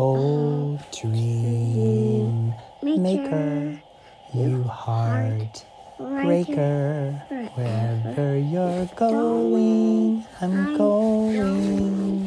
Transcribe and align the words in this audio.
Oh, 0.00 0.78
dream 0.96 2.54
maker, 2.84 3.82
you 4.32 4.62
heart 4.62 5.64
breaker, 5.98 7.20
wherever 7.56 8.38
you're 8.38 8.86
going, 8.94 10.24
I'm 10.40 10.76
going 10.76 11.34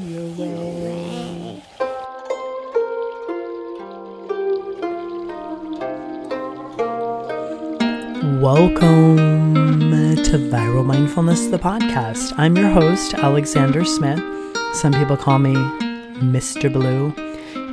your 0.06 0.28
way. 0.84 1.64
Welcome 8.42 9.16
to 10.26 10.38
Viral 10.52 10.86
Mindfulness, 10.86 11.48
the 11.48 11.58
podcast. 11.58 12.34
I'm 12.36 12.58
your 12.58 12.72
host, 12.72 13.14
Alexander 13.14 13.86
Smith. 13.86 14.22
Some 14.74 14.92
people 14.92 15.16
call 15.16 15.40
me 15.40 15.54
Mr. 16.20 16.70
Blue. 16.70 17.31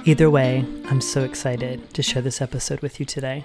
Either 0.09 0.31
way, 0.31 0.65
I'm 0.87 1.03
so 1.03 1.23
excited 1.23 1.93
to 1.93 2.03
share 2.03 2.23
this 2.23 2.41
episode 2.41 2.81
with 2.81 2.99
you 2.99 3.05
today. 3.05 3.45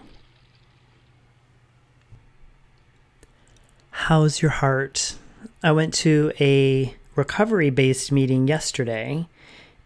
How's 3.91 4.41
your 4.41 4.51
heart? 4.51 5.17
I 5.61 5.73
went 5.73 5.93
to 5.95 6.31
a 6.39 6.95
recovery 7.17 7.69
based 7.69 8.13
meeting 8.13 8.47
yesterday, 8.47 9.27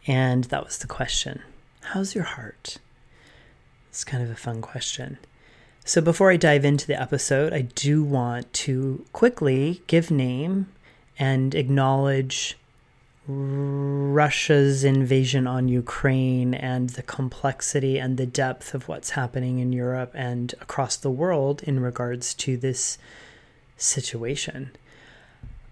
and 0.05 0.43
that 0.43 0.63
was 0.63 0.77
the 0.77 0.85
question 0.85 1.41
How's 1.81 2.13
your 2.13 2.25
heart? 2.25 2.77
It's 3.89 4.03
kind 4.03 4.21
of 4.21 4.29
a 4.29 4.35
fun 4.35 4.61
question. 4.61 5.17
So, 5.83 5.99
before 5.99 6.29
I 6.29 6.37
dive 6.37 6.63
into 6.63 6.85
the 6.85 7.01
episode, 7.01 7.53
I 7.53 7.61
do 7.61 8.03
want 8.03 8.53
to 8.53 9.03
quickly 9.13 9.81
give 9.87 10.11
name 10.11 10.67
and 11.17 11.55
acknowledge 11.55 12.55
Russia's 13.27 14.83
invasion 14.83 15.47
on 15.47 15.67
Ukraine 15.67 16.53
and 16.53 16.91
the 16.91 17.03
complexity 17.03 17.99
and 17.99 18.17
the 18.17 18.25
depth 18.25 18.73
of 18.73 18.87
what's 18.87 19.11
happening 19.11 19.59
in 19.59 19.73
Europe 19.73 20.11
and 20.15 20.53
across 20.61 20.95
the 20.95 21.11
world 21.11 21.61
in 21.63 21.81
regards 21.81 22.33
to 22.35 22.55
this 22.55 22.97
situation. 23.75 24.71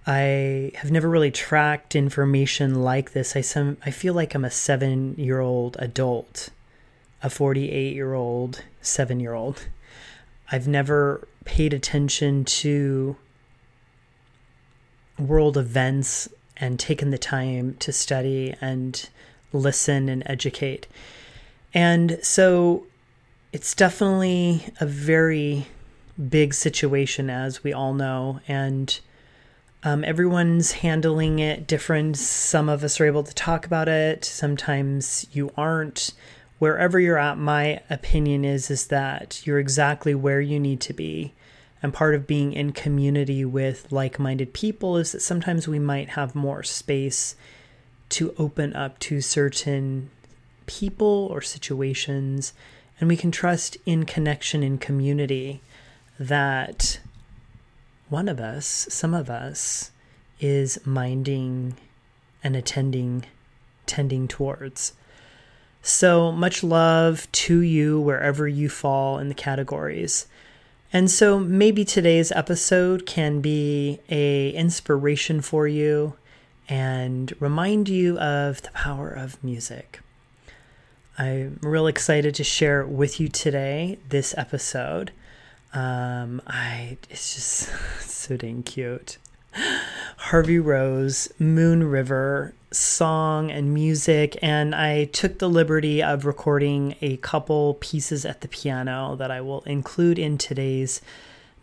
I 0.05 0.71
have 0.75 0.91
never 0.91 1.09
really 1.09 1.31
tracked 1.31 1.95
information 1.95 2.83
like 2.83 3.13
this. 3.13 3.35
I 3.35 3.41
some 3.41 3.77
I 3.85 3.91
feel 3.91 4.13
like 4.13 4.35
I'm 4.35 4.45
a 4.45 4.49
7-year-old 4.49 5.77
adult, 5.79 6.49
a 7.23 7.29
48-year-old, 7.29 8.63
7-year-old 8.83 9.67
I've 10.51 10.67
never 10.67 11.27
paid 11.43 11.73
attention 11.73 12.45
to 12.45 13.15
world 15.17 15.57
events 15.57 16.29
and 16.57 16.79
taken 16.79 17.11
the 17.11 17.17
time 17.17 17.75
to 17.79 17.91
study 17.91 18.55
and 18.61 19.09
listen 19.51 20.09
and 20.09 20.23
educate. 20.25 20.87
And 21.73 22.19
so 22.21 22.85
it's 23.51 23.73
definitely 23.73 24.65
a 24.79 24.85
very 24.85 25.67
big 26.29 26.53
situation, 26.53 27.29
as 27.29 27.63
we 27.63 27.73
all 27.73 27.93
know. 27.93 28.39
And 28.47 28.99
um, 29.83 30.03
everyone's 30.03 30.71
handling 30.73 31.39
it 31.39 31.67
different. 31.67 32.17
Some 32.17 32.69
of 32.69 32.83
us 32.83 32.99
are 32.99 33.05
able 33.05 33.23
to 33.23 33.33
talk 33.33 33.65
about 33.65 33.87
it, 33.87 34.25
sometimes 34.25 35.27
you 35.31 35.51
aren't 35.57 36.13
wherever 36.59 36.99
you're 36.99 37.17
at, 37.17 37.37
my 37.37 37.81
opinion 37.89 38.45
is 38.45 38.71
is 38.71 38.87
that 38.87 39.45
you're 39.45 39.59
exactly 39.59 40.15
where 40.15 40.41
you 40.41 40.59
need 40.59 40.79
to 40.81 40.93
be. 40.93 41.33
And 41.85 41.93
part 41.93 42.15
of 42.15 42.25
being 42.25 42.51
in 42.51 42.71
community 42.71 43.45
with 43.45 43.91
like-minded 43.91 44.53
people 44.53 44.97
is 44.97 45.11
that 45.11 45.21
sometimes 45.21 45.67
we 45.67 45.77
might 45.77 46.09
have 46.09 46.33
more 46.33 46.63
space 46.63 47.35
to 48.09 48.33
open 48.39 48.75
up 48.75 48.97
to 49.01 49.21
certain 49.21 50.09
people 50.65 51.27
or 51.29 51.43
situations 51.43 52.53
and 52.99 53.07
we 53.07 53.15
can 53.15 53.29
trust 53.29 53.77
in 53.85 54.03
connection 54.03 54.63
in 54.63 54.79
community 54.79 55.61
that 56.17 56.99
one 58.09 58.27
of 58.27 58.39
us, 58.39 58.87
some 58.89 59.13
of 59.13 59.29
us, 59.29 59.91
is 60.39 60.83
minding 60.87 61.77
and 62.43 62.55
attending, 62.55 63.25
tending 63.85 64.27
towards. 64.27 64.93
So 65.83 66.31
much 66.31 66.63
love 66.63 67.31
to 67.31 67.59
you 67.59 68.01
wherever 68.01 68.47
you 68.47 68.69
fall 68.69 69.19
in 69.19 69.27
the 69.27 69.35
categories. 69.35 70.25
And 70.95 71.11
so 71.11 71.37
maybe 71.37 71.83
today's 71.83 72.31
episode 72.31 73.05
can 73.05 73.41
be 73.41 73.99
a 74.09 74.51
inspiration 74.51 75.41
for 75.41 75.67
you 75.67 76.13
and 76.69 77.33
remind 77.41 77.89
you 77.89 78.17
of 78.17 78.61
the 78.61 78.71
power 78.71 79.09
of 79.09 79.43
music. 79.43 79.99
I'm 81.17 81.59
real 81.61 81.87
excited 81.87 82.33
to 82.35 82.45
share 82.45 82.85
with 82.85 83.19
you 83.19 83.27
today 83.27 83.99
this 84.07 84.33
episode. 84.37 85.11
Um, 85.73 86.41
I 86.47 86.97
it's 87.09 87.35
just 87.35 87.73
so 87.99 88.37
dang 88.37 88.63
cute. 88.63 89.17
Harvey 90.15 90.59
Rose, 90.59 91.27
Moon 91.37 91.83
River 91.83 92.53
song 92.75 93.49
and 93.49 93.73
music, 93.73 94.37
and 94.41 94.75
I 94.75 95.05
took 95.05 95.39
the 95.39 95.49
liberty 95.49 96.03
of 96.03 96.25
recording 96.25 96.95
a 97.01 97.17
couple 97.17 97.75
pieces 97.75 98.25
at 98.25 98.41
the 98.41 98.47
piano 98.47 99.15
that 99.15 99.31
I 99.31 99.41
will 99.41 99.61
include 99.61 100.19
in 100.19 100.37
today's 100.37 101.01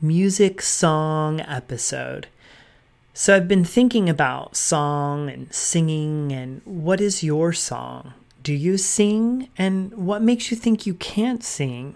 music 0.00 0.62
song 0.62 1.40
episode. 1.42 2.26
So 3.14 3.36
I've 3.36 3.46
been 3.46 3.64
thinking 3.64 4.08
about 4.08 4.56
song 4.56 5.28
and 5.28 5.52
singing, 5.52 6.32
and 6.32 6.62
what 6.64 7.00
is 7.00 7.22
your 7.22 7.52
song? 7.52 8.14
Do 8.42 8.54
you 8.54 8.78
sing? 8.78 9.48
And 9.58 9.92
what 9.92 10.22
makes 10.22 10.50
you 10.50 10.56
think 10.56 10.86
you 10.86 10.94
can't 10.94 11.44
sing? 11.44 11.94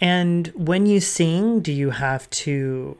And 0.00 0.48
when 0.48 0.86
you 0.86 1.00
sing, 1.00 1.60
do 1.60 1.72
you 1.72 1.90
have 1.90 2.28
to 2.30 2.98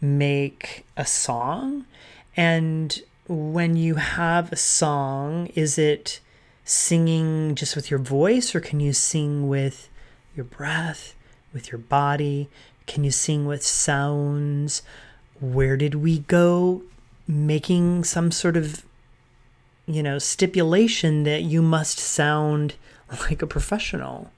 make 0.00 0.84
a 0.96 1.06
song? 1.06 1.86
And 2.36 3.00
when 3.32 3.76
you 3.76 3.94
have 3.94 4.52
a 4.52 4.56
song, 4.56 5.46
is 5.54 5.78
it 5.78 6.20
singing 6.64 7.54
just 7.54 7.74
with 7.74 7.90
your 7.90 7.98
voice 7.98 8.54
or 8.54 8.60
can 8.60 8.78
you 8.78 8.92
sing 8.92 9.48
with 9.48 9.88
your 10.36 10.44
breath, 10.44 11.14
with 11.52 11.72
your 11.72 11.78
body? 11.78 12.48
Can 12.86 13.04
you 13.04 13.10
sing 13.10 13.46
with 13.46 13.62
sounds? 13.62 14.82
Where 15.40 15.76
did 15.76 15.96
we 15.96 16.20
go 16.20 16.82
making 17.26 18.04
some 18.04 18.30
sort 18.30 18.56
of 18.56 18.84
you 19.86 20.02
know 20.02 20.18
stipulation 20.18 21.24
that 21.24 21.42
you 21.42 21.62
must 21.62 21.98
sound 21.98 22.74
like 23.22 23.42
a 23.42 23.46
professional? 23.46 24.30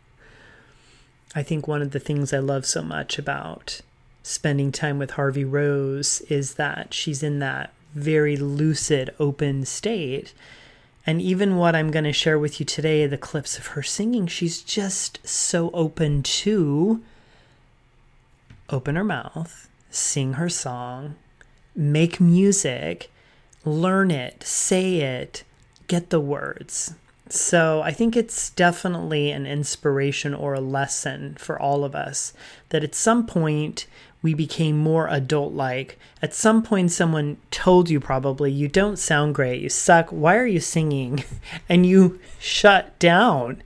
I 1.34 1.42
think 1.42 1.66
one 1.66 1.82
of 1.82 1.90
the 1.90 1.98
things 1.98 2.32
I 2.32 2.38
love 2.38 2.64
so 2.64 2.80
much 2.80 3.18
about 3.18 3.80
spending 4.22 4.70
time 4.70 4.98
with 4.98 5.12
Harvey 5.12 5.44
Rose 5.44 6.20
is 6.22 6.54
that 6.54 6.94
she's 6.94 7.22
in 7.22 7.40
that 7.40 7.72
very 7.94 8.36
lucid, 8.36 9.14
open 9.18 9.64
state. 9.64 10.34
And 11.06 11.20
even 11.20 11.56
what 11.56 11.76
I'm 11.76 11.90
going 11.90 12.04
to 12.04 12.12
share 12.12 12.38
with 12.38 12.60
you 12.60 12.66
today, 12.66 13.06
the 13.06 13.18
clips 13.18 13.58
of 13.58 13.68
her 13.68 13.82
singing, 13.82 14.26
she's 14.26 14.62
just 14.62 15.26
so 15.26 15.70
open 15.72 16.22
to 16.22 17.02
open 18.70 18.96
her 18.96 19.04
mouth, 19.04 19.68
sing 19.90 20.34
her 20.34 20.48
song, 20.48 21.16
make 21.76 22.20
music, 22.20 23.10
learn 23.64 24.10
it, 24.10 24.42
say 24.42 25.00
it, 25.00 25.44
get 25.86 26.10
the 26.10 26.20
words. 26.20 26.94
So 27.28 27.82
I 27.82 27.90
think 27.90 28.16
it's 28.16 28.50
definitely 28.50 29.30
an 29.30 29.46
inspiration 29.46 30.34
or 30.34 30.54
a 30.54 30.60
lesson 30.60 31.36
for 31.38 31.58
all 31.60 31.84
of 31.84 31.94
us 31.94 32.32
that 32.68 32.84
at 32.84 32.94
some 32.94 33.26
point 33.26 33.86
we 34.24 34.32
became 34.32 34.78
more 34.78 35.06
adult 35.08 35.52
like. 35.52 35.98
At 36.22 36.32
some 36.32 36.62
point, 36.62 36.90
someone 36.90 37.36
told 37.50 37.90
you 37.90 38.00
probably, 38.00 38.50
you 38.50 38.68
don't 38.68 38.98
sound 38.98 39.34
great, 39.34 39.60
you 39.60 39.68
suck, 39.68 40.08
why 40.08 40.36
are 40.36 40.46
you 40.46 40.60
singing? 40.60 41.22
and 41.68 41.84
you 41.84 42.18
shut 42.38 42.98
down. 42.98 43.62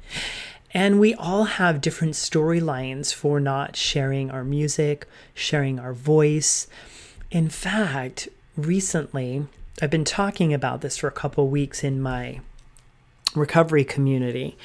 And 0.75 0.99
we 0.99 1.15
all 1.15 1.45
have 1.45 1.81
different 1.81 2.15
storylines 2.15 3.15
for 3.15 3.39
not 3.39 3.77
sharing 3.77 4.33
our 4.33 4.43
music, 4.43 5.07
sharing 5.33 5.79
our 5.79 5.93
voice. 5.93 6.67
In 7.31 7.49
fact, 7.49 8.29
recently, 8.57 9.47
I've 9.81 9.91
been 9.91 10.05
talking 10.05 10.53
about 10.53 10.81
this 10.81 10.97
for 10.99 11.07
a 11.07 11.13
couple 11.13 11.47
weeks 11.47 11.85
in 11.85 12.03
my 12.03 12.41
recovery 13.33 13.85
community. 13.85 14.59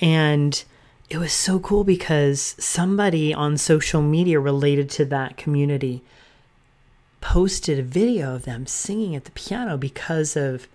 And 0.00 0.64
it 1.10 1.18
was 1.18 1.32
so 1.32 1.58
cool 1.58 1.84
because 1.84 2.56
somebody 2.58 3.32
on 3.34 3.56
social 3.56 4.02
media 4.02 4.40
related 4.40 4.88
to 4.90 5.04
that 5.04 5.36
community 5.36 6.02
posted 7.20 7.78
a 7.78 7.82
video 7.82 8.34
of 8.34 8.44
them 8.44 8.66
singing 8.66 9.14
at 9.14 9.24
the 9.24 9.30
piano 9.32 9.76
because 9.76 10.36
of 10.36 10.66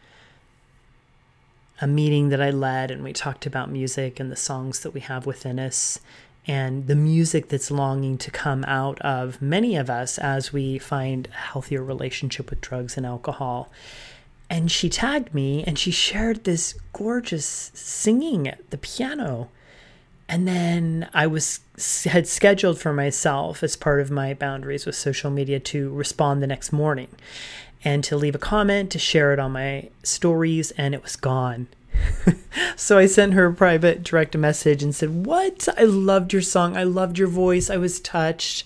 a 1.81 1.87
meeting 1.87 2.29
that 2.29 2.41
I 2.41 2.49
led 2.49 2.91
and 2.91 3.03
we 3.03 3.13
talked 3.13 3.45
about 3.45 3.71
music 3.71 4.19
and 4.19 4.31
the 4.31 4.35
songs 4.35 4.81
that 4.81 4.91
we 4.91 4.99
have 4.99 5.25
within 5.25 5.59
us 5.59 5.99
and 6.47 6.87
the 6.87 6.95
music 6.95 7.49
that's 7.49 7.69
longing 7.69 8.17
to 8.17 8.31
come 8.31 8.63
out 8.65 8.99
of 9.01 9.41
many 9.41 9.75
of 9.75 9.89
us 9.89 10.17
as 10.17 10.51
we 10.51 10.79
find 10.79 11.27
a 11.27 11.35
healthier 11.37 11.83
relationship 11.83 12.49
with 12.49 12.61
drugs 12.61 12.97
and 12.97 13.05
alcohol. 13.05 13.71
and 14.49 14.71
she 14.71 14.89
tagged 14.89 15.33
me 15.33 15.63
and 15.65 15.77
she 15.77 15.91
shared 15.91 16.43
this 16.43 16.73
gorgeous 16.91 17.71
singing 17.75 18.47
at 18.47 18.67
the 18.71 18.77
piano. 18.79 19.49
And 20.29 20.47
then 20.47 21.09
I 21.11 21.25
was 21.25 21.59
had 22.05 22.27
scheduled 22.27 22.79
for 22.79 22.93
myself 22.93 23.63
as 23.63 23.75
part 23.75 23.99
of 23.99 24.11
my 24.11 24.35
boundaries 24.35 24.85
with 24.85 24.95
social 24.95 25.31
media 25.31 25.59
to 25.59 25.89
respond 25.89 26.43
the 26.43 26.47
next 26.47 26.71
morning 26.71 27.07
and 27.83 28.03
to 28.03 28.15
leave 28.15 28.35
a 28.35 28.39
comment, 28.39 28.91
to 28.91 28.99
share 28.99 29.33
it 29.33 29.39
on 29.39 29.53
my 29.53 29.89
stories, 30.03 30.69
and 30.71 30.93
it 30.93 31.01
was 31.01 31.15
gone. 31.15 31.67
so 32.75 32.99
I 32.99 33.07
sent 33.07 33.33
her 33.33 33.47
a 33.47 33.53
private 33.53 34.03
direct 34.03 34.37
message 34.37 34.83
and 34.83 34.93
said, 34.93 35.25
What? 35.25 35.67
I 35.75 35.83
loved 35.83 36.31
your 36.31 36.43
song. 36.43 36.77
I 36.77 36.83
loved 36.83 37.17
your 37.17 37.27
voice. 37.27 37.71
I 37.71 37.77
was 37.77 37.99
touched. 37.99 38.65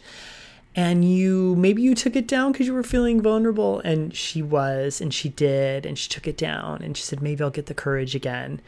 And 0.75 1.05
you, 1.05 1.55
maybe 1.55 1.83
you 1.83 1.93
took 1.93 2.15
it 2.15 2.27
down 2.27 2.51
because 2.51 2.65
you 2.65 2.73
were 2.73 2.83
feeling 2.83 3.21
vulnerable. 3.21 3.79
And 3.81 4.13
she 4.13 4.41
was, 4.41 4.99
and 4.99 5.13
she 5.13 5.29
did, 5.29 5.85
and 5.85 5.97
she 5.97 6.09
took 6.09 6.27
it 6.27 6.35
down. 6.35 6.81
And 6.81 6.97
she 6.97 7.03
said, 7.03 7.21
Maybe 7.21 7.41
I'll 7.41 7.51
get 7.51 7.67
the 7.67 7.73
courage 7.73 8.15
again. 8.15 8.59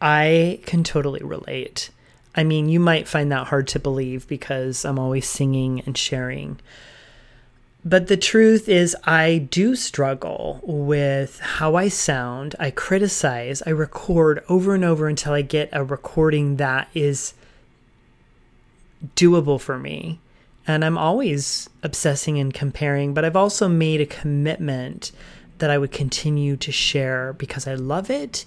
I 0.00 0.60
can 0.66 0.84
totally 0.84 1.22
relate. 1.22 1.90
I 2.34 2.44
mean, 2.44 2.68
you 2.68 2.80
might 2.80 3.08
find 3.08 3.30
that 3.30 3.48
hard 3.48 3.68
to 3.68 3.78
believe 3.78 4.26
because 4.26 4.84
I'm 4.84 4.98
always 4.98 5.28
singing 5.28 5.82
and 5.86 5.96
sharing. 5.96 6.60
But 7.84 8.06
the 8.06 8.16
truth 8.16 8.68
is, 8.68 8.96
I 9.04 9.46
do 9.50 9.76
struggle 9.76 10.60
with 10.62 11.38
how 11.40 11.74
I 11.76 11.88
sound. 11.88 12.54
I 12.58 12.70
criticize, 12.70 13.62
I 13.66 13.70
record 13.70 14.42
over 14.48 14.74
and 14.74 14.84
over 14.84 15.06
until 15.06 15.34
I 15.34 15.42
get 15.42 15.68
a 15.70 15.84
recording 15.84 16.56
that 16.56 16.88
is 16.94 17.34
doable 19.14 19.60
for 19.60 19.78
me. 19.78 20.18
And 20.66 20.82
I'm 20.82 20.96
always 20.96 21.68
obsessing 21.82 22.38
and 22.38 22.54
comparing, 22.54 23.12
but 23.12 23.22
I've 23.22 23.36
also 23.36 23.68
made 23.68 24.00
a 24.00 24.06
commitment 24.06 25.12
that 25.58 25.70
I 25.70 25.76
would 25.76 25.92
continue 25.92 26.56
to 26.56 26.72
share 26.72 27.34
because 27.34 27.66
I 27.66 27.74
love 27.74 28.10
it 28.10 28.46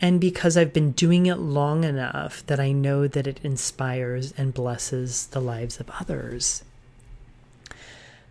and 0.00 0.20
because 0.20 0.56
I've 0.56 0.72
been 0.72 0.92
doing 0.92 1.26
it 1.26 1.38
long 1.38 1.84
enough 1.84 2.44
that 2.46 2.60
I 2.60 2.72
know 2.72 3.06
that 3.06 3.26
it 3.26 3.40
inspires 3.42 4.32
and 4.36 4.54
blesses 4.54 5.26
the 5.28 5.40
lives 5.40 5.80
of 5.80 5.90
others. 6.00 6.64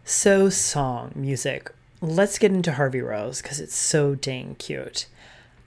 So, 0.05 0.49
song, 0.49 1.11
music. 1.15 1.71
Let's 2.01 2.37
get 2.37 2.51
into 2.51 2.73
Harvey 2.73 3.01
Rose 3.01 3.41
because 3.41 3.59
it's 3.59 3.75
so 3.75 4.15
dang 4.15 4.55
cute. 4.55 5.07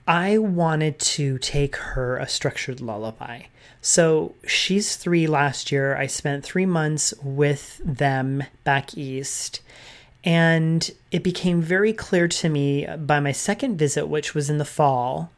I 0.07 0.37
wanted 0.37 0.99
to 0.99 1.37
take 1.39 1.75
her 1.75 2.17
a 2.17 2.27
structured 2.27 2.79
lullaby. 2.79 3.43
So 3.81 4.35
she's 4.45 4.95
three 4.95 5.27
last 5.27 5.71
year. 5.71 5.97
I 5.97 6.07
spent 6.07 6.43
three 6.43 6.65
months 6.65 7.13
with 7.21 7.81
them 7.83 8.43
back 8.63 8.97
east. 8.97 9.61
And 10.23 10.89
it 11.11 11.23
became 11.23 11.61
very 11.61 11.93
clear 11.93 12.27
to 12.27 12.49
me 12.49 12.87
by 12.97 13.19
my 13.19 13.31
second 13.31 13.77
visit, 13.77 14.07
which 14.07 14.33
was 14.33 14.49
in 14.49 14.57
the 14.57 14.65
fall, 14.65 15.31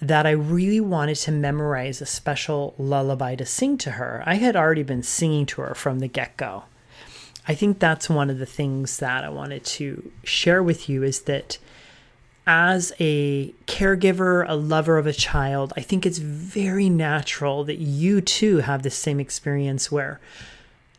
that 0.00 0.26
I 0.26 0.30
really 0.30 0.80
wanted 0.80 1.16
to 1.16 1.32
memorize 1.32 2.00
a 2.00 2.06
special 2.06 2.74
lullaby 2.78 3.34
to 3.36 3.46
sing 3.46 3.78
to 3.78 3.92
her. 3.92 4.22
I 4.26 4.34
had 4.34 4.56
already 4.56 4.82
been 4.82 5.02
singing 5.02 5.46
to 5.46 5.62
her 5.62 5.74
from 5.74 6.00
the 6.00 6.08
get 6.08 6.36
go. 6.36 6.64
I 7.48 7.54
think 7.54 7.78
that's 7.78 8.10
one 8.10 8.28
of 8.28 8.38
the 8.38 8.46
things 8.46 8.98
that 8.98 9.24
I 9.24 9.28
wanted 9.28 9.64
to 9.64 10.10
share 10.24 10.62
with 10.62 10.88
you 10.88 11.02
is 11.02 11.22
that 11.22 11.58
as 12.46 12.92
a 13.00 13.52
caregiver, 13.66 14.44
a 14.48 14.54
lover 14.54 14.98
of 14.98 15.06
a 15.06 15.12
child, 15.12 15.72
I 15.76 15.80
think 15.80 16.04
it's 16.04 16.18
very 16.18 16.88
natural 16.88 17.64
that 17.64 17.78
you 17.78 18.20
too 18.20 18.58
have 18.58 18.82
the 18.82 18.90
same 18.90 19.18
experience 19.18 19.90
where 19.90 20.20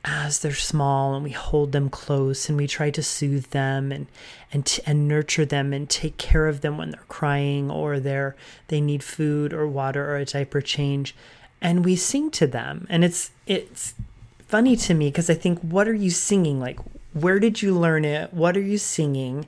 as 0.06 0.40
they're 0.40 0.54
small 0.54 1.16
and 1.16 1.24
we 1.24 1.32
hold 1.32 1.72
them 1.72 1.90
close 1.90 2.48
and 2.48 2.58
we 2.58 2.68
try 2.68 2.90
to 2.90 3.04
soothe 3.04 3.48
them 3.48 3.92
and 3.92 4.08
and 4.54 4.80
and 4.86 5.08
nurture 5.08 5.46
them 5.46 5.74
and 5.74 5.90
take 5.90 6.18
care 6.18 6.48
of 6.48 6.62
them 6.62 6.78
when 6.78 6.92
they're 6.92 7.02
crying 7.08 7.70
or 7.70 8.00
they're 8.00 8.36
they 8.70 8.80
need 8.80 9.04
food 9.04 9.52
or 9.54 9.68
water 9.68 10.10
or 10.10 10.18
a 10.18 10.26
diaper 10.26 10.62
change 10.62 11.14
and 11.62 11.84
we 11.84 11.96
sing 11.96 12.32
to 12.32 12.48
them 12.48 12.88
and 12.90 13.04
it's 13.04 13.32
it's 13.46 13.96
funny 14.48 14.76
to 14.78 14.94
me 14.94 15.10
because 15.10 15.30
I 15.30 15.34
think, 15.34 15.60
what 15.60 15.88
are 15.88 15.94
you 15.94 16.10
singing? 16.10 16.60
Like, 16.60 16.80
where 17.14 17.40
did 17.40 17.62
you 17.62 17.78
learn 17.78 18.06
it? 18.06 18.34
What 18.34 18.56
are 18.58 18.62
you 18.62 18.78
singing? 18.78 19.46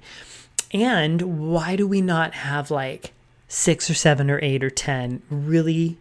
And 0.71 1.49
why 1.51 1.75
do 1.75 1.87
we 1.87 2.01
not 2.01 2.33
have 2.33 2.69
like 2.69 3.13
six 3.47 3.89
or 3.89 3.93
seven 3.93 4.29
or 4.29 4.39
eight 4.41 4.63
or 4.63 4.69
10 4.69 5.21
really 5.29 5.97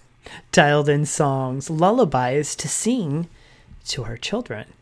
dialed 0.52 0.88
in 0.88 1.04
songs, 1.06 1.68
lullabies 1.68 2.54
to 2.56 2.68
sing 2.68 3.28
to 3.88 4.04
our 4.04 4.16
children? 4.16 4.72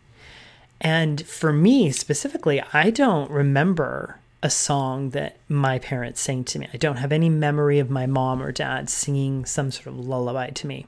And 0.81 1.27
for 1.27 1.53
me 1.53 1.91
specifically, 1.91 2.63
I 2.73 2.91
don't 2.91 3.31
remember 3.31 4.19
a 4.43 4.51
song 4.51 5.11
that 5.11 5.37
my 5.49 5.79
parents 5.79 6.21
sang 6.21 6.45
to 6.45 6.59
me. 6.59 6.69
I 6.73 6.79
don't 6.79 6.97
have 6.97 7.13
any 7.13 7.29
memory 7.29 7.79
of 7.79 7.91
my 7.91 8.07
mom 8.07 8.43
or 8.43 8.53
dad 8.53 8.89
singing 8.89 9.45
some 9.45 9.71
sort 9.71 9.89
of 9.89 9.99
lullaby 9.99 10.51
to 10.51 10.67
me. 10.67 10.87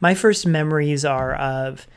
My 0.00 0.14
first 0.14 0.46
memories 0.46 1.04
are 1.04 1.34
of 1.34 1.88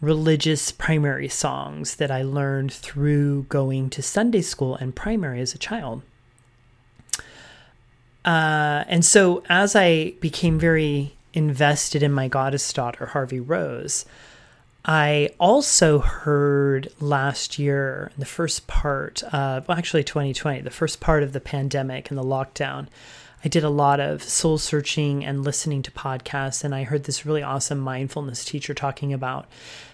religious 0.00 0.70
primary 0.70 1.28
songs 1.28 1.96
that 1.96 2.10
I 2.10 2.22
learned 2.22 2.72
through 2.72 3.44
going 3.48 3.90
to 3.90 4.02
Sunday 4.02 4.42
school 4.42 4.76
and 4.76 4.94
primary 4.94 5.40
as 5.40 5.54
a 5.54 5.58
child. 5.58 6.02
Uh, 8.24 8.84
and 8.88 9.04
so 9.04 9.42
as 9.48 9.74
I 9.74 10.12
became 10.20 10.58
very 10.58 11.16
invested 11.32 12.02
in 12.02 12.12
my 12.12 12.28
goddess 12.28 12.72
daughter, 12.72 13.06
Harvey 13.06 13.40
Rose, 13.40 14.04
I 14.88 15.30
also 15.40 15.98
heard 15.98 16.92
last 17.00 17.58
year, 17.58 18.12
the 18.16 18.24
first 18.24 18.68
part 18.68 19.24
of, 19.24 19.66
well, 19.66 19.76
actually 19.76 20.04
2020, 20.04 20.60
the 20.60 20.70
first 20.70 21.00
part 21.00 21.24
of 21.24 21.32
the 21.32 21.40
pandemic 21.40 22.08
and 22.08 22.16
the 22.16 22.22
lockdown, 22.22 22.86
I 23.44 23.48
did 23.48 23.64
a 23.64 23.68
lot 23.68 23.98
of 23.98 24.22
soul 24.22 24.58
searching 24.58 25.24
and 25.24 25.44
listening 25.44 25.82
to 25.82 25.90
podcasts. 25.90 26.62
And 26.62 26.72
I 26.72 26.84
heard 26.84 27.02
this 27.02 27.26
really 27.26 27.42
awesome 27.42 27.80
mindfulness 27.80 28.44
teacher 28.44 28.74
talking 28.74 29.12
about 29.12 29.46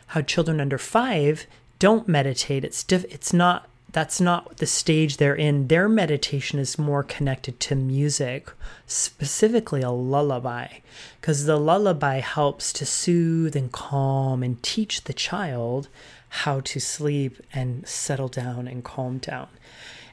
how 0.09 0.21
children 0.21 0.61
under 0.61 0.79
five 0.79 1.47
don't 1.79 2.07
meditate. 2.07 2.63
It's 2.63 2.85
diff- 2.85 3.11
it's 3.11 3.33
not 3.33 3.69
that's 3.93 4.21
not 4.21 4.57
the 4.57 4.67
stage 4.67 5.19
they're 5.19 5.35
in. 5.35 5.69
Their 5.69 5.89
meditation 5.89 6.59
is 6.59 6.79
more 6.79 7.03
connected 7.03 7.61
to 7.61 7.75
music, 7.75 8.51
specifically 8.87 9.83
a 9.83 9.91
lullaby, 9.91 10.79
because 11.21 11.45
the 11.45 11.59
lullaby 11.59 12.21
helps 12.21 12.73
to 12.75 12.87
soothe 12.87 13.55
and 13.55 13.71
calm 13.71 14.43
and 14.43 14.63
teach 14.63 15.05
the 15.05 15.13
child 15.13 15.89
how 16.29 16.61
to 16.61 16.81
sleep 16.81 17.43
and 17.53 17.87
settle 17.87 18.29
down 18.29 18.67
and 18.67 18.83
calm 18.83 19.19
down. 19.19 19.49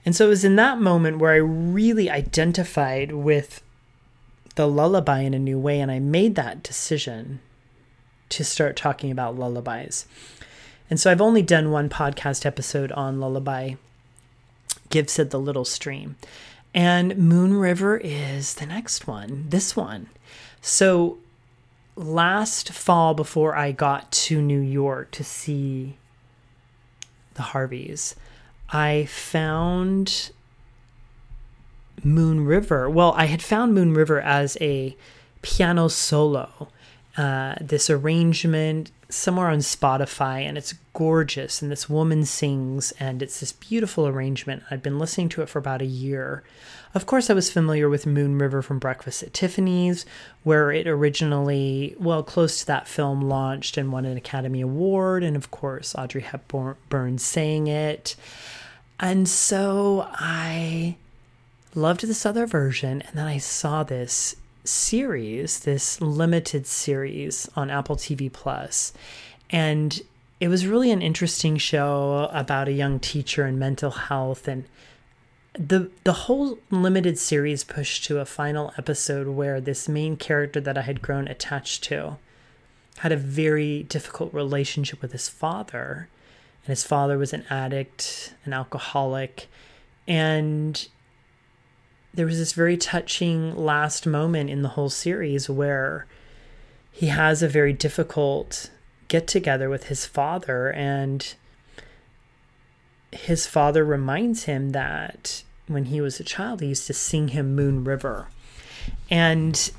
And 0.06 0.14
so 0.16 0.26
it 0.26 0.30
was 0.30 0.44
in 0.44 0.58
that 0.58 0.80
moment 0.80 1.20
where 1.20 1.32
I 1.32 1.38
really 1.38 2.10
identified 2.10 3.14
with 3.14 3.62
the 4.56 4.68
lullaby 4.68 5.22
in 5.22 5.34
a 5.34 5.40
new 5.40 5.58
way, 5.58 5.80
and 5.80 5.90
I 5.90 6.00
made 6.00 6.36
that 6.36 6.64
decision 6.64 7.40
to 8.28 8.44
start 8.44 8.76
talking 8.76 9.10
about 9.10 9.38
lullabies. 9.38 10.06
And 10.90 11.00
so 11.00 11.12
I've 11.12 11.22
only 11.22 11.42
done 11.42 11.72
one 11.72 11.90
podcast 11.90 12.46
episode 12.46 12.92
on 12.94 13.20
lullaby, 13.20 13.76
Give 14.90 15.10
said 15.10 15.30
the 15.30 15.40
Little 15.40 15.66
Stream. 15.66 16.16
And 16.74 17.18
Moon 17.18 17.54
River 17.54 17.98
is 17.98 18.56
the 18.56 18.66
next 18.66 19.08
one, 19.08 19.46
this 19.50 19.76
one. 19.76 20.10
So 20.62 21.20
last 21.96 22.72
fall, 22.72 23.14
before 23.14 23.56
I 23.56 23.72
got 23.72 24.12
to 24.12 24.42
New 24.42 24.60
York 24.60 25.12
to 25.12 25.24
see 25.24 25.98
the 27.36 27.44
Harveys, 27.44 28.16
I 28.70 29.06
found 29.06 30.32
Moon 32.04 32.46
River. 32.46 32.90
Well, 32.90 33.14
I 33.16 33.26
had 33.26 33.42
found 33.42 33.74
Moon 33.74 33.94
River 33.94 34.22
as 34.22 34.58
a 34.62 34.96
piano 35.42 35.88
solo 35.88 36.70
uh, 37.18 37.56
this 37.60 37.90
arrangement 37.90 38.92
somewhere 39.10 39.48
on 39.48 39.60
Spotify, 39.60 40.42
and 40.42 40.58
it's 40.58 40.74
gorgeous. 40.94 41.62
And 41.62 41.72
this 41.72 41.90
woman 41.90 42.26
sings, 42.26 42.92
and 43.00 43.22
it's 43.22 43.40
this 43.40 43.52
beautiful 43.52 44.08
arrangement. 44.08 44.64
I'd 44.70 44.84
been 44.84 45.00
listening 45.00 45.30
to 45.30 45.42
it 45.42 45.50
for 45.50 45.60
about 45.60 45.82
a 45.82 45.86
year. 45.86 46.44
Of 46.94 47.06
course, 47.06 47.30
I 47.30 47.34
was 47.34 47.52
familiar 47.52 47.90
with 47.90 48.08
Moon 48.08 48.38
River 48.38 48.62
from 48.62 48.80
Breakfast 48.80 49.22
at 49.22 49.34
Tiffany's, 49.34 50.06
where 50.44 50.72
it 50.72 50.88
originally, 50.88 51.96
well, 52.00 52.24
close 52.24 52.60
to 52.60 52.66
that 52.68 52.88
film, 52.88 53.22
launched 53.22 53.78
and 53.78 53.92
won 53.92 54.06
an 54.06 54.18
Academy 54.18 54.62
Award. 54.62 55.24
And 55.24 55.36
of 55.36 55.52
course, 55.52 55.94
Audrey 55.96 56.22
Hepburn 56.22 57.18
sang 57.20 57.68
it. 57.68 58.16
And 59.00 59.28
so 59.30 60.08
I 60.14 60.98
loved 61.76 62.02
this 62.02 62.26
other 62.26 62.46
version. 62.48 63.02
And 63.04 63.18
then 63.18 63.28
I 63.28 63.38
saw 63.38 63.84
this 63.84 64.36
series, 64.70 65.60
this 65.60 66.00
limited 66.00 66.68
series 66.68 67.50
on 67.56 67.70
Apple 67.70 67.96
TV 67.96 68.32
And 69.50 70.02
it 70.40 70.48
was 70.48 70.68
really 70.68 70.92
an 70.92 71.02
interesting 71.02 71.58
show 71.58 72.30
about 72.32 72.68
a 72.68 72.74
young 72.74 73.00
teacher 73.00 73.46
and 73.46 73.60
mental 73.60 73.92
health. 73.92 74.48
And 74.48 74.66
the 75.54 75.92
the 76.04 76.14
whole 76.14 76.60
limited 76.70 77.18
series 77.18 77.64
pushed 77.64 78.06
to 78.06 78.20
a 78.20 78.26
final 78.26 78.72
episode 78.78 79.28
where 79.28 79.60
this 79.60 79.90
main 79.90 80.16
character 80.16 80.62
that 80.62 80.78
I 80.78 80.82
had 80.82 81.02
grown 81.02 81.28
attached 81.28 81.84
to 81.86 82.18
had 83.00 83.12
a 83.12 83.18
very 83.18 83.84
difficult 83.84 84.34
relationship 84.34 85.02
with 85.02 85.12
his 85.12 85.28
father. 85.28 86.08
And 86.64 86.70
his 86.70 86.84
father 86.84 87.18
was 87.18 87.34
an 87.34 87.46
addict, 87.50 88.34
an 88.46 88.54
alcoholic, 88.54 89.48
And 90.08 90.88
there 92.14 92.26
was 92.26 92.38
this 92.38 92.54
very 92.54 92.78
touching 92.78 93.56
last 93.56 94.06
moment 94.06 94.50
in 94.50 94.62
the 94.62 94.70
whole 94.70 94.90
series 94.90 95.50
where 95.50 96.06
he 96.92 97.08
has 97.08 97.42
a 97.42 97.48
very 97.48 97.74
difficult 97.74 98.70
get 99.08 99.28
together 99.28 99.70
with 99.70 99.86
his 99.86 100.06
father 100.06 100.72
and 100.72 101.36
his 103.12 103.48
father 103.48 103.84
reminds 103.84 104.44
him 104.44 104.72
that 104.72 105.44
when 105.68 105.86
he 105.86 106.02
was 106.02 106.20
a 106.20 106.24
child 106.24 106.62
he 106.62 106.68
used 106.68 106.88
to 106.88 106.94
sing 106.94 107.30
him 107.30 107.56
moon 107.56 107.84
river. 107.84 108.28
And 109.10 109.72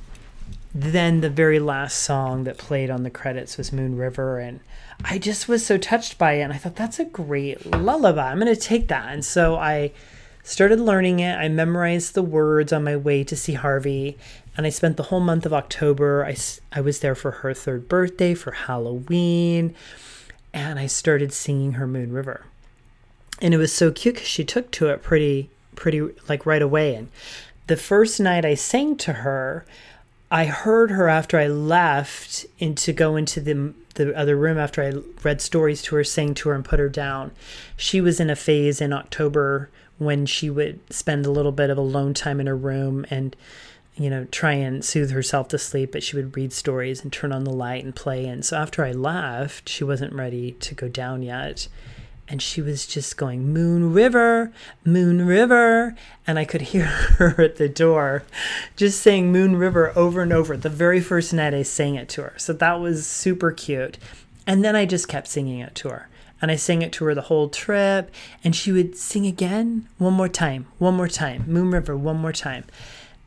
then 0.74 1.20
the 1.20 1.30
very 1.30 1.58
last 1.58 1.98
song 1.98 2.44
that 2.44 2.58
played 2.58 2.90
on 2.90 3.02
the 3.02 3.10
credits 3.10 3.56
was 3.56 3.72
moon 3.72 3.96
river 3.96 4.38
and 4.38 4.60
i 5.04 5.18
just 5.18 5.48
was 5.48 5.66
so 5.66 5.76
touched 5.76 6.16
by 6.16 6.34
it 6.34 6.42
and 6.42 6.52
i 6.52 6.56
thought 6.56 6.76
that's 6.76 7.00
a 7.00 7.04
great 7.04 7.66
lullaby. 7.66 8.30
I'm 8.30 8.38
going 8.38 8.54
to 8.54 8.60
take 8.60 8.88
that. 8.88 9.12
And 9.12 9.24
so 9.24 9.56
i 9.56 9.92
started 10.50 10.80
learning 10.80 11.20
it 11.20 11.36
i 11.36 11.48
memorized 11.48 12.14
the 12.14 12.22
words 12.22 12.72
on 12.72 12.84
my 12.84 12.96
way 12.96 13.22
to 13.24 13.36
see 13.36 13.54
harvey 13.54 14.16
and 14.60 14.66
I 14.66 14.70
spent 14.70 14.98
the 14.98 15.04
whole 15.04 15.20
month 15.20 15.46
of 15.46 15.54
October. 15.54 16.24
I, 16.24 16.36
I 16.70 16.82
was 16.82 17.00
there 17.00 17.14
for 17.14 17.30
her 17.30 17.54
third 17.54 17.88
birthday, 17.88 18.34
for 18.34 18.50
Halloween, 18.50 19.74
and 20.52 20.78
I 20.78 20.86
started 20.86 21.32
singing 21.32 21.72
her 21.72 21.86
Moon 21.86 22.12
River. 22.12 22.44
And 23.40 23.54
it 23.54 23.56
was 23.56 23.72
so 23.72 23.90
cute 23.90 24.16
because 24.16 24.28
she 24.28 24.44
took 24.44 24.70
to 24.72 24.88
it 24.88 25.02
pretty, 25.02 25.48
pretty 25.76 26.10
like 26.28 26.44
right 26.44 26.60
away. 26.60 26.94
And 26.94 27.08
the 27.68 27.76
first 27.78 28.20
night 28.20 28.44
I 28.44 28.54
sang 28.54 28.96
to 28.98 29.14
her, 29.14 29.64
I 30.30 30.44
heard 30.44 30.92
her 30.92 31.08
after 31.08 31.38
I 31.38 31.48
left 31.48 32.46
and 32.60 32.76
to 32.78 32.92
go 32.92 33.16
into 33.16 33.40
the 33.40 33.74
the 33.94 34.16
other 34.16 34.36
room 34.36 34.56
after 34.56 34.82
I 34.82 34.92
read 35.24 35.40
stories 35.40 35.82
to 35.82 35.96
her, 35.96 36.04
sang 36.04 36.34
to 36.34 36.48
her, 36.48 36.54
and 36.54 36.64
put 36.64 36.78
her 36.78 36.88
down. 36.88 37.32
She 37.76 38.00
was 38.00 38.20
in 38.20 38.30
a 38.30 38.36
phase 38.36 38.80
in 38.80 38.92
October 38.92 39.68
when 39.98 40.26
she 40.26 40.48
would 40.48 40.80
spend 40.92 41.26
a 41.26 41.30
little 41.30 41.52
bit 41.52 41.70
of 41.70 41.76
alone 41.76 42.14
time 42.14 42.40
in 42.40 42.46
her 42.46 42.56
room 42.56 43.04
and 43.10 43.34
you 43.96 44.08
know, 44.08 44.24
try 44.30 44.52
and 44.52 44.82
soothe 44.82 45.10
herself 45.10 45.48
to 45.48 45.58
sleep, 45.58 45.92
but 45.92 46.02
she 46.02 46.16
would 46.16 46.34
read 46.34 46.54
stories 46.54 47.02
and 47.02 47.12
turn 47.12 47.32
on 47.32 47.44
the 47.44 47.52
light 47.52 47.84
and 47.84 47.94
play. 47.94 48.24
And 48.24 48.42
so 48.42 48.56
after 48.56 48.82
I 48.82 48.92
left, 48.92 49.68
she 49.68 49.84
wasn't 49.84 50.14
ready 50.14 50.52
to 50.52 50.74
go 50.74 50.88
down 50.88 51.22
yet. 51.22 51.68
And 52.30 52.40
she 52.40 52.62
was 52.62 52.86
just 52.86 53.16
going, 53.16 53.52
Moon 53.52 53.92
River, 53.92 54.52
Moon 54.84 55.26
River. 55.26 55.96
And 56.28 56.38
I 56.38 56.44
could 56.44 56.60
hear 56.60 56.84
her 57.18 57.34
at 57.42 57.56
the 57.56 57.68
door 57.68 58.22
just 58.76 59.02
saying 59.02 59.32
Moon 59.32 59.56
River 59.56 59.92
over 59.96 60.22
and 60.22 60.32
over. 60.32 60.56
The 60.56 60.68
very 60.68 61.00
first 61.00 61.34
night 61.34 61.52
I 61.54 61.62
sang 61.62 61.96
it 61.96 62.08
to 62.10 62.22
her. 62.22 62.34
So 62.36 62.52
that 62.52 62.80
was 62.80 63.04
super 63.04 63.50
cute. 63.50 63.98
And 64.46 64.64
then 64.64 64.76
I 64.76 64.86
just 64.86 65.08
kept 65.08 65.26
singing 65.26 65.58
it 65.58 65.74
to 65.76 65.88
her. 65.88 66.08
And 66.40 66.52
I 66.52 66.56
sang 66.56 66.82
it 66.82 66.92
to 66.94 67.04
her 67.06 67.14
the 67.16 67.22
whole 67.22 67.48
trip. 67.48 68.12
And 68.44 68.54
she 68.54 68.70
would 68.70 68.96
sing 68.96 69.26
again, 69.26 69.88
one 69.98 70.14
more 70.14 70.28
time, 70.28 70.68
one 70.78 70.94
more 70.94 71.08
time, 71.08 71.44
Moon 71.48 71.72
River, 71.72 71.96
one 71.96 72.18
more 72.18 72.32
time. 72.32 72.64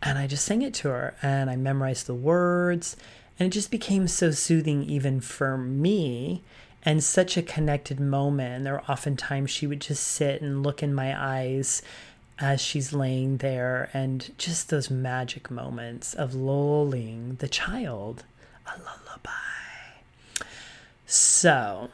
And 0.02 0.18
I 0.18 0.28
just 0.28 0.46
sang 0.46 0.62
it 0.62 0.74
to 0.76 0.90
her 0.90 1.16
and 1.22 1.50
I 1.50 1.58
memorized 1.58 2.08
the 2.08 2.16
words. 2.16 2.96
And 3.38 3.48
it 3.48 3.52
just 3.52 3.70
became 3.70 4.08
so 4.08 4.32
soothing, 4.32 4.84
even 4.84 5.20
for 5.20 5.58
me, 5.58 6.42
and 6.84 7.04
such 7.04 7.38
a 7.38 7.42
connected 7.42 8.00
moment. 8.00 8.64
There 8.64 8.74
were 8.74 8.84
often 8.88 9.16
times 9.18 9.50
she 9.52 9.68
would 9.68 9.82
just 9.82 10.04
sit 10.04 10.42
and 10.42 10.64
look 10.64 10.84
in 10.84 10.94
my 10.94 11.18
eyes 11.20 11.82
as 12.40 12.62
she's 12.62 12.94
laying 12.94 13.38
there, 13.38 13.90
and 13.94 14.32
just 14.38 14.70
those 14.70 14.90
magic 14.90 15.52
moments 15.52 16.14
of 16.14 16.34
lulling 16.34 17.36
the 17.36 17.48
child 17.48 18.24
a 18.66 18.78
lullaby. 18.80 19.30
So, 21.06 21.90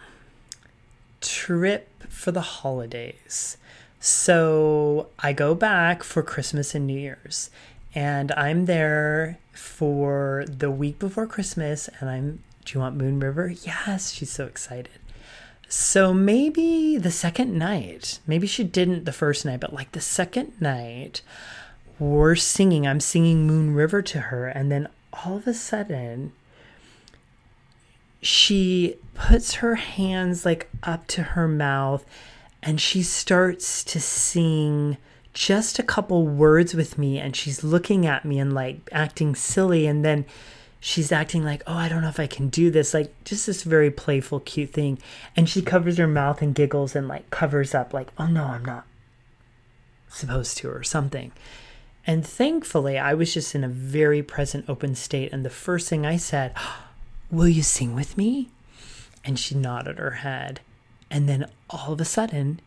trip 1.20 2.04
for 2.08 2.32
the 2.32 2.42
holidays. 2.42 3.58
So, 4.00 5.08
I 5.20 5.34
go 5.34 5.54
back 5.56 6.04
for 6.04 6.24
Christmas 6.24 6.74
and 6.74 6.88
New 6.88 6.98
Year's 6.98 7.50
and 7.96 8.32
I'm 8.34 8.66
there 8.66 9.40
for 9.52 10.46
the 10.48 10.70
week 10.70 11.00
before 11.00 11.26
Christmas. 11.26 11.90
And 12.00 12.10
I'm, 12.10 12.44
do 12.70 12.78
you 12.78 12.82
want 12.82 12.98
Moon 12.98 13.20
River? 13.20 13.48
Yes, 13.64 14.12
she's 14.12 14.30
so 14.30 14.46
excited. 14.46 14.92
So 15.68 16.14
maybe 16.14 16.98
the 16.98 17.10
second 17.10 17.58
night, 17.58 18.20
maybe 18.28 18.46
she 18.46 18.64
didn't 18.64 19.06
the 19.06 19.12
first 19.12 19.44
night, 19.44 19.60
but 19.60 19.74
like 19.74 19.94
the 19.94 20.02
second 20.02 20.54
night, 20.62 21.24
we're 21.98 22.36
singing. 22.36 22.86
I'm 22.86 23.00
singing 23.00 23.48
Moon 23.48 23.74
River 23.74 24.04
to 24.04 24.20
her. 24.20 24.48
And 24.48 24.72
then 24.72 24.88
all 25.14 25.38
of 25.38 25.48
a 25.48 25.54
sudden, 25.56 26.32
she 28.22 28.98
puts 29.16 29.56
her 29.56 29.76
hands 29.76 30.46
like 30.46 30.70
up 30.84 31.08
to 31.08 31.24
her 31.24 31.48
mouth 31.48 32.06
and 32.62 32.80
she 32.80 33.02
starts 33.02 33.84
to 33.86 34.00
sing 34.00 34.98
just 35.34 35.80
a 35.80 35.84
couple 35.84 36.28
words 36.28 36.76
with 36.76 37.00
me 37.00 37.18
and 37.18 37.36
she's 37.36 37.64
looking 37.64 38.06
at 38.06 38.26
me 38.26 38.38
and 38.38 38.54
like 38.54 38.88
acting 38.92 39.34
silly 39.34 39.88
and 39.88 40.06
then 40.06 40.26
she's 40.80 41.12
acting 41.12 41.44
like 41.44 41.62
oh 41.68 41.76
i 41.76 41.90
don't 41.90 42.02
know 42.02 42.10
if 42.10 42.20
i 42.20 42.28
can 42.28 42.48
do 42.50 42.72
this 42.72 42.94
like 42.94 43.14
just 43.26 43.46
this 43.46 43.64
very 43.64 43.92
playful 43.92 44.40
cute 44.40 44.72
thing. 44.72 44.98
And 45.36 45.50
she 45.50 45.62
covers 45.62 45.98
her 45.98 46.08
mouth 46.08 46.42
and 46.42 46.56
giggles 46.56 46.96
and 46.96 47.08
like 47.08 47.30
covers 47.30 47.76
up 47.76 47.94
like 47.94 48.10
oh 48.18 48.28
no 48.28 48.44
i'm 48.46 48.66
not 48.66 48.86
supposed 50.10 50.58
to 50.58 50.70
or 50.70 50.84
something. 50.84 51.32
And 52.08 52.26
thankfully 52.26 52.98
i 52.98 53.14
was 53.14 53.34
just 53.34 53.56
in 53.56 53.64
a 53.64 53.70
very 53.70 54.24
present 54.24 54.70
open 54.70 54.96
state 54.96 55.32
and 55.32 55.46
the 55.46 55.50
first 55.50 55.90
thing 55.90 56.06
i 56.06 56.18
said 56.18 56.54
will 57.32 57.48
you 57.48 57.62
sing 57.64 57.94
with 57.94 58.18
me? 58.18 58.50
And 59.24 59.38
she 59.38 59.54
nodded 59.54 60.00
her 60.00 60.12
head. 60.12 60.62
And 61.12 61.28
then 61.28 61.50
all 61.70 61.94
of 61.94 62.02
a 62.02 62.06
sudden 62.06 62.60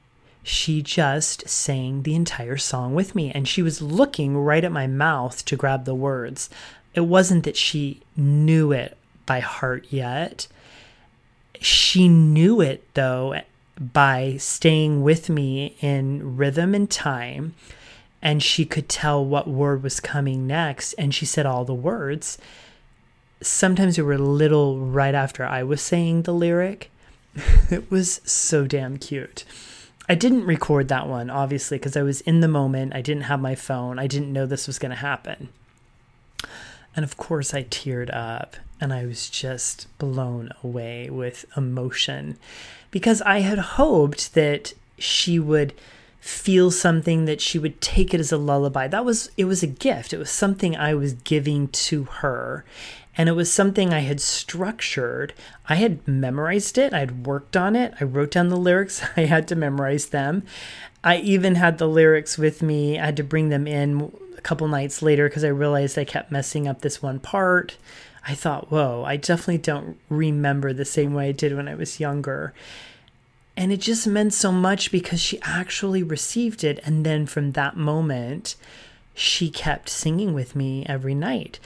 she 0.45 0.83
just 0.83 1.49
sang 1.49 2.03
the 2.03 2.15
entire 2.15 2.57
song 2.57 2.95
with 2.95 3.15
me. 3.15 3.31
And 3.31 3.47
she 3.47 3.63
was 3.63 3.81
looking 3.81 4.37
right 4.37 4.65
at 4.65 4.73
my 4.73 4.87
mouth 4.87 5.45
to 5.47 5.57
grab 5.57 5.85
the 5.85 5.95
words. 5.95 6.51
It 6.95 7.03
wasn't 7.03 7.45
that 7.45 7.57
she 7.57 8.01
knew 8.17 8.73
it 8.73 8.97
by 9.27 9.41
heart 9.41 9.87
yet. 9.91 10.47
She 11.61 12.09
knew 12.09 12.61
it 12.61 12.87
though 12.95 13.41
by 13.79 14.37
staying 14.39 15.03
with 15.03 15.29
me 15.31 15.77
in 15.81 16.37
rhythm 16.37 16.75
and 16.75 16.91
time 16.91 17.55
and 18.21 18.43
she 18.43 18.65
could 18.65 18.89
tell 18.89 19.25
what 19.25 19.49
word 19.49 19.83
was 19.83 20.01
coming 20.01 20.47
next 20.47 20.93
and 20.95 21.15
she 21.15 21.27
said 21.27 21.47
all 21.47 21.65
the 21.65 21.75
words. 21.75 22.39
Sometimes 23.41 23.99
it 23.99 24.03
were 24.03 24.19
little 24.19 24.79
right 24.79 25.15
after 25.15 25.45
I 25.45 25.63
was 25.63 25.81
saying 25.81 26.23
the 26.23 26.35
lyric. 26.35 26.91
it 27.71 27.91
was 27.91 28.21
so 28.25 28.67
damn 28.67 28.99
cute. 28.99 29.45
I 30.09 30.15
didn't 30.15 30.45
record 30.45 30.89
that 30.89 31.09
one, 31.09 31.31
obviously, 31.31 31.79
because 31.79 31.97
I 31.97 32.03
was 32.03 32.21
in 32.23 32.41
the 32.41 32.49
moment. 32.49 32.95
I 32.95 33.01
didn't 33.01 33.25
have 33.25 33.41
my 33.41 33.55
phone. 33.55 33.99
I 33.99 34.07
didn't 34.07 34.33
know 34.33 34.47
this 34.47 34.67
was 34.67 34.79
going 34.79 34.91
to 34.91 34.97
happen. 34.97 35.49
And 36.95 37.05
of 37.05 37.17
course, 37.17 37.55
I 37.55 37.65
teared 37.65 38.15
up 38.15 38.57
and 38.81 38.93
I 38.93 39.07
was 39.07 39.31
just 39.31 39.87
blown 39.99 40.51
away 40.63 41.09
with 41.09 41.45
emotion 41.57 42.39
because 42.91 43.23
I 43.23 43.41
had 43.41 43.59
hoped 43.59 44.35
that 44.35 44.75
she 44.99 45.39
would 45.39 45.73
feel 46.21 46.71
something 46.71 47.25
that 47.25 47.41
she 47.41 47.59
would 47.59 47.81
take 47.81 48.15
it 48.15 48.21
as 48.21 48.31
a 48.31 48.37
lullaby. 48.37 48.87
That 48.87 49.05
was 49.05 49.31
it 49.37 49.47
was 49.47 49.63
a 49.63 49.67
gift. 49.67 50.13
It 50.13 50.19
was 50.19 50.31
something 50.31 50.77
I 50.77 50.95
was 50.95 51.15
giving 51.15 51.69
to 51.69 52.05
her 52.05 52.65
and 53.17 53.29
it 53.29 53.33
was 53.33 53.53
something 53.53 53.93
I 53.93 54.01
had 54.01 54.21
structured. 54.21 55.35
I 55.69 55.77
had 55.77 56.07
memorized 56.07 56.79
it, 56.79 56.93
I 56.93 57.01
had 57.01 57.27
worked 57.27 57.57
on 57.57 57.77
it, 57.77 57.95
I 58.01 58.05
wrote 58.05 58.31
down 58.31 58.49
the 58.49 58.57
lyrics, 58.57 59.03
I 59.17 59.23
had 59.23 59.49
to 59.49 59.57
memorize 59.57 60.07
them. 60.07 60.45
I 61.05 61.19
even 61.19 61.57
had 61.57 61.79
the 61.79 61.89
lyrics 61.89 62.39
with 62.39 62.63
me, 62.63 62.99
I 62.99 63.07
had 63.07 63.17
to 63.19 63.25
bring 63.25 63.49
them 63.49 63.67
in 63.67 64.13
couple 64.43 64.69
nights 64.69 65.03
later 65.03 65.29
because 65.29 65.45
I 65.45 65.49
realized 65.49 65.99
I 65.99 66.05
kept 66.05 66.33
messing 66.33 66.69
up 66.69 66.81
this 66.81 67.03
one 67.03 67.21
part. 67.21 67.77
I 68.27 68.35
thought, 68.35 68.71
whoa, 68.71 69.05
I 69.05 69.17
definitely 69.17 69.59
don't 69.59 69.99
remember 70.09 70.73
the 70.73 70.85
same 70.85 71.15
way 71.15 71.29
I 71.29 71.33
did 71.33 71.57
when 71.57 71.69
I 71.69 71.75
was 71.75 72.01
younger. 72.01 72.53
And 73.57 73.73
it 73.73 73.81
just 73.81 74.07
meant 74.07 74.33
so 74.33 74.53
much 74.53 74.91
because 74.91 75.21
she 75.21 75.41
actually 75.43 76.03
received 76.03 76.65
it. 76.65 76.81
And 76.85 77.05
then 77.05 77.27
from 77.27 77.53
that 77.53 77.77
moment, 77.77 78.55
she 79.15 79.51
kept 79.51 79.89
singing 79.89 80.35
with 80.35 80.57
me 80.57 80.87
every 80.87 81.15
night. 81.15 81.59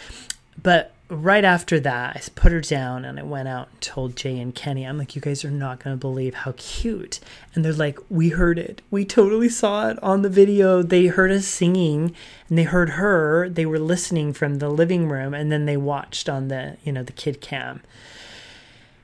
But 0.61 0.93
right 1.09 1.45
after 1.45 1.79
that, 1.81 2.17
I 2.17 2.21
put 2.35 2.53
her 2.53 2.61
down 2.61 3.05
and 3.05 3.19
I 3.19 3.23
went 3.23 3.49
out 3.49 3.69
and 3.71 3.81
told 3.81 4.17
Jay 4.17 4.39
and 4.41 4.55
Kenny, 4.55 4.85
I'm 4.85 4.99
like, 4.99 5.15
you 5.15 5.23
guys 5.23 5.45
are 5.45 5.51
not 5.51 5.83
going 5.83 5.95
to 5.95 6.01
believe 6.01 6.35
how 6.35 6.55
cute. 6.57 7.21
And 7.55 7.65
they're 7.65 7.73
like, 7.73 7.99
we 8.11 8.31
heard 8.31 8.59
it. 8.59 8.83
We 8.91 9.05
totally 9.05 9.49
saw 9.49 9.89
it 9.89 10.03
on 10.03 10.23
the 10.23 10.29
video. 10.29 10.83
They 10.83 11.07
heard 11.07 11.31
us 11.31 11.47
singing 11.47 12.15
and 12.49 12.59
they 12.59 12.65
heard 12.65 12.91
her. 12.91 13.49
They 13.49 13.67
were 13.67 13.79
listening 13.79 14.33
from 14.33 14.57
the 14.57 14.69
living 14.69 15.09
room 15.09 15.33
and 15.33 15.53
then 15.53 15.67
they 15.67 15.77
watched 15.77 16.29
on 16.29 16.49
the, 16.49 16.77
you 16.83 16.93
know, 16.93 17.03
the 17.03 17.13
kid 17.13 17.41
cam. 17.41 17.83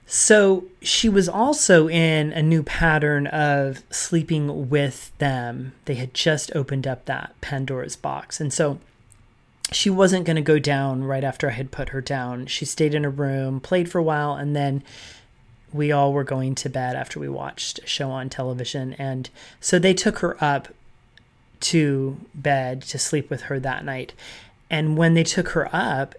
So 0.06 0.64
she 0.82 1.08
was 1.08 1.28
also 1.28 1.88
in 1.88 2.32
a 2.32 2.42
new 2.42 2.62
pattern 2.62 3.28
of 3.28 3.82
sleeping 3.90 4.68
with 4.68 5.16
them. 5.18 5.72
They 5.86 5.94
had 5.94 6.12
just 6.12 6.54
opened 6.54 6.86
up 6.86 7.06
that 7.06 7.34
Pandora's 7.40 7.96
box. 7.96 8.40
And 8.40 8.52
so 8.52 8.78
she 9.72 9.90
wasn't 9.90 10.24
going 10.24 10.36
to 10.36 10.42
go 10.42 10.58
down 10.58 11.04
right 11.04 11.24
after 11.24 11.48
I 11.48 11.52
had 11.52 11.70
put 11.70 11.90
her 11.90 12.00
down. 12.00 12.46
She 12.46 12.64
stayed 12.64 12.94
in 12.94 13.04
her 13.04 13.10
room, 13.10 13.60
played 13.60 13.90
for 13.90 13.98
a 13.98 14.02
while, 14.02 14.34
and 14.34 14.54
then 14.54 14.82
we 15.72 15.90
all 15.90 16.12
were 16.12 16.24
going 16.24 16.54
to 16.56 16.68
bed 16.68 16.96
after 16.96 17.18
we 17.18 17.28
watched 17.28 17.78
a 17.80 17.86
show 17.86 18.10
on 18.10 18.28
television. 18.28 18.94
And 18.94 19.30
so 19.60 19.78
they 19.78 19.94
took 19.94 20.18
her 20.18 20.42
up 20.42 20.68
to 21.60 22.18
bed 22.34 22.82
to 22.82 22.98
sleep 22.98 23.30
with 23.30 23.42
her 23.42 23.58
that 23.60 23.84
night. 23.84 24.12
And 24.68 24.96
when 24.96 25.14
they 25.14 25.24
took 25.24 25.50
her 25.50 25.68
up, 25.74 26.14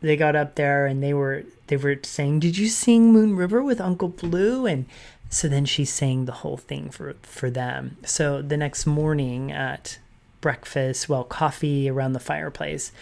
they 0.00 0.16
got 0.16 0.36
up 0.36 0.54
there 0.54 0.86
and 0.86 1.02
they 1.02 1.14
were 1.14 1.44
they 1.68 1.76
were 1.76 1.96
saying, 2.02 2.40
"Did 2.40 2.56
you 2.56 2.68
sing 2.68 3.12
Moon 3.12 3.36
River 3.36 3.62
with 3.62 3.80
Uncle 3.80 4.08
Blue?" 4.08 4.66
And 4.66 4.86
so 5.28 5.48
then 5.48 5.64
she 5.64 5.84
sang 5.84 6.24
the 6.24 6.32
whole 6.32 6.56
thing 6.56 6.90
for 6.90 7.14
for 7.22 7.50
them. 7.50 7.96
So 8.04 8.40
the 8.42 8.56
next 8.56 8.86
morning 8.86 9.52
at 9.52 9.98
breakfast, 10.40 11.08
well, 11.08 11.24
coffee 11.24 11.88
around 11.88 12.12
the 12.12 12.20
fireplace, 12.20 12.92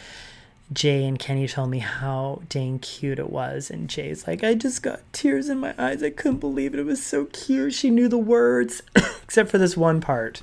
Jay 0.73 1.05
and 1.05 1.19
Kenny 1.19 1.47
told 1.47 1.71
me 1.71 1.79
how 1.79 2.43
dang 2.49 2.79
cute 2.81 3.19
it 3.19 3.31
was. 3.31 3.71
And 3.71 3.89
Jay's 3.89 4.27
like, 4.27 4.43
I 4.43 4.55
just 4.55 4.83
got 4.83 5.01
tears 5.13 5.49
in 5.49 5.59
my 5.59 5.75
eyes. 5.79 6.03
I 6.03 6.11
couldn't 6.11 6.41
believe 6.41 6.75
it. 6.75 6.81
It 6.81 6.87
was 6.87 7.05
so 7.05 7.27
cute. 7.27 7.73
She 7.75 7.91
knew 7.91 8.09
the 8.09 8.19
words, 8.19 8.83
except 9.23 9.51
for 9.51 9.59
this 9.59 9.77
one 9.77 10.01
part. 10.01 10.43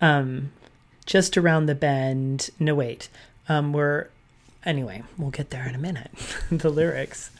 Um, 0.00 0.52
just 1.04 1.36
around 1.36 1.66
the 1.66 1.74
bend. 1.74 2.50
No, 2.58 2.74
wait. 2.74 3.08
Um, 3.48 3.72
we're, 3.72 4.08
anyway, 4.64 5.02
we'll 5.18 5.30
get 5.30 5.50
there 5.50 5.66
in 5.68 5.74
a 5.74 5.78
minute. 5.78 6.10
the 6.50 6.70
lyrics. 6.70 7.30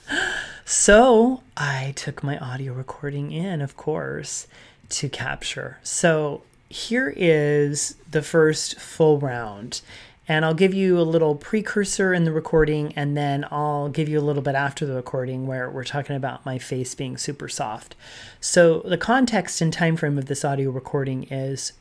So 0.66 1.42
I 1.56 1.92
took 1.96 2.22
my 2.22 2.38
audio 2.38 2.72
recording 2.74 3.32
in, 3.32 3.62
of 3.62 3.76
course, 3.76 4.46
to 4.90 5.08
capture. 5.08 5.78
So 5.82 6.42
here 6.68 7.12
is 7.16 7.96
the 8.10 8.22
first 8.22 8.78
full 8.80 9.18
round. 9.18 9.80
And 10.28 10.44
I'll 10.44 10.54
give 10.54 10.74
you 10.74 10.98
a 10.98 11.02
little 11.02 11.36
precursor 11.36 12.12
in 12.12 12.24
the 12.24 12.32
recording, 12.32 12.92
and 12.96 13.16
then 13.16 13.46
I'll 13.48 13.88
give 13.88 14.08
you 14.08 14.18
a 14.18 14.20
little 14.20 14.42
bit 14.42 14.56
after 14.56 14.84
the 14.84 14.94
recording 14.94 15.46
where 15.46 15.70
we're 15.70 15.84
talking 15.84 16.16
about 16.16 16.44
my 16.44 16.58
face 16.58 16.96
being 16.96 17.16
super 17.16 17.48
soft. 17.48 17.94
So 18.40 18.80
the 18.80 18.98
context 18.98 19.60
and 19.60 19.72
time 19.72 19.96
frame 19.96 20.18
of 20.18 20.26
this 20.26 20.44
audio 20.44 20.70
recording 20.70 21.24
is 21.30 21.74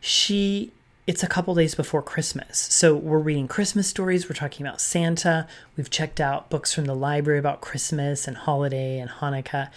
she 0.00 0.72
it's 1.06 1.22
a 1.22 1.26
couple 1.26 1.54
days 1.54 1.74
before 1.74 2.02
Christmas. 2.02 2.58
So 2.58 2.94
we're 2.94 3.18
reading 3.18 3.48
Christmas 3.48 3.88
stories, 3.88 4.28
we're 4.28 4.34
talking 4.34 4.66
about 4.66 4.78
Santa, 4.78 5.48
we've 5.74 5.88
checked 5.88 6.20
out 6.20 6.50
books 6.50 6.74
from 6.74 6.84
the 6.84 6.94
library 6.94 7.38
about 7.38 7.62
Christmas 7.62 8.28
and 8.28 8.36
holiday 8.36 8.98
and 8.98 9.08
Hanukkah, 9.08 9.70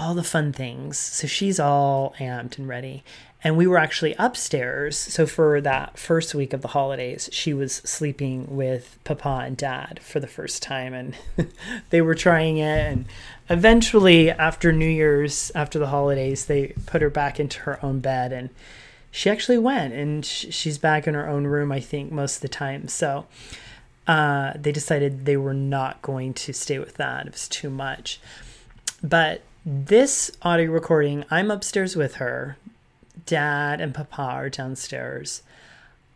all 0.00 0.14
the 0.14 0.24
fun 0.24 0.50
things. 0.52 0.98
So 0.98 1.26
she's 1.26 1.60
all 1.60 2.14
amped 2.18 2.56
and 2.56 2.66
ready. 2.66 3.04
And 3.44 3.56
we 3.56 3.66
were 3.66 3.78
actually 3.78 4.14
upstairs. 4.18 4.96
So 4.96 5.26
for 5.26 5.60
that 5.60 5.98
first 5.98 6.34
week 6.34 6.52
of 6.52 6.62
the 6.62 6.68
holidays, 6.68 7.28
she 7.32 7.52
was 7.52 7.74
sleeping 7.76 8.56
with 8.56 8.98
Papa 9.04 9.42
and 9.44 9.56
Dad 9.56 10.00
for 10.02 10.18
the 10.18 10.26
first 10.26 10.62
time. 10.62 10.94
And 10.94 11.14
they 11.90 12.00
were 12.00 12.14
trying 12.14 12.56
it. 12.56 12.78
And 12.78 13.04
eventually, 13.50 14.30
after 14.30 14.72
New 14.72 14.88
Year's, 14.88 15.52
after 15.54 15.78
the 15.78 15.88
holidays, 15.88 16.46
they 16.46 16.68
put 16.86 17.02
her 17.02 17.10
back 17.10 17.38
into 17.38 17.60
her 17.60 17.84
own 17.84 18.00
bed. 18.00 18.32
And 18.32 18.48
she 19.10 19.28
actually 19.28 19.58
went 19.58 19.92
and 19.92 20.24
she's 20.24 20.78
back 20.78 21.06
in 21.06 21.14
her 21.14 21.28
own 21.28 21.46
room, 21.46 21.72
I 21.72 21.80
think, 21.80 22.10
most 22.10 22.36
of 22.36 22.42
the 22.42 22.48
time. 22.48 22.88
So 22.88 23.26
uh, 24.06 24.54
they 24.54 24.72
decided 24.72 25.26
they 25.26 25.36
were 25.36 25.54
not 25.54 26.00
going 26.00 26.32
to 26.34 26.54
stay 26.54 26.78
with 26.78 26.94
that. 26.94 27.26
It 27.26 27.32
was 27.32 27.48
too 27.48 27.70
much. 27.70 28.20
But 29.02 29.42
this 29.72 30.32
audio 30.42 30.72
recording, 30.72 31.24
I'm 31.30 31.48
upstairs 31.48 31.94
with 31.94 32.16
her. 32.16 32.56
Dad 33.24 33.80
and 33.80 33.94
Papa 33.94 34.20
are 34.20 34.50
downstairs. 34.50 35.42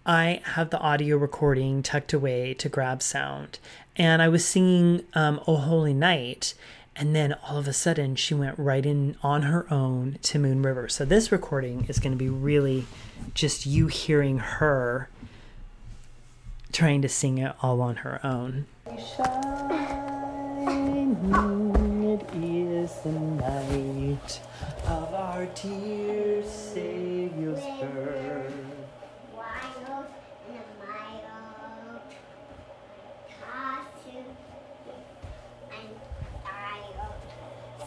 I 0.04 0.40
have 0.42 0.70
the 0.70 0.80
audio 0.80 1.16
recording 1.16 1.80
tucked 1.80 2.12
away 2.12 2.54
to 2.54 2.68
grab 2.68 3.00
sound. 3.00 3.60
And 3.94 4.20
I 4.20 4.28
was 4.28 4.44
singing 4.44 5.04
um, 5.14 5.40
Oh 5.46 5.54
Holy 5.54 5.94
Night. 5.94 6.54
And 6.96 7.14
then 7.14 7.36
all 7.48 7.56
of 7.56 7.68
a 7.68 7.72
sudden, 7.72 8.16
she 8.16 8.34
went 8.34 8.58
right 8.58 8.84
in 8.84 9.16
on 9.22 9.42
her 9.42 9.72
own 9.72 10.18
to 10.22 10.40
Moon 10.40 10.60
River. 10.60 10.88
So 10.88 11.04
this 11.04 11.30
recording 11.30 11.86
is 11.88 12.00
going 12.00 12.12
to 12.12 12.18
be 12.18 12.28
really 12.28 12.86
just 13.34 13.66
you 13.66 13.86
hearing 13.86 14.38
her 14.38 15.08
trying 16.72 17.02
to 17.02 17.08
sing 17.08 17.38
it 17.38 17.54
all 17.62 17.80
on 17.80 17.96
her 17.96 18.18
own. 18.26 18.66
Is 22.84 22.96
the 22.96 23.12
night 23.12 24.40
of 24.88 25.14
our 25.14 25.46
dear 25.46 26.42
Savior's 26.42 27.64
birth. 27.80 28.52
Wild 29.34 30.06
and 30.50 30.68
mild, 30.84 32.02
tossing 33.40 34.36
and 35.72 35.92
wild 36.44 37.16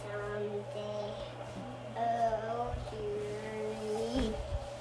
someday. 0.01 1.13
Oh, 1.99 2.73
dearie, 2.89 4.33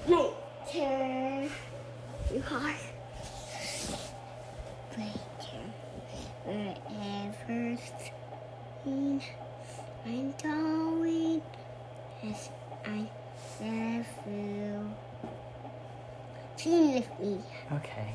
later 0.07 1.51
you 2.33 2.43
are 2.49 2.75
later 4.97 5.61
wherever 6.43 7.77
seen 8.83 9.21
I'm 10.09 10.33
going 10.41 11.41
as 12.23 12.49
I 12.85 13.09
never 13.59 14.85
Okay. 17.71 18.13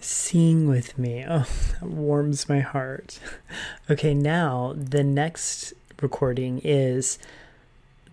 Sing 0.00 0.68
with 0.68 0.98
me. 0.98 1.24
Oh, 1.28 1.46
that 1.80 1.88
warms 1.88 2.48
my 2.48 2.60
heart. 2.60 3.18
Okay, 3.90 4.14
now 4.14 4.74
the 4.76 5.04
next 5.04 5.74
recording 6.00 6.60
is 6.64 7.18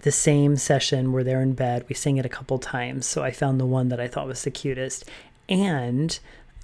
the 0.01 0.11
same 0.11 0.55
session 0.55 1.11
where 1.11 1.23
they're 1.23 1.41
in 1.41 1.53
bed. 1.53 1.85
We 1.89 1.95
sing 1.95 2.17
it 2.17 2.25
a 2.25 2.29
couple 2.29 2.59
times. 2.59 3.05
So 3.05 3.23
I 3.23 3.31
found 3.31 3.59
the 3.59 3.65
one 3.65 3.89
that 3.89 3.99
I 3.99 4.07
thought 4.07 4.27
was 4.27 4.43
the 4.43 4.51
cutest. 4.51 5.09
And 5.47 6.17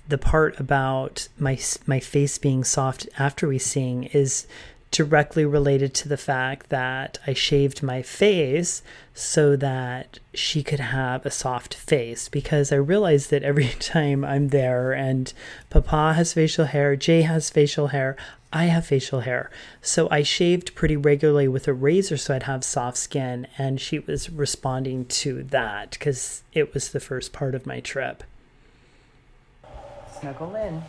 the 0.07 0.17
part 0.17 0.59
about 0.59 1.27
my 1.37 1.57
my 1.87 1.99
face 1.99 2.37
being 2.37 2.63
soft 2.63 3.07
after 3.17 3.47
we 3.47 3.57
sing 3.57 4.05
is 4.05 4.45
directly 4.95 5.43
related 5.43 5.93
to 5.93 6.07
the 6.07 6.15
fact 6.15 6.69
that 6.69 7.19
I 7.27 7.33
shaved 7.33 7.83
my 7.83 8.01
face 8.01 8.81
so 9.13 9.57
that 9.57 10.19
she 10.33 10.63
could 10.63 10.79
have 10.79 11.25
a 11.25 11.31
soft 11.31 11.73
face 11.73 12.29
because 12.29 12.71
I 12.71 12.77
realized 12.77 13.29
that 13.31 13.43
every 13.43 13.67
time 13.79 14.23
I'm 14.23 14.49
there 14.49 14.93
and 14.93 15.33
Papa 15.69 16.13
has 16.13 16.31
facial 16.31 16.63
hair, 16.67 16.95
Jay 16.95 17.23
has 17.23 17.49
facial 17.49 17.87
hair, 17.87 18.15
I 18.53 18.65
have 18.65 18.85
facial 18.85 19.19
hair. 19.19 19.51
So 19.81 20.07
I 20.09 20.23
shaved 20.23 20.75
pretty 20.75 20.95
regularly 20.95 21.49
with 21.49 21.67
a 21.67 21.73
razor 21.73 22.15
so 22.15 22.33
I'd 22.33 22.43
have 22.43 22.63
soft 22.63 22.95
skin 22.95 23.47
and 23.57 23.81
she 23.81 23.99
was 23.99 24.29
responding 24.29 25.07
to 25.07 25.43
that 25.43 25.91
because 25.91 26.43
it 26.53 26.73
was 26.73 26.93
the 26.93 27.01
first 27.01 27.33
part 27.33 27.53
of 27.53 27.65
my 27.65 27.81
trip. 27.81 28.23
Snuggle 30.21 30.55
in. 30.55 30.81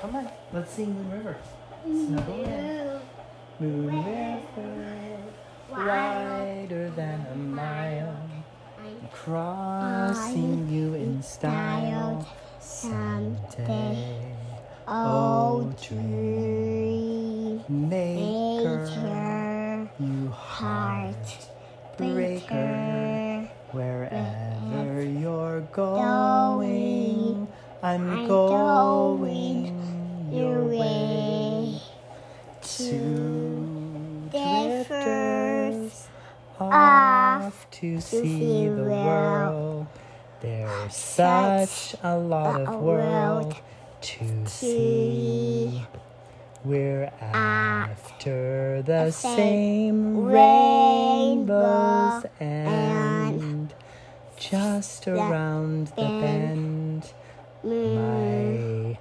Come 0.00 0.14
on, 0.14 0.30
let's 0.52 0.70
sing 0.74 0.94
Moon 0.94 1.10
River. 1.10 1.36
Snuggle 1.82 2.44
in. 2.44 3.17
Moon 3.60 3.86
River, 3.86 5.18
wider 5.68 6.90
than 6.90 7.26
a 7.32 7.34
mile, 7.34 8.16
crossing 9.12 10.68
you 10.68 10.94
in 10.94 11.20
style 11.20 12.24
someday. 12.60 14.32
Oh, 14.86 14.94
oh 14.94 15.74
dream 15.88 17.64
maker, 17.68 18.86
you 19.98 20.28
heart, 20.28 21.16
heartbreaker, 21.96 22.14
breaker, 22.14 23.50
wherever 23.72 25.02
you're 25.02 25.62
going, 25.72 27.48
I'm 27.82 28.28
going 28.28 29.74
your 30.32 30.64
way 30.64 31.57
Two 32.78 34.28
drifters 34.30 36.06
off 36.60 37.66
to 37.72 38.00
see 38.00 38.68
the 38.68 38.84
world. 38.84 39.88
There's 40.40 40.94
Such 40.94 41.96
a 42.04 42.16
lot 42.16 42.60
of 42.60 42.80
world 42.80 42.82
world 42.82 43.56
to 44.00 44.46
see. 44.46 45.84
We're 46.64 47.10
after 47.20 48.82
the 48.82 49.10
same 49.10 50.26
rainbows 50.26 52.26
and 52.38 53.74
just 54.38 55.08
around 55.08 55.88
the 55.88 56.02
bend. 56.02 57.12
My 57.64 58.96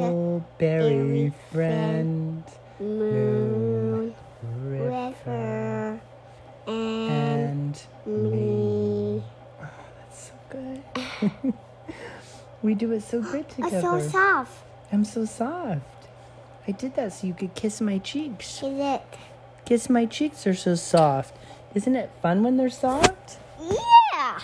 huckleberry 0.00 1.32
friend, 1.52 2.42
moon, 2.78 4.14
river, 4.64 6.00
and 6.66 7.76
and 7.76 7.82
me. 8.06 8.30
me. 8.30 9.22
Oh, 9.60 9.68
that's 9.98 10.30
so 10.30 10.32
good. 10.48 10.82
we 12.62 12.74
do 12.74 12.92
it 12.92 13.02
so 13.02 13.20
good 13.20 13.44
Oh, 13.60 13.64
together. 13.64 13.80
so 13.80 14.00
soft. 14.08 14.64
I'm 14.90 15.04
so 15.04 15.24
soft. 15.26 15.80
I 16.66 16.72
did 16.72 16.94
that 16.96 17.12
so 17.12 17.26
you 17.26 17.34
could 17.34 17.54
kiss 17.54 17.80
my 17.82 17.98
cheeks. 17.98 18.62
Is 18.62 18.78
it? 18.78 19.02
Kiss 19.66 19.90
my 19.90 20.06
cheeks 20.06 20.46
are 20.46 20.54
so 20.54 20.74
soft. 20.74 21.34
Isn't 21.74 21.96
it 21.96 22.10
fun 22.22 22.42
when 22.42 22.56
they're 22.56 22.70
soft? 22.70 23.36
Yeah. 23.60 24.40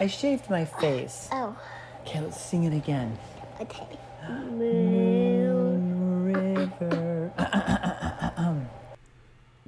I 0.00 0.06
shaved 0.06 0.48
my 0.50 0.64
face. 0.64 1.28
Oh, 1.30 1.56
Okay, 2.06 2.20
let's 2.20 2.40
sing 2.40 2.64
it 2.64 2.72
again. 2.72 3.18
Okay. 3.60 3.86
Moon. 4.28 6.24
River. 6.32 7.32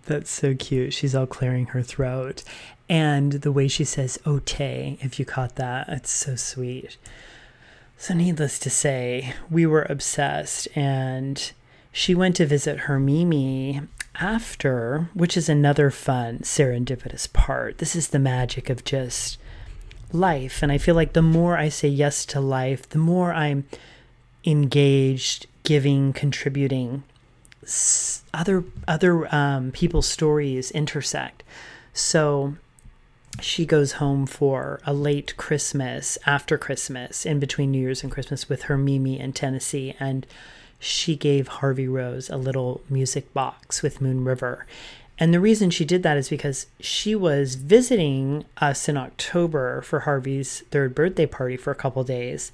That's 0.06 0.30
so 0.30 0.54
cute. 0.54 0.94
She's 0.94 1.14
all 1.14 1.26
clearing 1.26 1.66
her 1.66 1.82
throat. 1.82 2.42
And 2.88 3.32
the 3.32 3.52
way 3.52 3.68
she 3.68 3.84
says 3.84 4.18
ote, 4.24 4.60
if 4.60 5.18
you 5.18 5.24
caught 5.24 5.56
that, 5.56 5.88
it's 5.88 6.10
so 6.10 6.34
sweet. 6.36 6.96
So, 7.98 8.14
needless 8.14 8.58
to 8.60 8.70
say, 8.70 9.34
we 9.50 9.66
were 9.66 9.86
obsessed. 9.90 10.68
And 10.74 11.52
she 11.92 12.14
went 12.14 12.36
to 12.36 12.46
visit 12.46 12.80
her 12.80 12.98
Mimi 12.98 13.82
after, 14.14 15.10
which 15.14 15.36
is 15.36 15.48
another 15.48 15.90
fun 15.90 16.38
serendipitous 16.38 17.30
part. 17.32 17.78
This 17.78 17.94
is 17.94 18.08
the 18.08 18.18
magic 18.18 18.70
of 18.70 18.84
just 18.84 19.38
life. 20.12 20.62
And 20.62 20.72
I 20.72 20.78
feel 20.78 20.94
like 20.94 21.12
the 21.12 21.22
more 21.22 21.56
I 21.56 21.68
say 21.68 21.88
yes 21.88 22.24
to 22.26 22.40
life, 22.40 22.88
the 22.88 22.98
more 22.98 23.32
I'm 23.32 23.64
engaged, 24.44 25.46
giving, 25.62 26.12
contributing. 26.12 27.02
Other 28.32 28.64
other 28.86 29.34
um, 29.34 29.72
people's 29.72 30.08
stories 30.08 30.70
intersect. 30.70 31.42
So 31.92 32.54
she 33.40 33.66
goes 33.66 33.92
home 33.92 34.26
for 34.26 34.80
a 34.84 34.92
late 34.92 35.36
Christmas, 35.36 36.18
after 36.26 36.58
Christmas, 36.58 37.26
in 37.26 37.38
between 37.38 37.70
New 37.70 37.80
Year's 37.80 38.02
and 38.02 38.10
Christmas, 38.10 38.48
with 38.48 38.62
her 38.62 38.76
Mimi 38.78 39.18
in 39.18 39.32
Tennessee, 39.32 39.94
and 40.00 40.26
she 40.80 41.16
gave 41.16 41.48
Harvey 41.48 41.88
Rose 41.88 42.30
a 42.30 42.36
little 42.36 42.80
music 42.88 43.32
box 43.34 43.82
with 43.82 44.00
Moon 44.00 44.24
River. 44.24 44.66
And 45.20 45.34
the 45.34 45.40
reason 45.40 45.70
she 45.70 45.84
did 45.84 46.02
that 46.04 46.16
is 46.16 46.28
because 46.28 46.66
she 46.78 47.14
was 47.14 47.56
visiting 47.56 48.44
us 48.58 48.88
in 48.88 48.96
October 48.96 49.82
for 49.82 50.00
Harvey's 50.00 50.60
third 50.70 50.94
birthday 50.94 51.26
party 51.26 51.56
for 51.56 51.70
a 51.72 51.76
couple 51.76 52.04
days. 52.04 52.52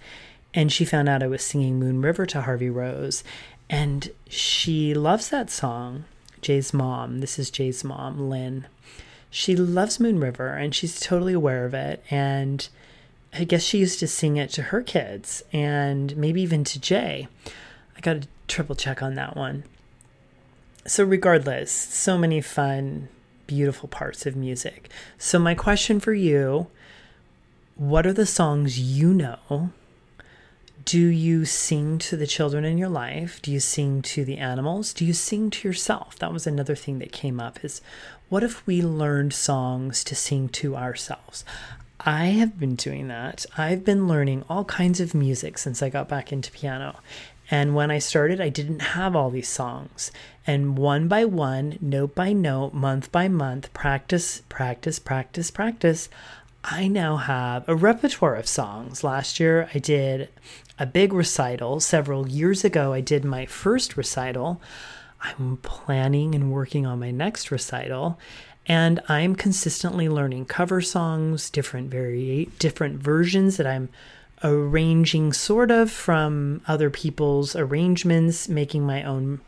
And 0.54 0.72
she 0.72 0.84
found 0.84 1.08
out 1.08 1.22
I 1.22 1.26
was 1.26 1.42
singing 1.44 1.78
Moon 1.78 2.00
River 2.00 2.24
to 2.26 2.42
Harvey 2.42 2.70
Rose. 2.70 3.22
And 3.68 4.10
she 4.28 4.94
loves 4.94 5.28
that 5.28 5.50
song. 5.50 6.04
Jay's 6.40 6.72
mom, 6.72 7.20
this 7.20 7.38
is 7.38 7.50
Jay's 7.50 7.84
mom, 7.84 8.28
Lynn. 8.28 8.66
She 9.30 9.56
loves 9.56 9.98
Moon 9.98 10.20
River 10.20 10.48
and 10.48 10.74
she's 10.74 11.00
totally 11.00 11.32
aware 11.32 11.64
of 11.64 11.74
it. 11.74 12.04
And 12.10 12.66
I 13.32 13.44
guess 13.44 13.62
she 13.62 13.78
used 13.78 13.98
to 14.00 14.06
sing 14.06 14.36
it 14.36 14.50
to 14.50 14.62
her 14.62 14.82
kids 14.82 15.42
and 15.52 16.16
maybe 16.16 16.40
even 16.42 16.62
to 16.64 16.78
Jay. 16.78 17.28
I 17.96 18.00
got 18.00 18.22
to 18.22 18.28
triple 18.46 18.76
check 18.76 19.02
on 19.02 19.16
that 19.16 19.36
one. 19.36 19.64
So, 20.86 21.02
regardless, 21.04 21.72
so 21.72 22.18
many 22.18 22.42
fun, 22.42 23.08
beautiful 23.46 23.88
parts 23.88 24.26
of 24.26 24.36
music. 24.36 24.90
So, 25.16 25.38
my 25.38 25.54
question 25.54 25.98
for 25.98 26.12
you 26.12 26.66
what 27.76 28.06
are 28.06 28.12
the 28.12 28.26
songs 28.26 28.78
you 28.78 29.12
know? 29.12 29.70
Do 30.84 31.00
you 31.00 31.46
sing 31.46 31.98
to 32.00 32.16
the 32.16 32.26
children 32.26 32.64
in 32.64 32.76
your 32.76 32.90
life? 32.90 33.40
Do 33.40 33.50
you 33.50 33.58
sing 33.60 34.02
to 34.02 34.24
the 34.24 34.36
animals? 34.36 34.92
Do 34.92 35.04
you 35.04 35.14
sing 35.14 35.50
to 35.50 35.66
yourself? 35.66 36.18
That 36.18 36.32
was 36.32 36.46
another 36.46 36.76
thing 36.76 36.98
that 36.98 37.10
came 37.10 37.40
up 37.40 37.64
is 37.64 37.80
what 38.28 38.44
if 38.44 38.66
we 38.66 38.82
learned 38.82 39.32
songs 39.32 40.04
to 40.04 40.14
sing 40.14 40.50
to 40.50 40.76
ourselves? 40.76 41.44
I 42.00 42.26
have 42.26 42.60
been 42.60 42.74
doing 42.74 43.08
that. 43.08 43.46
I've 43.56 43.84
been 43.84 44.06
learning 44.06 44.44
all 44.48 44.64
kinds 44.66 45.00
of 45.00 45.14
music 45.14 45.56
since 45.56 45.82
I 45.82 45.88
got 45.88 46.08
back 46.08 46.32
into 46.32 46.50
piano. 46.52 47.00
And 47.50 47.74
when 47.74 47.90
I 47.90 47.98
started, 47.98 48.40
I 48.40 48.50
didn't 48.50 48.80
have 48.80 49.16
all 49.16 49.30
these 49.30 49.48
songs. 49.48 50.12
And 50.46 50.76
one 50.76 51.08
by 51.08 51.24
one, 51.24 51.78
note 51.80 52.14
by 52.14 52.32
note, 52.32 52.74
month 52.74 53.10
by 53.10 53.28
month, 53.28 53.72
practice, 53.72 54.42
practice, 54.48 54.98
practice, 54.98 55.50
practice, 55.50 56.08
I 56.62 56.88
now 56.88 57.16
have 57.16 57.68
a 57.68 57.74
repertoire 57.74 58.34
of 58.34 58.46
songs. 58.46 59.04
Last 59.04 59.38
year, 59.40 59.68
I 59.74 59.78
did 59.78 60.28
a 60.78 60.86
big 60.86 61.12
recital. 61.12 61.80
Several 61.80 62.28
years 62.28 62.64
ago, 62.64 62.92
I 62.92 63.00
did 63.00 63.24
my 63.24 63.46
first 63.46 63.96
recital. 63.96 64.60
I'm 65.20 65.58
planning 65.58 66.34
and 66.34 66.52
working 66.52 66.86
on 66.86 67.00
my 67.00 67.10
next 67.10 67.50
recital. 67.50 68.18
And 68.66 69.00
I'm 69.08 69.34
consistently 69.34 70.08
learning 70.08 70.46
cover 70.46 70.80
songs, 70.80 71.50
different 71.50 71.90
vari- 71.90 72.50
different 72.58 73.02
versions 73.02 73.58
that 73.58 73.66
I'm 73.66 73.90
arranging 74.42 75.32
sort 75.32 75.70
of 75.70 75.90
from 75.90 76.62
other 76.66 76.90
people's 76.90 77.54
arrangements, 77.54 78.48
making 78.48 78.86
my 78.86 79.02
own 79.02 79.40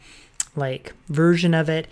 like 0.56 0.94
version 1.08 1.54
of 1.54 1.68
it. 1.68 1.86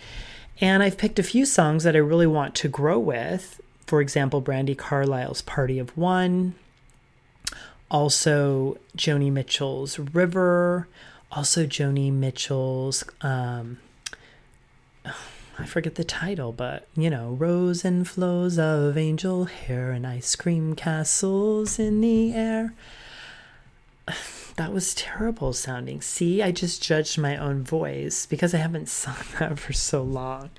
And 0.61 0.81
I've 0.81 0.97
picked 0.97 1.19
a 1.19 1.23
few 1.23 1.45
songs 1.45 1.83
that 1.83 1.95
I 1.95 1.99
really 1.99 2.27
want 2.27 2.55
to 2.55 2.69
grow 2.69 2.97
with. 2.97 3.59
For 3.85 4.01
example, 4.01 4.41
Brandi 4.41 4.77
Carlile's 4.77 5.41
Party 5.41 5.77
of 5.79 5.95
One, 5.97 6.55
also 7.91 8.77
Joni 8.97 9.31
Mitchell's 9.31 9.99
River, 9.99 10.87
also 11.31 11.65
Joni 11.65 12.11
Mitchell's 12.11 13.03
um 13.21 13.79
I 15.57 15.65
forget 15.65 15.95
the 15.95 16.03
title, 16.03 16.51
but 16.51 16.87
you 16.95 17.09
know, 17.09 17.29
Rows 17.39 17.85
and 17.85 18.07
flows 18.07 18.59
of 18.59 18.97
angel 18.97 19.45
hair 19.45 19.91
and 19.91 20.05
ice 20.05 20.35
cream 20.35 20.75
castles 20.75 21.79
in 21.79 22.01
the 22.01 22.33
air. 22.33 22.73
That 24.57 24.71
was 24.71 24.93
terrible 24.93 25.51
sounding. 25.51 26.01
See, 26.01 26.41
I 26.41 26.51
just 26.51 26.81
judged 26.81 27.17
my 27.17 27.35
own 27.35 27.63
voice 27.63 28.25
because 28.25 28.53
I 28.53 28.57
haven't 28.57 28.87
sung 28.87 29.17
that 29.39 29.59
for 29.59 29.73
so 29.73 30.01
long. 30.01 30.49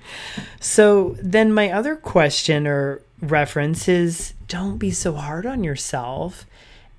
So 0.59 1.15
then, 1.21 1.51
my 1.51 1.71
other 1.71 1.95
question 1.95 2.67
or 2.67 3.01
reference 3.21 3.87
is 3.87 4.33
don't 4.47 4.77
be 4.77 4.91
so 4.91 5.13
hard 5.13 5.45
on 5.45 5.63
yourself. 5.63 6.45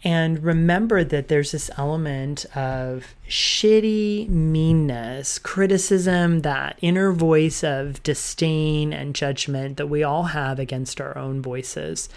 And 0.05 0.45
remember 0.45 1.03
that 1.03 1.27
there's 1.27 1.51
this 1.51 1.71
element 1.77 2.47
of 2.55 3.15
shitty 3.29 4.29
meanness, 4.29 5.41
criticism, 5.41 6.43
that 6.43 6.79
inner 6.81 7.11
voice 7.11 7.65
of 7.65 8.01
disdain 8.05 8.93
and 8.93 9.15
judgment 9.15 9.77
that 9.77 9.89
we 9.89 10.05
all 10.05 10.25
have 10.25 10.61
against 10.61 11.01
our 11.01 11.19
own 11.19 11.43
voices. 11.43 12.09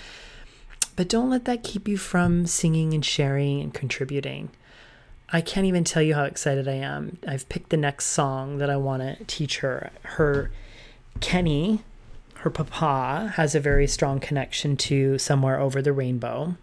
But 0.95 1.09
don't 1.09 1.31
let 1.31 1.45
that 1.45 1.63
keep 1.63 1.87
you 1.87 1.97
from 1.97 2.45
singing 2.45 2.93
and 2.93 3.03
sharing 3.03 3.61
and 3.61 3.73
contributing. 3.73 4.49
I 5.33 5.41
can't 5.41 5.65
even 5.65 5.83
tell 5.83 6.01
you 6.01 6.15
how 6.15 6.23
excited 6.23 6.67
I 6.67 6.73
am. 6.73 7.17
I've 7.27 7.47
picked 7.47 7.69
the 7.69 7.77
next 7.77 8.07
song 8.07 8.57
that 8.57 8.69
I 8.69 8.77
want 8.77 9.01
to 9.01 9.23
teach 9.25 9.59
her. 9.59 9.91
Her 10.03 10.51
Kenny, 11.21 11.81
her 12.35 12.49
papa, 12.49 13.33
has 13.35 13.55
a 13.55 13.59
very 13.59 13.87
strong 13.87 14.19
connection 14.19 14.75
to 14.77 15.17
Somewhere 15.17 15.59
Over 15.59 15.81
the 15.81 15.93
Rainbow. 15.93 16.55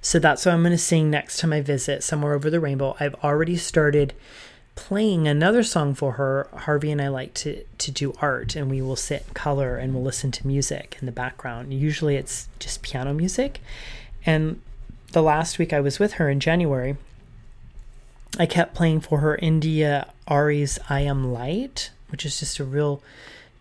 So 0.00 0.18
that's 0.18 0.44
what 0.44 0.54
I'm 0.54 0.62
going 0.62 0.72
to 0.72 0.78
sing 0.78 1.10
next 1.10 1.38
time 1.38 1.52
I 1.52 1.60
visit 1.60 2.02
Somewhere 2.02 2.34
Over 2.34 2.50
the 2.50 2.60
Rainbow. 2.60 2.96
I've 3.00 3.14
already 3.16 3.56
started 3.56 4.14
playing 4.74 5.28
another 5.28 5.62
song 5.62 5.94
for 5.94 6.12
her. 6.12 6.48
Harvey 6.52 6.90
and 6.90 7.00
I 7.00 7.08
like 7.08 7.34
to 7.34 7.64
to 7.78 7.90
do 7.90 8.14
art 8.20 8.56
and 8.56 8.70
we 8.70 8.82
will 8.82 8.96
sit 8.96 9.24
in 9.28 9.34
color 9.34 9.76
and 9.76 9.94
we'll 9.94 10.02
listen 10.02 10.30
to 10.32 10.46
music 10.46 10.96
in 11.00 11.06
the 11.06 11.12
background. 11.12 11.72
Usually 11.72 12.16
it's 12.16 12.48
just 12.58 12.82
piano 12.82 13.14
music. 13.14 13.60
And 14.26 14.60
the 15.12 15.22
last 15.22 15.58
week 15.58 15.72
I 15.72 15.80
was 15.80 15.98
with 15.98 16.14
her 16.14 16.28
in 16.28 16.40
January, 16.40 16.96
I 18.38 18.46
kept 18.46 18.74
playing 18.74 19.00
for 19.00 19.20
her 19.20 19.36
India 19.36 20.12
Ari's 20.26 20.78
I 20.88 21.00
Am 21.00 21.32
Light, 21.32 21.90
which 22.08 22.26
is 22.26 22.40
just 22.40 22.58
a 22.58 22.64
real 22.64 23.02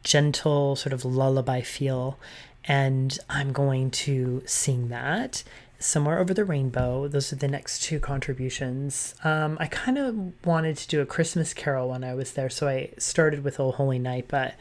gentle 0.03 0.75
sort 0.75 0.93
of 0.93 1.05
lullaby 1.05 1.61
feel. 1.61 2.17
And 2.65 3.17
I'm 3.29 3.51
going 3.51 3.91
to 3.91 4.41
sing 4.45 4.89
that 4.89 5.43
somewhere 5.79 6.19
over 6.19 6.33
the 6.33 6.45
rainbow. 6.45 7.07
Those 7.07 7.33
are 7.33 7.35
the 7.35 7.47
next 7.47 7.83
two 7.83 7.99
contributions. 7.99 9.15
Um, 9.23 9.57
I 9.59 9.67
kind 9.67 9.97
of 9.97 10.45
wanted 10.45 10.77
to 10.77 10.87
do 10.87 11.01
a 11.01 11.05
Christmas 11.05 11.53
carol 11.53 11.89
when 11.89 12.03
I 12.03 12.13
was 12.13 12.33
there, 12.33 12.49
so 12.49 12.67
I 12.67 12.91
started 12.97 13.43
with 13.43 13.59
Oh 13.59 13.71
Holy 13.71 13.99
Night, 13.99 14.25
but 14.27 14.55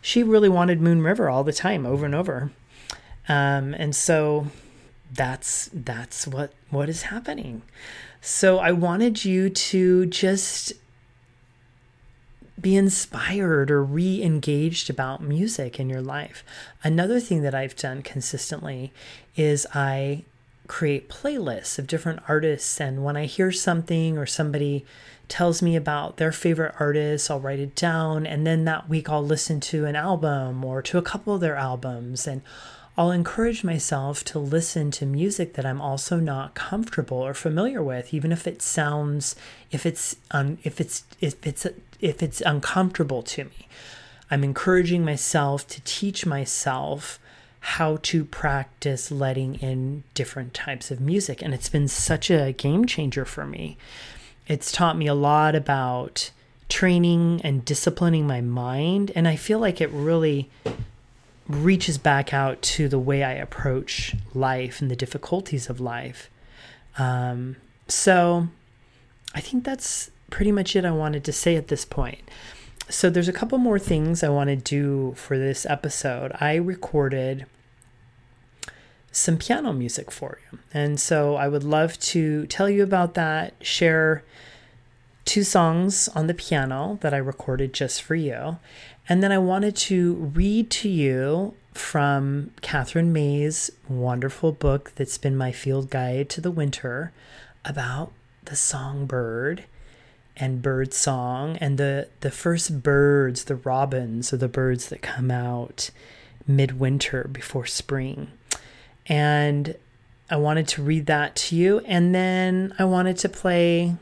she 0.00 0.22
really 0.22 0.48
wanted 0.48 0.80
Moon 0.80 1.02
River 1.02 1.28
all 1.28 1.44
the 1.44 1.52
time, 1.52 1.84
over 1.84 2.06
and 2.06 2.14
over. 2.14 2.52
Um, 3.28 3.74
and 3.74 3.94
so 3.94 4.46
that's 5.12 5.68
that's 5.72 6.26
what 6.26 6.52
what 6.70 6.88
is 6.88 7.02
happening. 7.02 7.62
So 8.24 8.60
I 8.60 8.70
wanted 8.70 9.24
you 9.24 9.50
to 9.50 10.06
just 10.06 10.72
be 12.60 12.76
inspired 12.76 13.68
or 13.68 13.82
re 13.82 14.22
engaged 14.22 14.88
about 14.88 15.20
music 15.20 15.80
in 15.80 15.90
your 15.90 16.00
life. 16.00 16.44
Another 16.84 17.18
thing 17.18 17.42
that 17.42 17.52
I've 17.52 17.74
done 17.74 18.00
consistently 18.00 18.92
is 19.34 19.66
I 19.74 20.22
create 20.68 21.10
playlists 21.10 21.80
of 21.80 21.88
different 21.88 22.20
artists. 22.28 22.80
And 22.80 23.02
when 23.02 23.16
I 23.16 23.26
hear 23.26 23.50
something 23.50 24.16
or 24.16 24.26
somebody 24.26 24.86
tells 25.26 25.60
me 25.60 25.74
about 25.74 26.18
their 26.18 26.30
favorite 26.30 26.76
artists, 26.78 27.28
I'll 27.28 27.40
write 27.40 27.58
it 27.58 27.74
down. 27.74 28.24
And 28.24 28.46
then 28.46 28.64
that 28.66 28.88
week 28.88 29.10
I'll 29.10 29.26
listen 29.26 29.58
to 29.62 29.84
an 29.84 29.96
album 29.96 30.64
or 30.64 30.80
to 30.82 30.96
a 30.96 31.02
couple 31.02 31.34
of 31.34 31.40
their 31.40 31.56
albums. 31.56 32.28
And 32.28 32.42
I'll 32.96 33.10
encourage 33.10 33.64
myself 33.64 34.22
to 34.24 34.38
listen 34.38 34.90
to 34.92 35.06
music 35.06 35.54
that 35.54 35.64
I'm 35.64 35.80
also 35.80 36.20
not 36.20 36.54
comfortable 36.54 37.16
or 37.16 37.32
familiar 37.32 37.82
with, 37.82 38.12
even 38.12 38.32
if 38.32 38.46
it 38.46 38.60
sounds, 38.60 39.34
if 39.70 39.86
it's, 39.86 40.16
um, 40.30 40.58
if 40.62 40.78
it's, 40.78 41.04
if 41.20 41.46
it's, 41.46 41.66
if 42.00 42.22
it's 42.22 42.42
uncomfortable 42.42 43.22
to 43.22 43.44
me. 43.44 43.68
I'm 44.30 44.44
encouraging 44.44 45.04
myself 45.04 45.66
to 45.68 45.80
teach 45.82 46.26
myself 46.26 47.18
how 47.60 47.98
to 48.02 48.24
practice 48.24 49.10
letting 49.10 49.54
in 49.56 50.02
different 50.14 50.52
types 50.52 50.90
of 50.90 51.00
music. 51.00 51.40
And 51.40 51.54
it's 51.54 51.68
been 51.68 51.88
such 51.88 52.30
a 52.30 52.52
game 52.52 52.84
changer 52.86 53.24
for 53.24 53.46
me. 53.46 53.78
It's 54.48 54.72
taught 54.72 54.98
me 54.98 55.06
a 55.06 55.14
lot 55.14 55.54
about 55.54 56.30
training 56.68 57.40
and 57.44 57.64
disciplining 57.64 58.26
my 58.26 58.40
mind. 58.40 59.12
And 59.14 59.28
I 59.28 59.36
feel 59.36 59.60
like 59.60 59.80
it 59.80 59.90
really 59.90 60.50
reaches 61.48 61.98
back 61.98 62.32
out 62.32 62.62
to 62.62 62.88
the 62.88 62.98
way 62.98 63.22
I 63.22 63.32
approach 63.32 64.14
life 64.34 64.80
and 64.80 64.90
the 64.90 64.96
difficulties 64.96 65.68
of 65.68 65.80
life. 65.80 66.30
Um, 66.98 67.56
so 67.88 68.48
I 69.34 69.40
think 69.40 69.64
that's 69.64 70.10
pretty 70.30 70.52
much 70.52 70.76
it 70.76 70.84
I 70.84 70.90
wanted 70.90 71.24
to 71.24 71.32
say 71.32 71.56
at 71.56 71.68
this 71.68 71.84
point. 71.84 72.22
So 72.88 73.10
there's 73.10 73.28
a 73.28 73.32
couple 73.32 73.58
more 73.58 73.78
things 73.78 74.22
I 74.22 74.28
want 74.28 74.48
to 74.48 74.56
do 74.56 75.14
for 75.16 75.38
this 75.38 75.64
episode. 75.66 76.32
I 76.40 76.56
recorded 76.56 77.46
some 79.10 79.36
piano 79.36 79.72
music 79.72 80.10
for 80.10 80.38
you. 80.50 80.58
And 80.72 80.98
so 80.98 81.36
I 81.36 81.48
would 81.48 81.64
love 81.64 81.98
to 82.00 82.46
tell 82.46 82.68
you 82.68 82.82
about 82.82 83.14
that, 83.14 83.54
share 83.60 84.24
two 85.24 85.44
songs 85.44 86.08
on 86.08 86.26
the 86.26 86.34
piano 86.34 86.98
that 87.02 87.14
I 87.14 87.18
recorded 87.18 87.72
just 87.72 88.02
for 88.02 88.14
you. 88.14 88.58
And 89.12 89.22
then 89.22 89.30
I 89.30 89.36
wanted 89.36 89.76
to 89.76 90.14
read 90.14 90.70
to 90.70 90.88
you 90.88 91.52
from 91.74 92.50
Katherine 92.62 93.12
May's 93.12 93.70
wonderful 93.86 94.52
book 94.52 94.92
that's 94.94 95.18
been 95.18 95.36
my 95.36 95.52
field 95.52 95.90
guide 95.90 96.30
to 96.30 96.40
the 96.40 96.50
winter 96.50 97.12
about 97.62 98.12
the 98.46 98.56
songbird 98.56 99.64
and 100.34 100.62
bird 100.62 100.94
song 100.94 101.58
and 101.58 101.76
the 101.76 102.08
the 102.20 102.30
first 102.30 102.82
birds, 102.82 103.44
the 103.44 103.56
robins, 103.56 104.32
are 104.32 104.38
the 104.38 104.48
birds 104.48 104.88
that 104.88 105.02
come 105.02 105.30
out 105.30 105.90
midwinter 106.46 107.28
before 107.30 107.66
spring. 107.66 108.28
And 109.04 109.76
I 110.30 110.36
wanted 110.36 110.66
to 110.68 110.82
read 110.82 111.04
that 111.04 111.36
to 111.36 111.54
you 111.54 111.80
and 111.80 112.14
then 112.14 112.74
I 112.78 112.84
wanted 112.84 113.18
to 113.18 113.28
play 113.28 113.94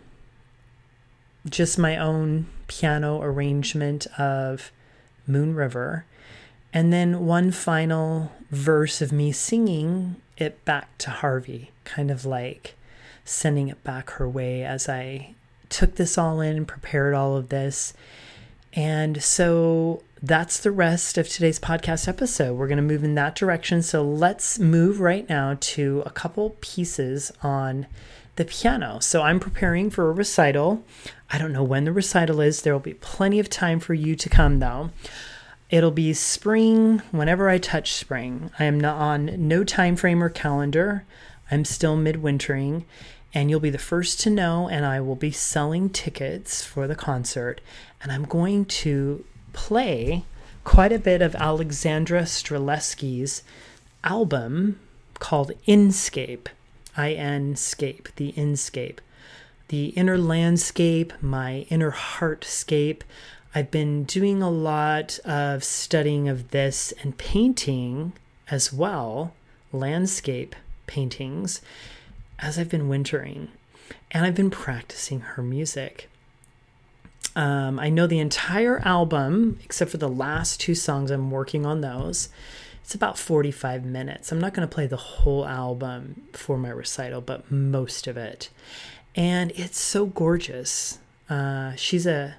just 1.46 1.79
my 1.79 1.96
own 1.96 2.46
piano 2.68 3.20
arrangement 3.20 4.07
of 4.16 4.70
Moon 5.31 5.55
River 5.55 6.05
and 6.73 6.93
then 6.93 7.27
one 7.27 7.51
final 7.51 8.33
verse 8.51 9.01
of 9.01 9.12
me 9.12 9.33
singing 9.33 10.16
it 10.37 10.64
back 10.64 10.97
to 10.99 11.11
Harvey, 11.11 11.71
kind 11.85 12.11
of 12.11 12.25
like 12.25 12.75
sending 13.25 13.69
it 13.69 13.83
back 13.85 14.11
her 14.11 14.29
way 14.29 14.64
as 14.64 14.88
I 14.88 15.35
took 15.69 15.97
this 15.97 16.16
all 16.16 16.40
in 16.40 16.57
and 16.57 16.69
prepared 16.69 17.14
all 17.14 17.37
of 17.37 17.49
this. 17.49 17.93
And 18.73 19.23
so 19.23 20.03
that's 20.23 20.61
the 20.61 20.71
rest 20.71 21.19
of 21.19 21.29
today's 21.29 21.59
podcast 21.59 22.07
episode. 22.07 22.55
We're 22.55 22.69
going 22.69 22.77
to 22.77 22.83
move 22.83 23.03
in 23.03 23.16
that 23.16 23.35
direction. 23.35 23.83
So 23.83 24.03
let's 24.03 24.59
move 24.59 25.01
right 25.01 25.29
now 25.29 25.57
to 25.61 26.03
a 26.07 26.11
couple 26.11 26.57
pieces 26.61 27.33
on 27.43 27.87
the 28.40 28.46
piano. 28.46 28.98
So 29.00 29.20
I'm 29.20 29.38
preparing 29.38 29.90
for 29.90 30.09
a 30.09 30.12
recital. 30.14 30.83
I 31.29 31.37
don't 31.37 31.53
know 31.53 31.62
when 31.62 31.85
the 31.85 31.92
recital 31.92 32.40
is. 32.40 32.62
There 32.62 32.72
will 32.72 32.81
be 32.81 32.94
plenty 32.94 33.38
of 33.38 33.50
time 33.50 33.81
for 33.81 33.92
you 33.92 34.16
to 34.16 34.29
come, 34.31 34.61
though. 34.61 34.88
It'll 35.68 35.90
be 35.90 36.14
spring 36.14 37.03
whenever 37.11 37.50
I 37.50 37.59
touch 37.59 37.92
spring. 37.92 38.50
I 38.59 38.64
am 38.64 38.81
not 38.81 38.96
on 38.96 39.46
no 39.46 39.62
time 39.62 39.94
frame 39.94 40.22
or 40.22 40.31
calendar. 40.31 41.05
I'm 41.50 41.66
still 41.66 41.98
midwintering 41.98 42.85
and 43.35 43.50
you'll 43.50 43.61
be 43.61 43.68
the 43.68 43.76
first 43.76 44.20
to 44.20 44.31
know. 44.31 44.70
And 44.70 44.87
I 44.87 45.03
will 45.03 45.16
be 45.16 45.31
selling 45.31 45.90
tickets 45.90 46.64
for 46.64 46.87
the 46.88 46.96
concert, 46.96 47.61
and 48.03 48.11
I'm 48.11 48.24
going 48.24 48.64
to 48.64 49.22
play 49.53 50.24
quite 50.64 50.92
a 50.92 50.98
bit 50.98 51.20
of 51.20 51.35
Alexandra 51.35 52.22
Stréliski's 52.22 53.42
album 54.03 54.81
called 55.18 55.53
Inscape, 55.68 56.48
I 56.96 57.12
N 57.12 57.57
Scape, 57.57 58.09
the 58.16 58.33
Inscape, 58.33 58.98
the 59.68 59.87
inner 59.90 60.18
landscape, 60.18 61.12
my 61.22 61.66
inner 61.68 61.92
heartscape. 61.92 63.03
I've 63.55 63.70
been 63.70 64.05
doing 64.05 64.42
a 64.42 64.50
lot 64.50 65.18
of 65.24 65.64
studying 65.64 66.29
of 66.29 66.50
this 66.50 66.92
and 67.03 67.18
painting 67.18 68.12
as 68.50 68.72
well, 68.72 69.35
landscape 69.72 70.55
paintings 70.87 71.61
as 72.38 72.59
I've 72.59 72.68
been 72.68 72.88
wintering, 72.88 73.48
and 74.11 74.24
I've 74.24 74.35
been 74.35 74.50
practicing 74.50 75.20
her 75.20 75.42
music. 75.42 76.09
Um, 77.37 77.79
I 77.79 77.90
know 77.90 78.07
the 78.09 78.18
entire 78.18 78.81
album, 78.85 79.61
except 79.62 79.90
for 79.90 79.98
the 79.98 80.09
last 80.09 80.61
two 80.61 80.74
songs, 80.74 81.11
I'm 81.11 81.31
working 81.31 81.64
on 81.64 81.81
those. 81.81 82.29
It's 82.90 82.94
about 82.96 83.20
45 83.20 83.85
minutes. 83.85 84.33
I'm 84.33 84.40
not 84.40 84.53
going 84.53 84.66
to 84.66 84.74
play 84.74 84.88
the 84.88 84.96
whole 84.96 85.46
album 85.46 86.22
for 86.33 86.59
my 86.59 86.70
recital, 86.70 87.20
but 87.20 87.48
most 87.48 88.09
of 88.09 88.16
it. 88.16 88.50
And 89.14 89.53
it's 89.53 89.79
so 89.79 90.07
gorgeous. 90.07 90.98
Uh, 91.29 91.76
she's 91.76 92.05
a 92.05 92.35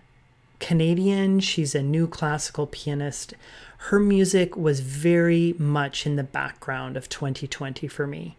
Canadian, 0.60 1.40
she's 1.40 1.74
a 1.74 1.82
new 1.82 2.06
classical 2.06 2.68
pianist. 2.68 3.34
Her 3.78 3.98
music 3.98 4.58
was 4.58 4.82
very 4.82 5.56
much 5.58 6.06
in 6.06 6.18
the 6.18 6.22
background 6.22 6.98
of 6.98 7.08
2020 7.08 7.88
for 7.88 8.06
me. 8.06 8.36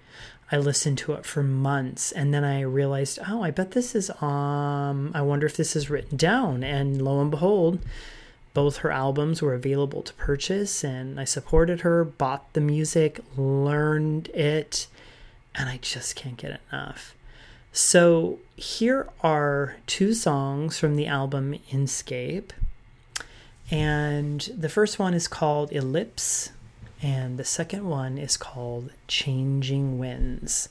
I 0.50 0.58
listened 0.58 0.98
to 0.98 1.14
it 1.14 1.24
for 1.24 1.42
months 1.42 2.12
and 2.12 2.34
then 2.34 2.44
I 2.44 2.60
realized, 2.60 3.20
oh, 3.26 3.42
I 3.42 3.50
bet 3.50 3.70
this 3.70 3.94
is 3.94 4.10
um 4.20 5.12
I 5.14 5.22
wonder 5.22 5.46
if 5.46 5.56
this 5.56 5.74
is 5.74 5.88
written 5.88 6.18
down 6.18 6.62
and 6.62 7.00
lo 7.00 7.22
and 7.22 7.30
behold, 7.30 7.78
both 8.54 8.78
her 8.78 8.90
albums 8.90 9.40
were 9.40 9.54
available 9.54 10.02
to 10.02 10.12
purchase 10.14 10.84
and 10.84 11.18
I 11.18 11.24
supported 11.24 11.80
her, 11.80 12.04
bought 12.04 12.52
the 12.52 12.60
music, 12.60 13.20
learned 13.36 14.28
it, 14.28 14.86
and 15.54 15.68
I 15.68 15.78
just 15.78 16.16
can't 16.16 16.36
get 16.36 16.60
enough. 16.70 17.14
So 17.72 18.38
here 18.56 19.08
are 19.22 19.76
two 19.86 20.12
songs 20.12 20.78
from 20.78 20.96
the 20.96 21.06
album 21.06 21.54
Inscape. 21.70 22.50
And 23.70 24.40
the 24.56 24.68
first 24.68 24.98
one 24.98 25.14
is 25.14 25.28
called 25.28 25.72
Ellipse 25.72 26.50
and 27.02 27.36
the 27.36 27.44
second 27.44 27.88
one 27.88 28.16
is 28.16 28.36
called 28.36 28.92
Changing 29.08 29.98
Winds. 29.98 30.68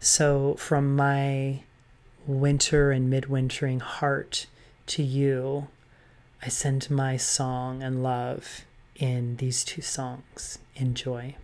So, 0.00 0.54
from 0.54 0.96
my 0.96 1.60
winter 2.26 2.90
and 2.90 3.12
midwintering 3.12 3.80
heart 3.80 4.46
to 4.88 5.02
you, 5.04 5.68
I 6.40 6.48
send 6.48 6.90
my 6.90 7.16
song 7.16 7.82
and 7.82 8.02
love 8.02 8.64
in 8.96 9.36
these 9.36 9.64
two 9.64 9.82
songs. 9.82 10.58
Enjoy. 10.76 11.34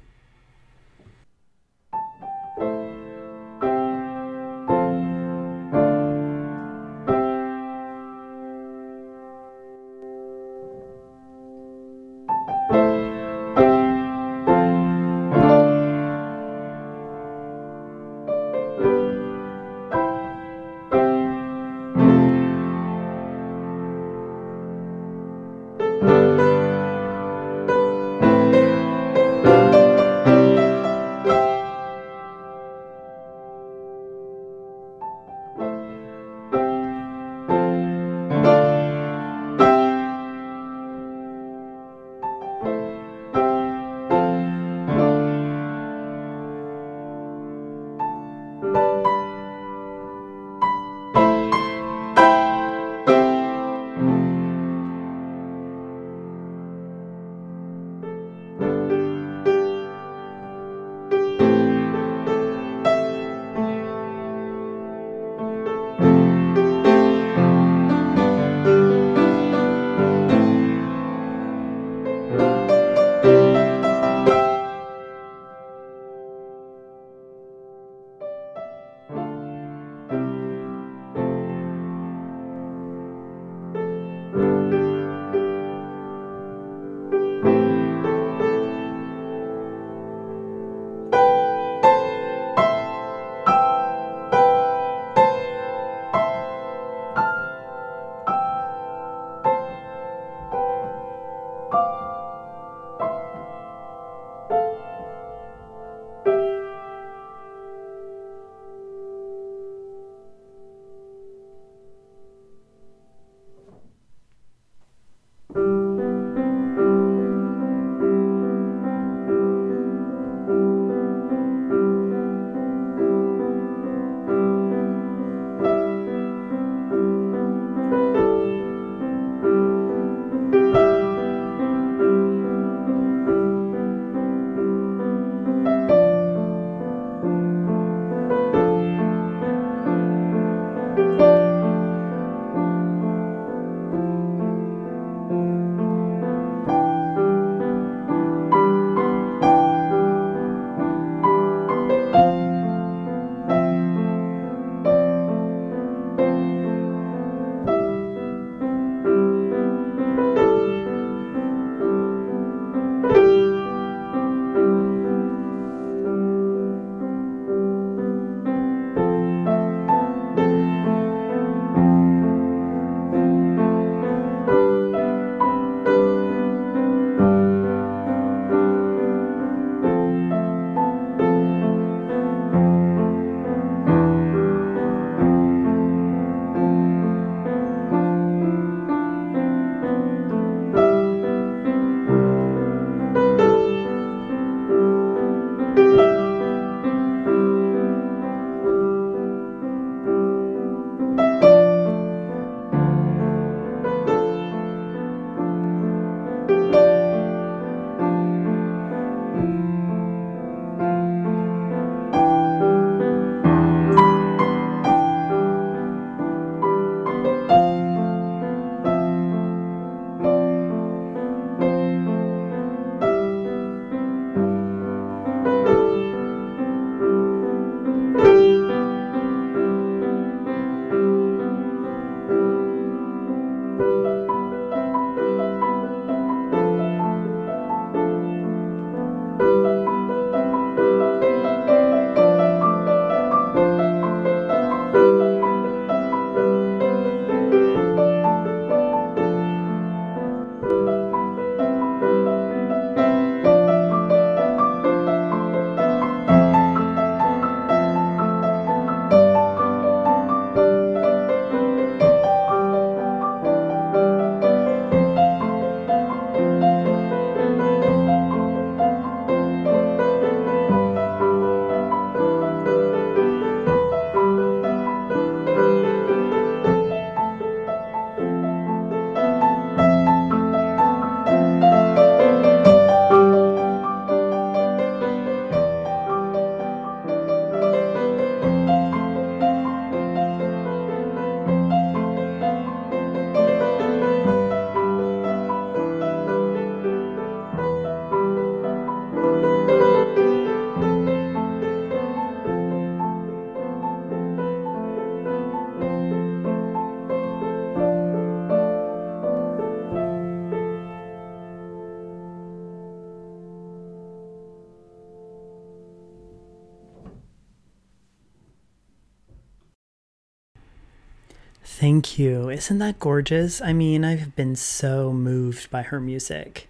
Isn't 322.65 322.79
that 322.79 322.99
gorgeous? 322.99 323.61
I 323.61 323.75
mean, 323.75 324.07
I've 324.07 324.35
been 324.37 324.57
so 324.57 325.13
moved 325.13 325.71
by 325.71 325.83
her 325.83 326.01
music. 326.01 326.67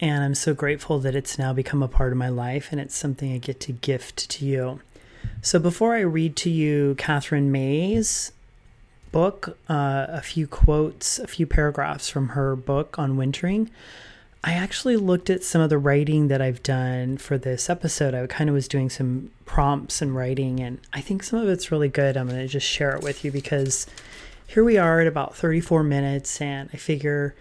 And 0.00 0.24
I'm 0.24 0.34
so 0.34 0.54
grateful 0.54 0.98
that 0.98 1.14
it's 1.14 1.38
now 1.38 1.52
become 1.52 1.84
a 1.84 1.88
part 1.88 2.10
of 2.10 2.18
my 2.18 2.28
life 2.28 2.72
and 2.72 2.80
it's 2.80 2.96
something 2.96 3.32
I 3.32 3.38
get 3.38 3.60
to 3.60 3.72
gift 3.72 4.28
to 4.28 4.44
you. 4.44 4.80
So 5.40 5.60
before 5.60 5.94
I 5.94 6.00
read 6.00 6.34
to 6.38 6.50
you 6.50 6.96
Katherine 6.98 7.52
May's 7.52 8.32
book, 9.12 9.56
uh, 9.68 10.06
a 10.08 10.20
few 10.20 10.48
quotes, 10.48 11.20
a 11.20 11.28
few 11.28 11.46
paragraphs 11.46 12.08
from 12.08 12.30
her 12.30 12.56
book 12.56 12.98
on 12.98 13.16
wintering, 13.16 13.70
I 14.42 14.54
actually 14.54 14.96
looked 14.96 15.30
at 15.30 15.44
some 15.44 15.62
of 15.62 15.70
the 15.70 15.78
writing 15.78 16.26
that 16.26 16.42
I've 16.42 16.64
done 16.64 17.18
for 17.18 17.38
this 17.38 17.70
episode. 17.70 18.14
I 18.14 18.26
kind 18.26 18.50
of 18.50 18.54
was 18.54 18.66
doing 18.66 18.90
some 18.90 19.30
prompts 19.44 20.02
and 20.02 20.16
writing, 20.16 20.58
and 20.58 20.80
I 20.92 21.00
think 21.00 21.22
some 21.22 21.38
of 21.38 21.48
it's 21.48 21.70
really 21.70 21.88
good. 21.88 22.16
I'm 22.16 22.26
going 22.26 22.40
to 22.40 22.48
just 22.48 22.66
share 22.66 22.96
it 22.96 23.04
with 23.04 23.24
you 23.24 23.30
because 23.30 23.86
here 24.50 24.64
we 24.64 24.76
are 24.76 25.00
at 25.00 25.06
about 25.06 25.36
34 25.36 25.84
minutes, 25.84 26.40
and 26.40 26.68
I 26.72 26.76
figure, 26.76 27.36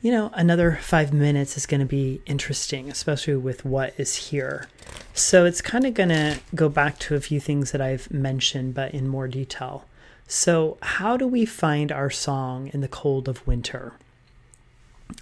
you 0.00 0.12
know, 0.12 0.30
another 0.34 0.78
five 0.80 1.12
minutes 1.12 1.56
is 1.56 1.66
going 1.66 1.80
to 1.80 1.86
be 1.86 2.22
interesting, 2.26 2.88
especially 2.88 3.34
with 3.34 3.64
what 3.64 3.92
is 3.98 4.14
here. 4.14 4.68
So 5.14 5.44
it's 5.44 5.60
kind 5.60 5.84
of 5.84 5.94
going 5.94 6.10
to 6.10 6.38
go 6.54 6.68
back 6.68 7.00
to 7.00 7.16
a 7.16 7.20
few 7.20 7.40
things 7.40 7.72
that 7.72 7.80
I've 7.80 8.08
mentioned, 8.12 8.74
but 8.74 8.94
in 8.94 9.08
more 9.08 9.26
detail. 9.26 9.84
So, 10.28 10.78
how 10.80 11.16
do 11.16 11.26
we 11.26 11.44
find 11.44 11.90
our 11.90 12.10
song 12.10 12.70
in 12.72 12.82
the 12.82 12.88
cold 12.88 13.28
of 13.28 13.44
winter? 13.44 13.94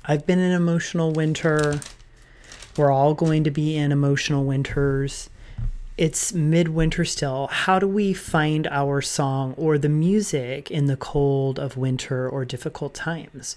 I've 0.04 0.26
been 0.26 0.40
in 0.40 0.52
emotional 0.52 1.12
winter. 1.12 1.80
We're 2.76 2.90
all 2.90 3.14
going 3.14 3.42
to 3.44 3.50
be 3.50 3.74
in 3.74 3.90
emotional 3.90 4.44
winters. 4.44 5.30
It's 5.98 6.34
midwinter 6.34 7.06
still. 7.06 7.46
How 7.46 7.78
do 7.78 7.88
we 7.88 8.12
find 8.12 8.66
our 8.66 9.00
song 9.00 9.54
or 9.56 9.78
the 9.78 9.88
music 9.88 10.70
in 10.70 10.86
the 10.86 10.96
cold 10.96 11.58
of 11.58 11.78
winter 11.78 12.28
or 12.28 12.44
difficult 12.44 12.92
times 12.92 13.56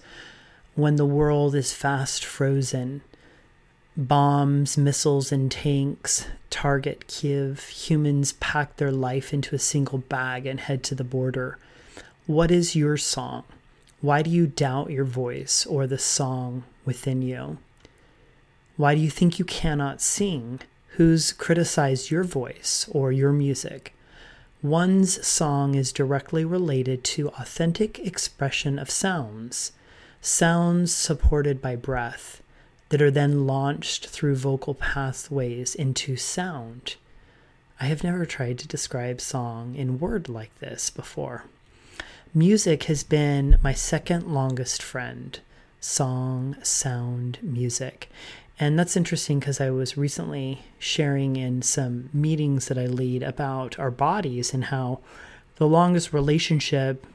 when 0.74 0.96
the 0.96 1.06
world 1.06 1.54
is 1.54 1.74
fast 1.74 2.24
frozen? 2.24 3.02
Bombs, 3.98 4.78
missiles, 4.78 5.34
and 5.34 5.52
tanks 5.52 6.28
target 6.50 7.08
Kiev. 7.08 7.68
Humans 7.68 8.32
pack 8.40 8.78
their 8.78 8.92
life 8.92 9.34
into 9.34 9.54
a 9.54 9.60
single 9.60 9.98
bag 9.98 10.46
and 10.46 10.62
head 10.62 10.82
to 10.84 10.96
the 10.96 11.04
border. 11.04 11.58
What 12.26 12.52
is 12.52 12.74
your 12.74 12.96
song? 12.96 13.44
Why 14.00 14.22
do 14.22 14.30
you 14.30 14.48
doubt 14.48 14.92
your 14.92 15.04
voice 15.04 15.66
or 15.66 15.88
the 15.88 15.98
song 15.98 16.64
within 16.86 17.22
you? 17.22 17.58
Why 18.78 18.96
do 18.96 19.02
you 19.02 19.10
think 19.10 19.40
you 19.40 19.46
cannot 19.46 20.00
sing? 20.00 20.62
Who's 20.94 21.32
criticized 21.32 22.12
your 22.12 22.24
voice 22.24 22.88
or 22.92 23.12
your 23.12 23.32
music? 23.32 23.94
One's 24.62 25.26
song 25.26 25.76
is 25.76 25.94
directly 25.94 26.44
related 26.44 27.04
to 27.06 27.30
authentic 27.30 28.00
expression 28.00 28.78
of 28.78 28.90
sounds, 28.90 29.72
sounds 30.20 30.94
supported 30.94 31.62
by 31.62 31.78
breath 31.78 32.42
that 32.90 33.02
are 33.02 33.12
then 33.12 33.48
launched 33.48 34.08
through 34.08 34.36
vocal 34.36 34.74
pathways 34.74 35.76
into 35.76 36.18
sound. 36.18 36.96
I 37.80 37.86
have 37.86 38.04
never 38.04 38.26
tried 38.26 38.60
to 38.60 38.68
describe 38.68 39.22
song 39.22 39.76
in 39.76 40.00
word 40.00 40.28
like 40.28 40.58
this 40.60 40.90
before. 40.90 41.46
Music 42.34 42.84
has 42.84 43.04
been 43.04 43.58
my 43.64 43.74
second 43.74 44.28
longest 44.28 44.84
friend 44.84 45.40
song, 45.80 46.58
sound, 46.62 47.40
music. 47.42 48.10
And 48.60 48.78
that's 48.78 48.98
interesting 48.98 49.40
because 49.40 49.62
I 49.62 49.70
was 49.70 49.98
recently 49.98 50.64
sharing 50.78 51.38
in 51.38 51.62
some 51.62 52.10
meetings 52.12 52.68
that 52.68 52.78
I 52.78 52.88
lead 52.88 53.24
about 53.24 53.80
our 53.80 53.90
bodies 53.90 54.54
and 54.54 54.66
how 54.66 55.00
the 55.56 55.68
longest 55.68 56.12
relationship 56.12 57.06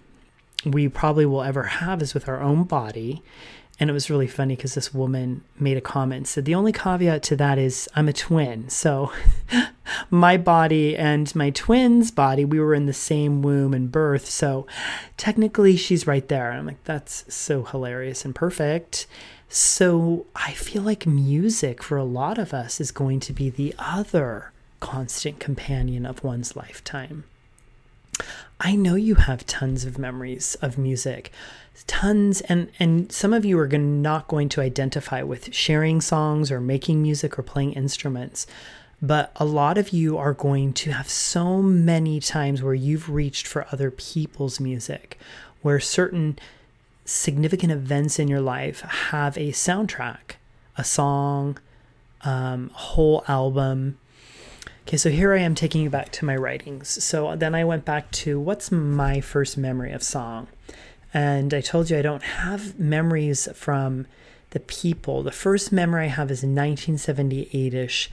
we 0.64 0.88
probably 0.88 1.26
will 1.26 1.42
ever 1.42 1.64
have 1.64 2.01
is 2.01 2.14
with 2.14 2.28
our 2.28 2.40
own 2.40 2.64
body. 2.64 3.22
And 3.78 3.90
it 3.90 3.92
was 3.92 4.09
really 4.09 4.28
funny 4.28 4.55
because 4.57 4.74
this 4.74 4.95
woman 4.95 5.42
made 5.59 5.76
a 5.76 5.82
comment 5.82 6.28
said, 6.28 6.45
The 6.45 6.55
only 6.55 6.72
caveat 6.72 7.22
to 7.24 7.36
that 7.36 7.59
is 7.59 7.88
I'm 7.95 8.09
a 8.09 8.12
twin. 8.12 8.70
So 8.70 9.12
my 10.11 10.36
body 10.36 10.97
and 10.97 11.34
my 11.34 11.51
twin's 11.51 12.11
body, 12.11 12.45
we 12.45 12.61
were 12.61 12.74
in 12.74 12.86
the 12.86 12.92
same 12.92 13.42
womb 13.42 13.74
and 13.74 13.90
birth. 13.90 14.26
So 14.26 14.66
technically 15.16 15.76
she's 15.76 16.07
right 16.07 16.26
there. 16.28 16.51
And 16.51 16.61
I'm 16.61 16.66
like, 16.66 16.84
That's 16.84 17.24
so 17.34 17.64
hilarious 17.64 18.24
and 18.24 18.34
perfect. 18.34 19.07
So 19.57 20.26
I 20.34 20.50
feel 20.50 20.82
like 20.82 21.07
music 21.07 21.80
for 21.80 21.96
a 21.96 22.02
lot 22.02 22.38
of 22.38 22.52
us 22.52 22.80
is 22.80 22.90
going 22.90 23.20
to 23.20 23.32
be 23.32 23.50
the 23.50 23.72
other 23.78 24.50
constant 24.80 25.38
companion 25.38 26.05
of 26.05 26.24
one's 26.24 26.57
lifetime. 26.57 27.22
I 28.59 28.74
know 28.74 28.96
you 28.96 29.14
have 29.14 29.46
tons 29.46 29.84
of 29.84 29.96
memories 29.96 30.57
of 30.61 30.76
music 30.76 31.30
tons 31.86 32.40
and 32.40 32.68
and 32.80 33.12
some 33.12 33.32
of 33.32 33.44
you 33.44 33.57
are 33.61 33.68
going, 33.68 34.02
not 34.02 34.26
going 34.26 34.48
to 34.48 34.61
identify 34.61 35.22
with 35.22 35.55
sharing 35.55 36.00
songs 36.00 36.50
or 36.50 36.61
making 36.61 37.00
music 37.00 37.38
or 37.38 37.44
playing 37.44 37.74
instruments 37.74 38.48
but 39.00 39.30
a 39.36 39.44
lot 39.44 39.78
of 39.78 39.90
you 39.90 40.18
are 40.18 40.34
going 40.34 40.72
to 40.72 40.90
have 40.90 41.09
so 41.09 41.62
many 41.62 42.18
times 42.18 42.61
where 42.61 42.74
you've 42.74 43.09
reached 43.09 43.46
for 43.46 43.68
other 43.70 43.92
people's 43.92 44.59
music 44.59 45.16
where 45.62 45.78
certain 45.78 46.36
significant 47.05 47.72
events 47.72 48.18
in 48.18 48.28
your 48.28 48.40
life 48.40 48.80
have 48.80 49.36
a 49.36 49.50
soundtrack 49.50 50.36
a 50.76 50.84
song 50.84 51.59
um, 52.22 52.70
whole 52.72 53.22
album 53.28 53.98
Okay, 54.86 54.98
so 54.98 55.09
here 55.09 55.32
I 55.32 55.38
am 55.38 55.55
taking 55.55 55.80
you 55.80 55.88
back 55.88 56.12
to 56.12 56.26
my 56.26 56.36
writings. 56.36 57.02
So 57.02 57.36
then 57.36 57.55
I 57.55 57.64
went 57.64 57.86
back 57.86 58.11
to 58.12 58.38
what's 58.38 58.70
my 58.70 59.22
first 59.22 59.57
memory 59.57 59.92
of 59.92 60.02
song? 60.02 60.46
And 61.14 61.55
I 61.55 61.62
told 61.62 61.88
you 61.88 61.96
I 61.96 62.02
don't 62.02 62.22
have 62.22 62.78
memories 62.78 63.48
from 63.55 64.07
the 64.50 64.61
people. 64.61 65.22
The 65.22 65.32
first 65.32 65.72
memory 65.72 66.05
I 66.05 66.09
have 66.09 66.30
is 66.30 66.42
1978 66.42 67.72
ish 67.72 68.11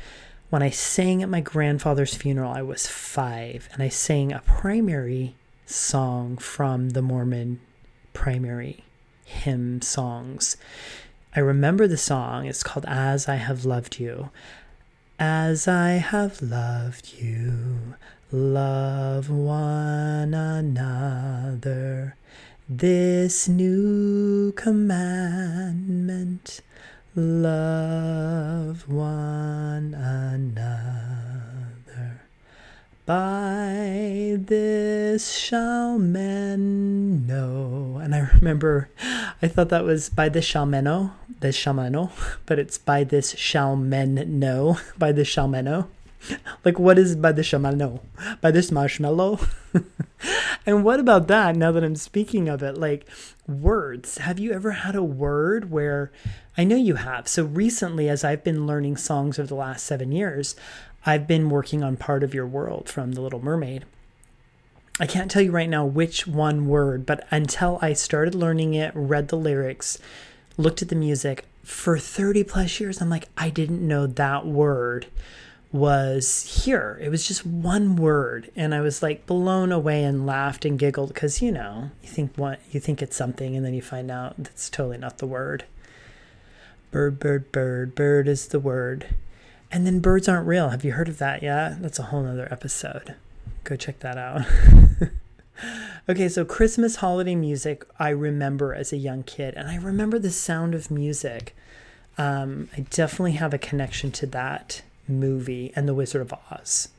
when 0.50 0.64
I 0.64 0.70
sang 0.70 1.22
at 1.22 1.28
my 1.28 1.42
grandfather's 1.42 2.16
funeral. 2.16 2.54
I 2.54 2.62
was 2.62 2.88
five 2.88 3.68
and 3.74 3.84
I 3.84 3.90
sang 3.90 4.32
a 4.32 4.40
primary 4.40 5.36
song 5.66 6.38
from 6.38 6.92
the 6.92 7.02
Mormon 7.02 7.60
primary 8.14 8.84
hymn 9.26 9.82
songs. 9.82 10.58
I 11.36 11.40
remember 11.40 11.88
the 11.88 11.98
song. 11.98 12.46
It's 12.46 12.64
called 12.64 12.86
As 12.88 13.28
I 13.28 13.36
Have 13.36 13.66
Loved 13.66 14.00
You. 14.00 14.30
As 15.20 15.68
I 15.68 15.92
have 15.92 16.42
loved 16.42 17.14
you, 17.14 17.96
love 18.32 19.30
one 19.30 20.34
another 20.34 22.16
this 22.74 23.50
new 23.50 24.54
commandment 24.54 26.62
love 27.14 28.88
one 28.88 29.94
another. 29.94 30.91
By 33.12 34.38
this 34.40 35.34
shall 35.34 36.00
men 36.00 37.28
know. 37.28 38.00
And 38.02 38.16
I 38.16 38.30
remember, 38.36 38.90
I 39.42 39.50
thought 39.50 39.68
that 39.68 39.84
was 39.84 40.08
by 40.08 40.30
this 40.30 40.46
shall 40.46 40.66
men 40.66 40.86
know, 40.86 41.12
this 41.42 41.58
shall 41.58 41.74
men 41.74 41.92
know, 41.92 42.12
but 42.46 42.58
it's 42.58 42.78
by 42.78 43.04
this 43.04 43.38
shall 43.38 43.76
men 43.76 44.40
know, 44.40 44.78
by 44.98 45.12
this 45.12 45.28
shall 45.28 45.50
men 45.50 45.66
know. 45.66 45.88
like 46.64 46.80
what 46.80 46.98
is 46.98 47.18
by 47.18 47.34
this 47.34 47.52
the 47.52 47.58
shamallow 47.58 48.00
by 48.40 48.52
this 48.52 48.72
marshmallow? 48.72 49.40
And 50.66 50.84
what 50.84 51.00
about 51.00 51.28
that 51.28 51.56
now 51.56 51.72
that 51.72 51.84
i'm 51.84 51.96
speaking 51.96 52.48
of 52.48 52.62
it? 52.62 52.78
Like 52.78 53.08
words. 53.48 54.20
Have 54.20 54.38
you 54.38 54.54
ever 54.54 54.72
had 54.72 54.96
a 54.96 55.04
word 55.04 55.72
where 55.72 56.12
i 56.58 56.64
know 56.64 56.76
you 56.76 56.96
have. 56.96 57.28
So 57.28 57.44
recently 57.44 58.08
as 58.08 58.24
i've 58.24 58.44
been 58.44 58.68
learning 58.68 58.98
songs 58.98 59.40
over 59.40 59.48
the 59.48 59.56
last 59.56 59.86
seven 59.86 60.12
years 60.12 60.56
i've 61.06 61.28
been 61.28 61.50
working 61.50 61.84
on 61.84 61.98
part 61.98 62.24
of 62.24 62.34
your 62.34 62.46
world 62.46 62.90
from 62.90 63.14
the 63.14 63.22
little 63.22 63.44
mermaid 63.44 63.86
I 65.00 65.08
can't 65.08 65.32
tell 65.32 65.42
you 65.42 65.52
right 65.52 65.70
now 65.70 65.84
which 65.84 66.28
one 66.28 66.68
word, 66.68 67.08
but 67.08 67.26
until 67.32 67.80
I 67.82 67.94
started 67.94 68.36
learning 68.36 68.76
it, 68.76 68.92
read 68.94 69.30
the 69.30 69.36
lyrics, 69.36 69.98
looked 70.58 70.84
at 70.84 70.90
the 70.90 70.96
music 70.96 71.46
for 71.64 71.98
30 71.98 72.44
plus 72.44 72.80
years, 72.80 73.02
I'm 73.02 73.10
like, 73.10 73.30
I 73.38 73.50
didn't 73.50 73.86
know 73.86 74.08
that 74.08 74.46
word 74.46 75.08
was 75.72 76.64
here. 76.66 77.00
It 77.02 77.10
was 77.10 77.28
just 77.28 77.46
one 77.46 77.96
word, 77.96 78.52
and 78.56 78.76
I 78.76 78.82
was 78.82 79.02
like 79.02 79.26
blown 79.26 79.72
away 79.72 80.04
and 80.04 80.26
laughed 80.26 80.66
and 80.66 80.78
giggled 80.78 81.14
because 81.14 81.42
you 81.42 81.52
know 81.52 81.92
you 82.02 82.10
think 82.10 82.36
what 82.36 82.60
you 82.72 82.80
think 82.80 83.02
it's 83.02 83.16
something, 83.16 83.56
and 83.56 83.66
then 83.66 83.74
you 83.74 83.82
find 83.82 84.12
out 84.12 84.36
that's 84.38 84.70
totally 84.70 84.98
not 84.98 85.20
the 85.20 85.28
word. 85.28 85.64
Bird, 86.92 87.20
bird, 87.20 87.52
bird, 87.54 87.96
bird 87.96 88.28
is 88.28 88.50
the 88.50 88.60
word, 88.60 89.16
and 89.72 89.86
then 89.86 90.00
birds 90.00 90.28
aren't 90.28 90.48
real. 90.48 90.70
Have 90.70 90.84
you 90.84 90.94
heard 90.94 91.10
of 91.10 91.18
that 91.20 91.42
yet? 91.42 91.82
That's 91.82 92.00
a 92.00 92.04
whole 92.04 92.26
other 92.26 92.48
episode. 92.52 93.16
Go 93.64 93.76
check 93.76 94.00
that 94.00 94.18
out. 94.18 94.42
okay, 96.10 96.28
so 96.28 96.44
Christmas 96.44 96.98
holiday 96.98 97.36
music 97.36 97.86
I 98.00 98.10
remember 98.10 98.74
as 98.74 98.92
a 98.92 98.98
young 98.98 99.24
kid, 99.24 99.54
and 99.56 99.70
I 99.70 99.76
remember 99.76 100.20
the 100.20 100.32
sound 100.32 100.76
of 100.76 100.92
music. 100.92 101.56
Um, 102.18 102.70
I 102.76 102.82
definitely 102.82 103.34
have 103.34 103.54
a 103.54 103.58
connection 103.58 104.12
to 104.12 104.26
that 104.28 104.82
movie 105.08 105.72
and 105.76 105.88
The 105.88 105.94
Wizard 105.94 106.22
of 106.22 106.34
Oz. 106.52 106.90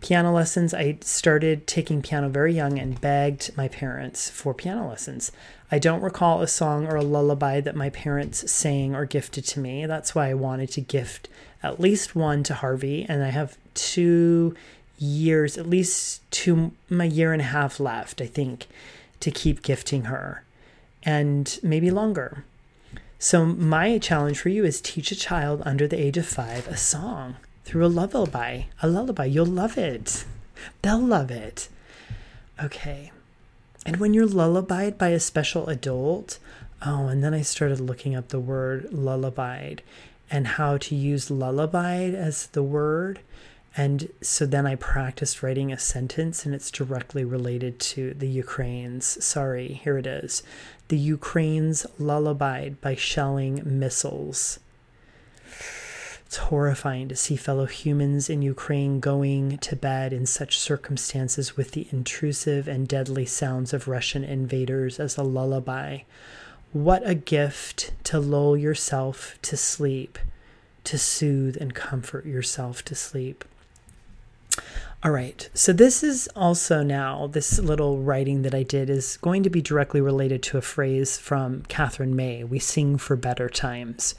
Piano 0.00 0.32
lessons, 0.32 0.74
I 0.74 0.98
started 1.00 1.66
taking 1.66 2.02
piano 2.02 2.28
very 2.28 2.54
young 2.54 2.78
and 2.78 3.00
begged 3.00 3.56
my 3.56 3.68
parents 3.68 4.28
for 4.30 4.52
piano 4.52 4.88
lessons. 4.88 5.32
I 5.70 5.78
don't 5.78 6.02
recall 6.02 6.42
a 6.42 6.46
song 6.46 6.86
or 6.86 6.96
a 6.96 7.02
lullaby 7.02 7.60
that 7.62 7.74
my 7.74 7.90
parents 7.90 8.50
sang 8.50 8.94
or 8.94 9.04
gifted 9.04 9.44
to 9.46 9.60
me. 9.60 9.86
That's 9.86 10.14
why 10.14 10.28
I 10.28 10.34
wanted 10.34 10.70
to 10.72 10.80
gift 10.80 11.28
at 11.72 11.80
least 11.80 12.16
one 12.16 12.42
to 12.44 12.54
Harvey, 12.54 13.06
and 13.08 13.22
I 13.22 13.30
have 13.30 13.56
two 13.74 14.54
years, 14.98 15.58
at 15.58 15.68
least 15.68 16.28
two, 16.30 16.72
my 16.88 17.04
year 17.04 17.32
and 17.32 17.42
a 17.42 17.46
half 17.46 17.78
left, 17.78 18.20
I 18.20 18.26
think, 18.26 18.66
to 19.20 19.30
keep 19.30 19.62
gifting 19.62 20.04
her, 20.04 20.44
and 21.02 21.58
maybe 21.62 21.90
longer. 21.90 22.44
So, 23.18 23.46
my 23.46 23.98
challenge 23.98 24.38
for 24.38 24.50
you 24.50 24.64
is 24.64 24.80
teach 24.80 25.10
a 25.10 25.16
child 25.16 25.62
under 25.64 25.88
the 25.88 26.00
age 26.00 26.18
of 26.18 26.26
five 26.26 26.68
a 26.68 26.76
song 26.76 27.36
through 27.64 27.86
a 27.86 27.88
lullaby. 27.88 28.62
A 28.82 28.88
lullaby. 28.88 29.24
You'll 29.24 29.46
love 29.46 29.78
it. 29.78 30.24
They'll 30.82 31.00
love 31.00 31.30
it. 31.30 31.68
Okay. 32.62 33.10
And 33.84 33.96
when 33.96 34.14
you're 34.14 34.26
lullabied 34.26 34.98
by 34.98 35.08
a 35.08 35.20
special 35.20 35.68
adult, 35.68 36.38
oh, 36.84 37.06
and 37.06 37.24
then 37.24 37.34
I 37.34 37.42
started 37.42 37.80
looking 37.80 38.14
up 38.14 38.28
the 38.28 38.40
word 38.40 38.92
lullabied 38.92 39.82
and 40.30 40.46
how 40.46 40.76
to 40.78 40.94
use 40.94 41.30
lullaby 41.30 42.04
as 42.04 42.48
the 42.48 42.62
word. 42.62 43.20
And 43.76 44.08
so 44.22 44.46
then 44.46 44.66
I 44.66 44.74
practiced 44.74 45.42
writing 45.42 45.70
a 45.70 45.78
sentence, 45.78 46.46
and 46.46 46.54
it's 46.54 46.70
directly 46.70 47.24
related 47.24 47.78
to 47.80 48.14
the 48.14 48.28
Ukraines. 48.28 49.22
Sorry, 49.22 49.74
here 49.84 49.98
it 49.98 50.06
is. 50.06 50.42
The 50.88 50.96
Ukraines 50.96 51.86
lullaby 51.98 52.70
by 52.70 52.94
shelling 52.94 53.62
missiles. 53.64 54.58
It's 56.24 56.38
horrifying 56.38 57.08
to 57.08 57.16
see 57.16 57.36
fellow 57.36 57.66
humans 57.66 58.28
in 58.28 58.42
Ukraine 58.42 58.98
going 58.98 59.58
to 59.58 59.76
bed 59.76 60.12
in 60.12 60.26
such 60.26 60.58
circumstances 60.58 61.56
with 61.56 61.70
the 61.72 61.86
intrusive 61.92 62.66
and 62.66 62.88
deadly 62.88 63.26
sounds 63.26 63.72
of 63.72 63.86
Russian 63.86 64.24
invaders 64.24 64.98
as 64.98 65.16
a 65.16 65.22
lullaby. 65.22 66.00
What 66.76 67.08
a 67.08 67.14
gift 67.14 67.92
to 68.04 68.20
lull 68.20 68.54
yourself 68.54 69.38
to 69.40 69.56
sleep, 69.56 70.18
to 70.84 70.98
soothe 70.98 71.56
and 71.58 71.74
comfort 71.74 72.26
yourself 72.26 72.84
to 72.84 72.94
sleep. 72.94 73.46
All 75.02 75.10
right. 75.10 75.48
So 75.54 75.72
this 75.72 76.02
is 76.02 76.28
also 76.36 76.82
now, 76.82 77.28
this 77.28 77.58
little 77.58 78.02
writing 78.02 78.42
that 78.42 78.54
I 78.54 78.62
did 78.62 78.90
is 78.90 79.16
going 79.16 79.42
to 79.44 79.48
be 79.48 79.62
directly 79.62 80.02
related 80.02 80.42
to 80.42 80.58
a 80.58 80.60
phrase 80.60 81.16
from 81.16 81.62
Katherine 81.62 82.14
May 82.14 82.44
We 82.44 82.58
sing 82.58 82.98
for 82.98 83.16
better 83.16 83.48
times. 83.48 84.14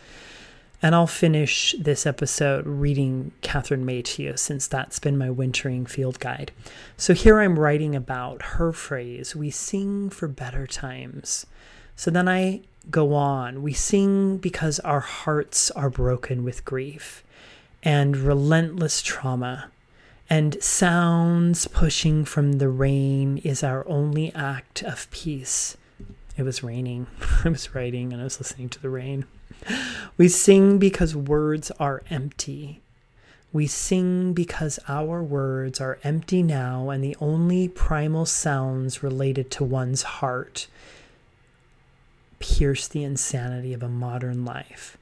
And 0.81 0.95
I'll 0.95 1.05
finish 1.05 1.75
this 1.79 2.07
episode 2.07 2.65
reading 2.65 3.33
Katherine 3.41 3.85
May 3.85 4.01
to 4.01 4.23
you 4.23 4.33
since 4.35 4.65
that's 4.65 4.97
been 4.97 5.17
my 5.17 5.29
wintering 5.29 5.85
field 5.85 6.19
guide. 6.19 6.51
So 6.97 7.13
here 7.13 7.39
I'm 7.39 7.59
writing 7.59 7.95
about 7.95 8.41
her 8.41 8.71
phrase 8.71 9.35
We 9.35 9.51
sing 9.51 10.09
for 10.09 10.27
better 10.27 10.65
times. 10.65 11.45
So 11.97 12.11
then 12.11 12.29
I 12.29 12.61
go 12.91 13.15
on. 13.15 13.63
We 13.63 13.73
sing 13.73 14.37
because 14.37 14.79
our 14.81 14.99
hearts 14.99 15.71
are 15.71 15.89
broken 15.89 16.43
with 16.43 16.63
grief 16.63 17.23
and 17.81 18.15
relentless 18.15 19.01
trauma 19.01 19.71
and 20.29 20.61
sounds 20.61 21.67
pushing 21.67 22.23
from 22.23 22.53
the 22.53 22.69
rain 22.69 23.39
is 23.39 23.63
our 23.63 23.85
only 23.87 24.33
act 24.35 24.83
of 24.83 25.09
peace. 25.09 25.75
It 26.37 26.43
was 26.43 26.61
raining. 26.61 27.07
I 27.43 27.49
was 27.49 27.73
writing 27.73 28.13
and 28.13 28.21
I 28.21 28.25
was 28.25 28.39
listening 28.39 28.69
to 28.69 28.81
the 28.81 28.91
rain. 28.91 29.25
We 30.17 30.27
sing 30.29 30.77
because 30.77 31.15
words 31.15 31.71
are 31.79 32.03
empty. 32.11 32.81
We 33.51 33.65
sing 33.65 34.33
because 34.33 34.79
our 34.87 35.23
words 35.23 35.81
are 35.81 35.97
empty 36.03 36.43
now, 36.43 36.89
and 36.89 37.03
the 37.03 37.15
only 37.19 37.67
primal 37.67 38.25
sounds 38.25 39.01
related 39.01 39.49
to 39.51 39.63
one's 39.63 40.03
heart 40.03 40.67
pierce 42.39 42.87
the 42.87 43.03
insanity 43.03 43.73
of 43.73 43.83
a 43.83 43.89
modern 43.89 44.45
life. 44.45 44.97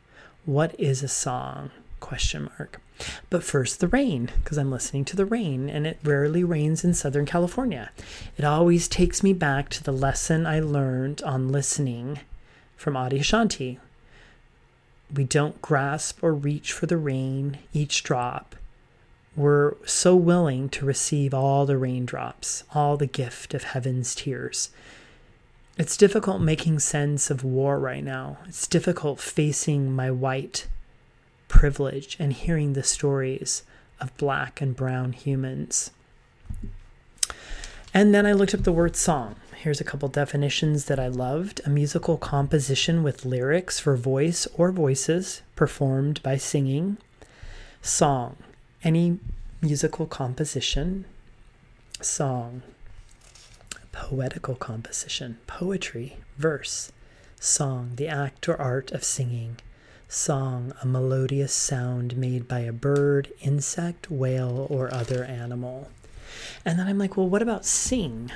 What 0.45 0.79
is 0.79 1.03
a 1.03 1.07
song? 1.07 1.71
Question 1.99 2.49
mark. 2.57 2.81
But 3.29 3.43
first, 3.43 3.79
the 3.79 3.87
rain, 3.87 4.31
because 4.43 4.57
I'm 4.57 4.71
listening 4.71 5.05
to 5.05 5.15
the 5.15 5.25
rain, 5.25 5.69
and 5.69 5.85
it 5.85 5.99
rarely 6.03 6.43
rains 6.43 6.83
in 6.83 6.93
Southern 6.93 7.25
California. 7.25 7.91
It 8.37 8.45
always 8.45 8.87
takes 8.87 9.23
me 9.23 9.33
back 9.33 9.69
to 9.69 9.83
the 9.83 9.91
lesson 9.91 10.45
I 10.45 10.59
learned 10.59 11.21
on 11.23 11.51
listening 11.51 12.19
from 12.77 12.93
Adyashanti. 12.93 13.79
We 15.13 15.23
don't 15.23 15.61
grasp 15.61 16.23
or 16.23 16.33
reach 16.33 16.71
for 16.71 16.85
the 16.85 16.97
rain, 16.97 17.59
each 17.73 18.03
drop. 18.03 18.55
We're 19.35 19.73
so 19.85 20.15
willing 20.15 20.69
to 20.69 20.85
receive 20.85 21.33
all 21.33 21.65
the 21.65 21.77
raindrops, 21.77 22.63
all 22.73 22.95
the 22.95 23.07
gift 23.07 23.53
of 23.53 23.63
heaven's 23.63 24.15
tears. 24.15 24.69
It's 25.77 25.97
difficult 25.97 26.41
making 26.41 26.79
sense 26.79 27.29
of 27.29 27.43
war 27.43 27.77
right 27.77 28.03
now. 28.03 28.37
It's 28.47 28.65
difficult 28.65 29.19
facing 29.19 29.91
my 29.91 30.09
white 30.09 30.67
privilege 31.49 32.15
and 32.17 32.31
hearing 32.31 32.73
the 32.73 32.83
stories 32.83 33.63
of 33.99 34.15
black 34.15 34.61
and 34.61 34.73
brown 34.73 35.11
humans. 35.11 35.91
And 37.93 38.15
then 38.15 38.25
I 38.25 38.31
looked 38.31 38.53
up 38.53 38.63
the 38.63 38.71
word 38.71 38.95
song. 38.95 39.35
Here's 39.55 39.81
a 39.81 39.85
couple 39.85 40.07
definitions 40.07 40.85
that 40.85 40.99
I 40.99 41.07
loved 41.07 41.59
a 41.65 41.69
musical 41.69 42.17
composition 42.17 43.03
with 43.03 43.25
lyrics 43.25 43.77
for 43.77 43.97
voice 43.97 44.47
or 44.55 44.71
voices 44.71 45.41
performed 45.57 46.21
by 46.23 46.37
singing. 46.37 46.97
Song, 47.81 48.37
any 48.83 49.19
musical 49.61 50.05
composition. 50.05 51.05
Song, 52.01 52.61
poetical 53.95 54.55
composition, 54.55 55.39
poetry, 55.47 56.17
verse. 56.37 56.91
Song, 57.39 57.93
the 57.95 58.07
act 58.07 58.47
or 58.47 58.59
art 58.61 58.91
of 58.91 59.03
singing 59.03 59.57
song, 60.07 60.73
a 60.81 60.85
melodious 60.85 61.53
sound 61.53 62.15
made 62.15 62.47
by 62.47 62.59
a 62.59 62.71
bird, 62.71 63.31
insect, 63.41 64.09
whale, 64.09 64.67
or 64.69 64.93
other 64.93 65.23
animal. 65.23 65.89
And 66.63 66.79
then 66.79 66.87
I'm 66.87 66.97
like, 66.97 67.17
well, 67.17 67.29
what 67.29 67.41
about 67.41 67.65
sing? 67.65 68.31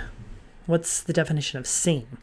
What's 0.65 1.01
the 1.01 1.13
definition 1.13 1.59
of 1.59 1.67
sing? 1.67 2.17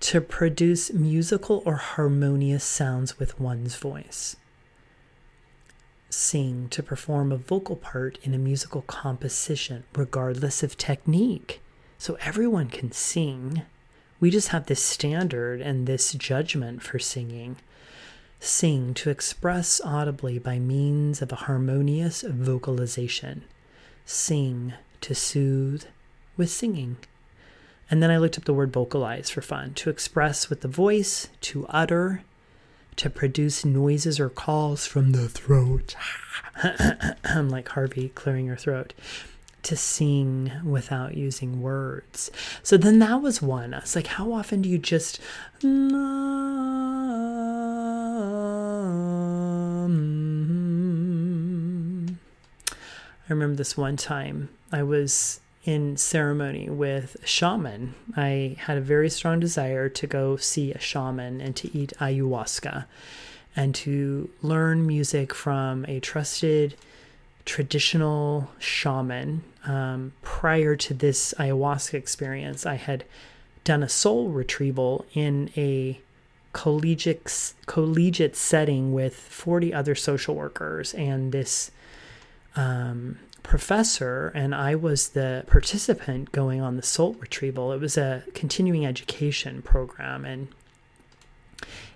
To 0.00 0.20
produce 0.20 0.92
musical 0.92 1.62
or 1.64 1.76
harmonious 1.76 2.64
sounds 2.64 3.18
with 3.18 3.38
one's 3.40 3.76
voice. 3.76 4.36
Sing, 6.10 6.68
to 6.70 6.82
perform 6.82 7.32
a 7.32 7.36
vocal 7.36 7.76
part 7.76 8.18
in 8.22 8.34
a 8.34 8.38
musical 8.38 8.82
composition, 8.82 9.84
regardless 9.94 10.62
of 10.62 10.76
technique. 10.76 11.61
So 12.02 12.18
everyone 12.20 12.68
can 12.68 12.90
sing. 12.90 13.62
We 14.18 14.32
just 14.32 14.48
have 14.48 14.66
this 14.66 14.82
standard 14.82 15.60
and 15.60 15.86
this 15.86 16.14
judgment 16.14 16.82
for 16.82 16.98
singing 16.98 17.58
sing 18.40 18.92
to 18.94 19.08
express 19.08 19.80
audibly 19.84 20.40
by 20.40 20.58
means 20.58 21.22
of 21.22 21.30
a 21.30 21.36
harmonious 21.46 22.22
vocalization, 22.22 23.44
sing 24.04 24.72
to 25.00 25.14
soothe 25.14 25.84
with 26.36 26.50
singing. 26.50 26.96
And 27.88 28.02
then 28.02 28.10
I 28.10 28.16
looked 28.18 28.36
up 28.36 28.46
the 28.46 28.52
word 28.52 28.72
vocalize 28.72 29.30
for 29.30 29.40
fun 29.40 29.72
to 29.74 29.88
express 29.88 30.50
with 30.50 30.62
the 30.62 30.66
voice, 30.66 31.28
to 31.42 31.66
utter, 31.68 32.24
to 32.96 33.08
produce 33.08 33.64
noises 33.64 34.18
or 34.18 34.28
calls 34.28 34.88
from 34.88 35.12
the 35.12 35.28
throat. 35.28 35.94
I'm 37.24 37.48
like 37.48 37.68
Harvey 37.68 38.08
clearing 38.08 38.48
her 38.48 38.56
throat. 38.56 38.92
To 39.64 39.76
sing 39.76 40.50
without 40.64 41.16
using 41.16 41.62
words. 41.62 42.30
So 42.64 42.76
then 42.76 42.98
that 42.98 43.22
was 43.22 43.40
one. 43.40 43.74
I 43.74 43.80
was 43.80 43.94
like, 43.94 44.08
how 44.08 44.32
often 44.32 44.60
do 44.60 44.68
you 44.68 44.76
just. 44.76 45.20
I 45.62 45.68
remember 53.28 53.54
this 53.54 53.76
one 53.76 53.96
time 53.96 54.48
I 54.72 54.82
was 54.82 55.40
in 55.64 55.96
ceremony 55.96 56.68
with 56.68 57.16
a 57.22 57.26
shaman. 57.26 57.94
I 58.16 58.56
had 58.58 58.78
a 58.78 58.82
very 58.82 59.08
strong 59.08 59.38
desire 59.38 59.88
to 59.88 60.06
go 60.06 60.36
see 60.36 60.72
a 60.72 60.80
shaman 60.80 61.40
and 61.40 61.54
to 61.56 61.76
eat 61.76 61.92
ayahuasca 62.00 62.86
and 63.54 63.74
to 63.76 64.30
learn 64.42 64.86
music 64.86 65.32
from 65.32 65.84
a 65.86 66.00
trusted 66.00 66.74
traditional 67.44 68.50
shaman. 68.58 69.42
Um, 69.64 70.12
prior 70.22 70.74
to 70.76 70.94
this 70.94 71.34
ayahuasca 71.38 71.94
experience, 71.94 72.66
I 72.66 72.74
had 72.74 73.04
done 73.64 73.82
a 73.82 73.88
soul 73.88 74.28
retrieval 74.28 75.06
in 75.14 75.50
a 75.56 76.00
collegiate 76.52 77.54
collegiate 77.66 78.36
setting 78.36 78.92
with 78.92 79.14
40 79.14 79.72
other 79.72 79.94
social 79.94 80.34
workers 80.34 80.92
and 80.92 81.32
this 81.32 81.70
um, 82.56 83.18
professor 83.42 84.30
and 84.34 84.54
I 84.54 84.74
was 84.74 85.10
the 85.10 85.44
participant 85.46 86.30
going 86.30 86.60
on 86.60 86.76
the 86.76 86.82
soul 86.82 87.14
retrieval. 87.14 87.72
It 87.72 87.80
was 87.80 87.96
a 87.96 88.24
continuing 88.34 88.84
education 88.84 89.62
program 89.62 90.24
and 90.26 90.48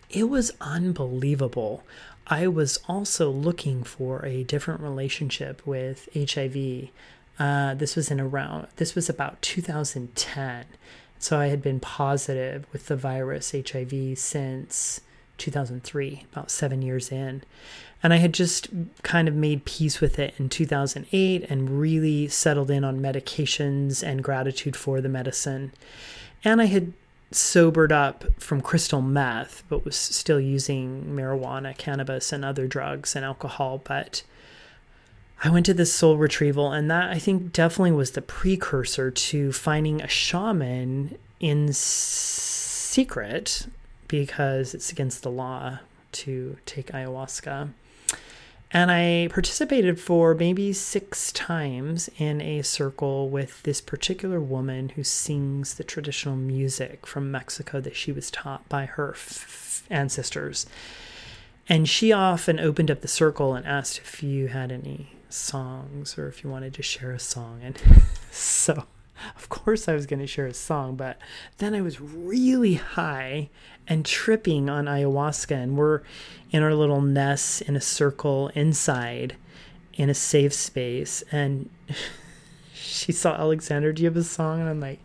it 0.08 0.24
was 0.24 0.52
unbelievable. 0.60 1.82
I 2.28 2.48
was 2.48 2.78
also 2.88 3.30
looking 3.30 3.84
for 3.84 4.24
a 4.24 4.42
different 4.44 4.80
relationship 4.80 5.64
with 5.66 6.08
HIV 6.14 6.90
Uh, 7.38 7.74
this 7.74 7.96
was 7.96 8.10
in 8.10 8.20
around, 8.20 8.66
this 8.76 8.94
was 8.94 9.08
about 9.08 9.42
2010. 9.42 10.64
So 11.18 11.38
I 11.38 11.48
had 11.48 11.62
been 11.62 11.80
positive 11.80 12.66
with 12.72 12.86
the 12.86 12.96
virus 12.96 13.52
HIV 13.52 14.18
since 14.18 15.00
2003, 15.38 16.24
about 16.32 16.50
seven 16.50 16.82
years 16.82 17.10
in. 17.10 17.42
And 18.02 18.12
I 18.12 18.16
had 18.16 18.32
just 18.32 18.68
kind 19.02 19.28
of 19.28 19.34
made 19.34 19.64
peace 19.64 20.00
with 20.00 20.18
it 20.18 20.34
in 20.38 20.48
2008 20.48 21.46
and 21.50 21.80
really 21.80 22.28
settled 22.28 22.70
in 22.70 22.84
on 22.84 23.00
medications 23.00 24.02
and 24.02 24.22
gratitude 24.22 24.76
for 24.76 25.00
the 25.00 25.08
medicine. 25.08 25.72
And 26.44 26.60
I 26.60 26.66
had 26.66 26.92
sobered 27.30 27.92
up 27.92 28.24
from 28.40 28.60
crystal 28.60 29.02
meth, 29.02 29.64
but 29.68 29.84
was 29.84 29.96
still 29.96 30.40
using 30.40 31.04
marijuana, 31.06 31.76
cannabis, 31.76 32.32
and 32.32 32.44
other 32.44 32.66
drugs 32.66 33.16
and 33.16 33.24
alcohol. 33.24 33.80
But 33.84 34.22
I 35.42 35.50
went 35.50 35.66
to 35.66 35.74
this 35.74 35.92
soul 35.92 36.16
retrieval, 36.16 36.72
and 36.72 36.90
that 36.90 37.10
I 37.10 37.18
think 37.18 37.52
definitely 37.52 37.92
was 37.92 38.12
the 38.12 38.22
precursor 38.22 39.10
to 39.10 39.52
finding 39.52 40.00
a 40.00 40.08
shaman 40.08 41.18
in 41.40 41.72
secret 41.72 43.66
because 44.08 44.72
it's 44.74 44.92
against 44.92 45.22
the 45.22 45.30
law 45.30 45.80
to 46.12 46.56
take 46.64 46.92
ayahuasca. 46.92 47.70
And 48.72 48.90
I 48.90 49.28
participated 49.30 50.00
for 50.00 50.34
maybe 50.34 50.72
six 50.72 51.30
times 51.32 52.10
in 52.18 52.40
a 52.40 52.62
circle 52.62 53.28
with 53.28 53.62
this 53.62 53.80
particular 53.80 54.40
woman 54.40 54.90
who 54.90 55.04
sings 55.04 55.74
the 55.74 55.84
traditional 55.84 56.36
music 56.36 57.06
from 57.06 57.30
Mexico 57.30 57.80
that 57.80 57.94
she 57.94 58.10
was 58.10 58.30
taught 58.30 58.68
by 58.68 58.86
her 58.86 59.10
f- 59.10 59.84
ancestors. 59.88 60.66
And 61.68 61.88
she 61.88 62.12
often 62.12 62.58
opened 62.58 62.90
up 62.90 63.00
the 63.02 63.08
circle 63.08 63.54
and 63.54 63.64
asked 63.66 63.98
if 63.98 64.22
you 64.22 64.48
had 64.48 64.72
any 64.72 65.12
songs 65.28 66.18
or 66.18 66.28
if 66.28 66.42
you 66.42 66.50
wanted 66.50 66.74
to 66.74 66.82
share 66.82 67.12
a 67.12 67.18
song. 67.20 67.60
And 67.62 67.80
so 68.30 68.84
of 69.36 69.48
course 69.48 69.88
I 69.88 69.94
was 69.94 70.06
going 70.06 70.20
to 70.20 70.26
share 70.26 70.46
a 70.46 70.54
song, 70.54 70.96
but 70.96 71.18
then 71.58 71.74
I 71.74 71.80
was 71.80 72.00
really 72.00 72.74
high 72.74 73.50
and 73.88 74.04
tripping 74.04 74.68
on 74.68 74.86
ayahuasca, 74.86 75.54
and 75.54 75.76
we're 75.76 76.02
in 76.50 76.62
our 76.62 76.74
little 76.74 77.00
nest 77.00 77.62
in 77.62 77.76
a 77.76 77.80
circle 77.80 78.48
inside 78.54 79.36
in 79.94 80.10
a 80.10 80.14
safe 80.14 80.52
space. 80.52 81.22
And 81.32 81.70
she 82.74 83.12
saw 83.12 83.34
Alexander, 83.34 83.92
do 83.92 84.02
you 84.02 84.08
have 84.08 84.16
a 84.16 84.24
song? 84.24 84.60
And 84.60 84.68
I'm 84.68 84.80
like, 84.80 85.00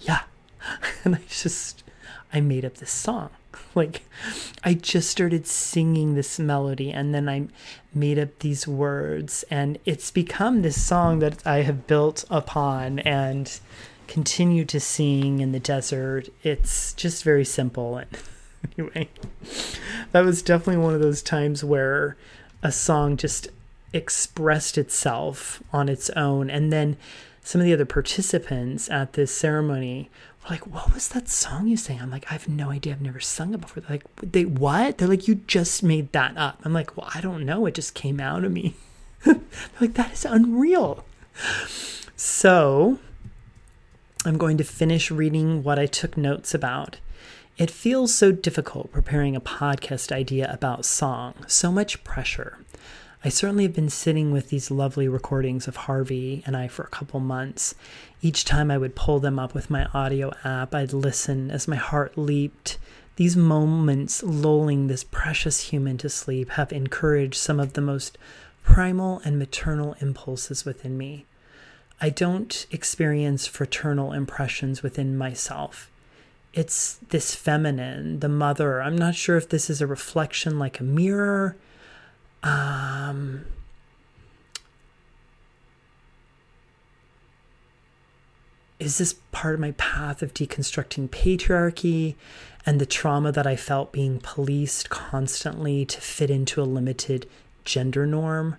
yeah. 0.00 0.22
And 1.04 1.16
I 1.16 1.20
just, 1.28 1.82
I 2.32 2.40
made 2.40 2.64
up 2.64 2.74
this 2.74 2.92
song. 2.92 3.30
Like, 3.74 4.02
I 4.62 4.74
just 4.74 5.10
started 5.10 5.46
singing 5.46 6.14
this 6.14 6.38
melody 6.38 6.92
and 6.92 7.14
then 7.14 7.26
I 7.26 7.48
made 7.94 8.18
up 8.18 8.38
these 8.40 8.68
words, 8.68 9.44
and 9.50 9.78
it's 9.86 10.10
become 10.10 10.60
this 10.60 10.80
song 10.80 11.20
that 11.20 11.46
I 11.46 11.62
have 11.62 11.86
built 11.86 12.24
upon 12.30 12.98
and 13.00 13.58
continue 14.08 14.64
to 14.66 14.78
sing 14.78 15.40
in 15.40 15.52
the 15.52 15.60
desert. 15.60 16.28
It's 16.42 16.92
just 16.94 17.24
very 17.24 17.46
simple. 17.46 17.96
And 17.96 18.10
anyway, 18.78 19.08
that 20.12 20.24
was 20.24 20.42
definitely 20.42 20.82
one 20.82 20.94
of 20.94 21.00
those 21.00 21.22
times 21.22 21.64
where 21.64 22.16
a 22.62 22.72
song 22.72 23.16
just 23.16 23.48
expressed 23.92 24.78
itself 24.78 25.62
on 25.72 25.88
its 25.88 26.10
own. 26.10 26.50
And 26.50 26.72
then 26.72 26.96
some 27.42 27.60
of 27.60 27.64
the 27.64 27.72
other 27.72 27.86
participants 27.86 28.88
at 28.90 29.14
this 29.14 29.34
ceremony 29.34 30.10
like, 30.50 30.66
what 30.66 30.92
was 30.92 31.08
that 31.08 31.28
song 31.28 31.68
you 31.68 31.76
sang? 31.76 32.00
I'm 32.00 32.10
like, 32.10 32.26
I 32.30 32.32
have 32.32 32.48
no 32.48 32.70
idea. 32.70 32.92
I've 32.94 33.00
never 33.00 33.20
sung 33.20 33.54
it 33.54 33.60
before. 33.60 33.82
They're 33.82 33.98
like, 33.98 34.32
they 34.32 34.44
what? 34.44 34.98
They're 34.98 35.08
like, 35.08 35.28
you 35.28 35.36
just 35.36 35.82
made 35.82 36.12
that 36.12 36.36
up. 36.36 36.60
I'm 36.64 36.72
like, 36.72 36.96
well, 36.96 37.08
I 37.14 37.20
don't 37.20 37.46
know. 37.46 37.66
It 37.66 37.74
just 37.74 37.94
came 37.94 38.18
out 38.20 38.44
of 38.44 38.52
me. 38.52 38.74
like, 39.80 39.94
that 39.94 40.12
is 40.12 40.24
unreal. 40.24 41.04
So 42.16 42.98
I'm 44.24 44.38
going 44.38 44.56
to 44.58 44.64
finish 44.64 45.10
reading 45.10 45.62
what 45.62 45.78
I 45.78 45.86
took 45.86 46.16
notes 46.16 46.54
about. 46.54 46.98
It 47.58 47.70
feels 47.70 48.14
so 48.14 48.32
difficult 48.32 48.90
preparing 48.92 49.36
a 49.36 49.40
podcast 49.40 50.10
idea 50.10 50.50
about 50.52 50.84
song, 50.84 51.34
so 51.46 51.70
much 51.70 52.02
pressure. 52.02 52.58
I 53.24 53.28
certainly 53.28 53.62
have 53.62 53.74
been 53.74 53.88
sitting 53.88 54.32
with 54.32 54.48
these 54.48 54.70
lovely 54.70 55.06
recordings 55.06 55.68
of 55.68 55.76
Harvey 55.76 56.42
and 56.44 56.56
I 56.56 56.66
for 56.66 56.82
a 56.82 56.88
couple 56.88 57.20
months. 57.20 57.76
Each 58.20 58.44
time 58.44 58.68
I 58.68 58.78
would 58.78 58.96
pull 58.96 59.20
them 59.20 59.38
up 59.38 59.54
with 59.54 59.70
my 59.70 59.84
audio 59.94 60.32
app, 60.42 60.74
I'd 60.74 60.92
listen 60.92 61.48
as 61.48 61.68
my 61.68 61.76
heart 61.76 62.18
leaped. 62.18 62.78
These 63.16 63.36
moments 63.36 64.24
lulling 64.24 64.88
this 64.88 65.04
precious 65.04 65.68
human 65.70 65.98
to 65.98 66.08
sleep 66.08 66.50
have 66.50 66.72
encouraged 66.72 67.36
some 67.36 67.60
of 67.60 67.74
the 67.74 67.80
most 67.80 68.18
primal 68.64 69.20
and 69.24 69.38
maternal 69.38 69.94
impulses 70.00 70.64
within 70.64 70.98
me. 70.98 71.24
I 72.00 72.10
don't 72.10 72.66
experience 72.72 73.46
fraternal 73.46 74.12
impressions 74.12 74.82
within 74.82 75.16
myself. 75.16 75.88
It's 76.54 76.94
this 77.10 77.36
feminine, 77.36 78.18
the 78.18 78.28
mother. 78.28 78.82
I'm 78.82 78.98
not 78.98 79.14
sure 79.14 79.36
if 79.36 79.48
this 79.48 79.70
is 79.70 79.80
a 79.80 79.86
reflection 79.86 80.58
like 80.58 80.80
a 80.80 80.84
mirror 80.84 81.56
um, 82.42 83.44
is 88.78 88.98
this 88.98 89.14
part 89.30 89.54
of 89.54 89.60
my 89.60 89.72
path 89.72 90.22
of 90.22 90.34
deconstructing 90.34 91.08
patriarchy 91.08 92.16
and 92.66 92.80
the 92.80 92.86
trauma 92.86 93.30
that 93.32 93.46
I 93.46 93.56
felt 93.56 93.92
being 93.92 94.18
policed 94.18 94.90
constantly 94.90 95.84
to 95.86 96.00
fit 96.00 96.30
into 96.30 96.60
a 96.60 96.64
limited 96.64 97.28
gender 97.64 98.06
norm? 98.06 98.56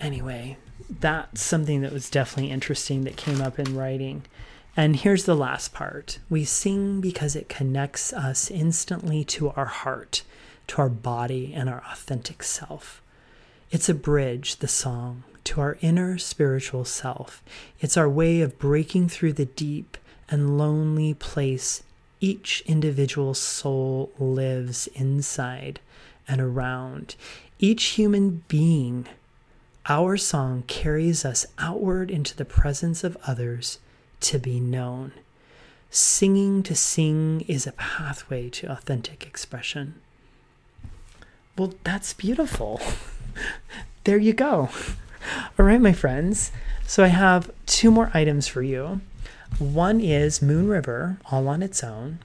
Anyway, 0.00 0.56
that's 1.00 1.40
something 1.40 1.80
that 1.82 1.92
was 1.92 2.10
definitely 2.10 2.50
interesting 2.50 3.04
that 3.04 3.16
came 3.16 3.40
up 3.40 3.58
in 3.58 3.76
writing. 3.76 4.24
And 4.78 4.96
here's 4.96 5.24
the 5.24 5.34
last 5.34 5.72
part 5.72 6.18
we 6.28 6.44
sing 6.44 7.00
because 7.00 7.34
it 7.34 7.48
connects 7.48 8.12
us 8.12 8.50
instantly 8.50 9.24
to 9.24 9.48
our 9.50 9.64
heart, 9.64 10.22
to 10.66 10.82
our 10.82 10.90
body, 10.90 11.54
and 11.54 11.70
our 11.70 11.82
authentic 11.90 12.42
self. 12.42 13.00
It's 13.70 13.88
a 13.88 13.94
bridge, 13.94 14.56
the 14.56 14.68
song, 14.68 15.24
to 15.44 15.62
our 15.62 15.78
inner 15.80 16.18
spiritual 16.18 16.84
self. 16.84 17.42
It's 17.80 17.96
our 17.96 18.08
way 18.08 18.42
of 18.42 18.58
breaking 18.58 19.08
through 19.08 19.32
the 19.32 19.46
deep 19.46 19.96
and 20.28 20.58
lonely 20.58 21.14
place 21.14 21.82
each 22.20 22.62
individual 22.66 23.32
soul 23.32 24.10
lives 24.18 24.88
inside 24.88 25.80
and 26.28 26.38
around. 26.38 27.16
Each 27.58 27.84
human 27.84 28.42
being, 28.46 29.06
our 29.88 30.18
song 30.18 30.64
carries 30.66 31.24
us 31.24 31.46
outward 31.58 32.10
into 32.10 32.36
the 32.36 32.44
presence 32.44 33.02
of 33.04 33.16
others 33.26 33.78
to 34.20 34.38
be 34.38 34.60
known. 34.60 35.12
Singing 35.90 36.62
to 36.64 36.74
sing 36.74 37.42
is 37.48 37.66
a 37.66 37.72
pathway 37.72 38.50
to 38.50 38.70
authentic 38.70 39.26
expression. 39.26 39.94
Well, 41.56 41.74
that's 41.84 42.12
beautiful. 42.12 42.80
there 44.04 44.18
you 44.18 44.32
go. 44.32 44.68
All 45.58 45.64
right, 45.64 45.80
my 45.80 45.92
friends. 45.92 46.52
So 46.86 47.02
I 47.02 47.08
have 47.08 47.50
two 47.64 47.90
more 47.90 48.10
items 48.14 48.46
for 48.46 48.62
you. 48.62 49.00
One 49.58 50.00
is 50.00 50.42
Moon 50.42 50.68
River, 50.68 51.18
all 51.30 51.48
on 51.48 51.62
its 51.62 51.82
own. 51.82 52.18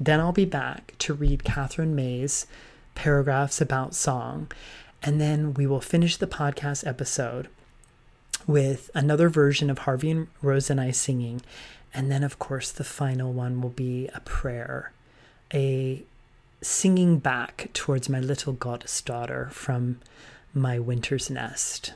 Then 0.00 0.20
I'll 0.20 0.32
be 0.32 0.44
back 0.44 0.94
to 1.00 1.12
read 1.12 1.44
Katherine 1.44 1.94
May's 1.94 2.46
paragraphs 2.94 3.60
about 3.60 3.94
song. 3.94 4.50
And 5.02 5.20
then 5.20 5.54
we 5.54 5.66
will 5.66 5.80
finish 5.80 6.16
the 6.16 6.26
podcast 6.26 6.86
episode 6.86 7.48
with 8.48 8.90
another 8.94 9.28
version 9.28 9.70
of 9.70 9.80
Harvey 9.80 10.10
and 10.10 10.26
Rose 10.42 10.70
and 10.70 10.80
I 10.80 10.90
singing. 10.90 11.42
And 11.94 12.10
then, 12.10 12.24
of 12.24 12.38
course, 12.40 12.72
the 12.72 12.82
final 12.82 13.32
one 13.32 13.60
will 13.60 13.70
be 13.70 14.08
a 14.14 14.20
prayer, 14.20 14.90
a 15.54 16.02
singing 16.60 17.18
back 17.18 17.68
towards 17.72 18.08
my 18.08 18.18
little 18.18 18.54
goddess 18.54 19.00
daughter 19.00 19.48
from 19.52 20.00
my 20.52 20.78
winter's 20.78 21.30
nest. 21.30 21.92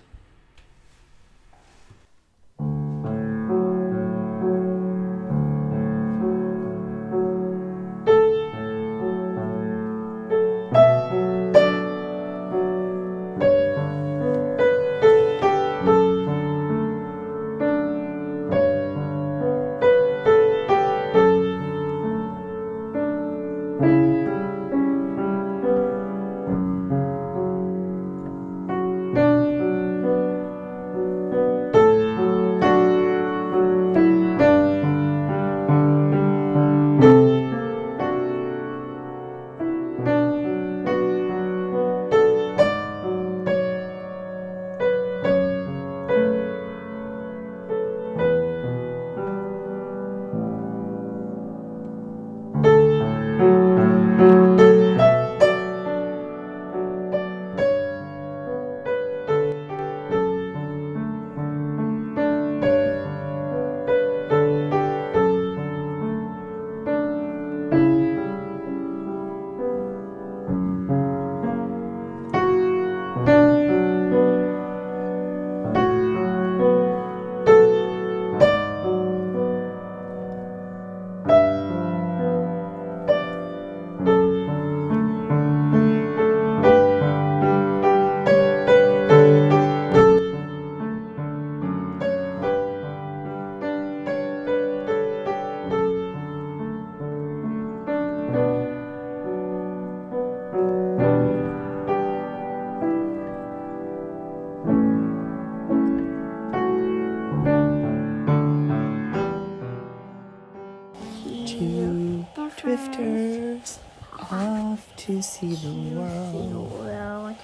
World. 115.73 116.73
World. 116.73 117.37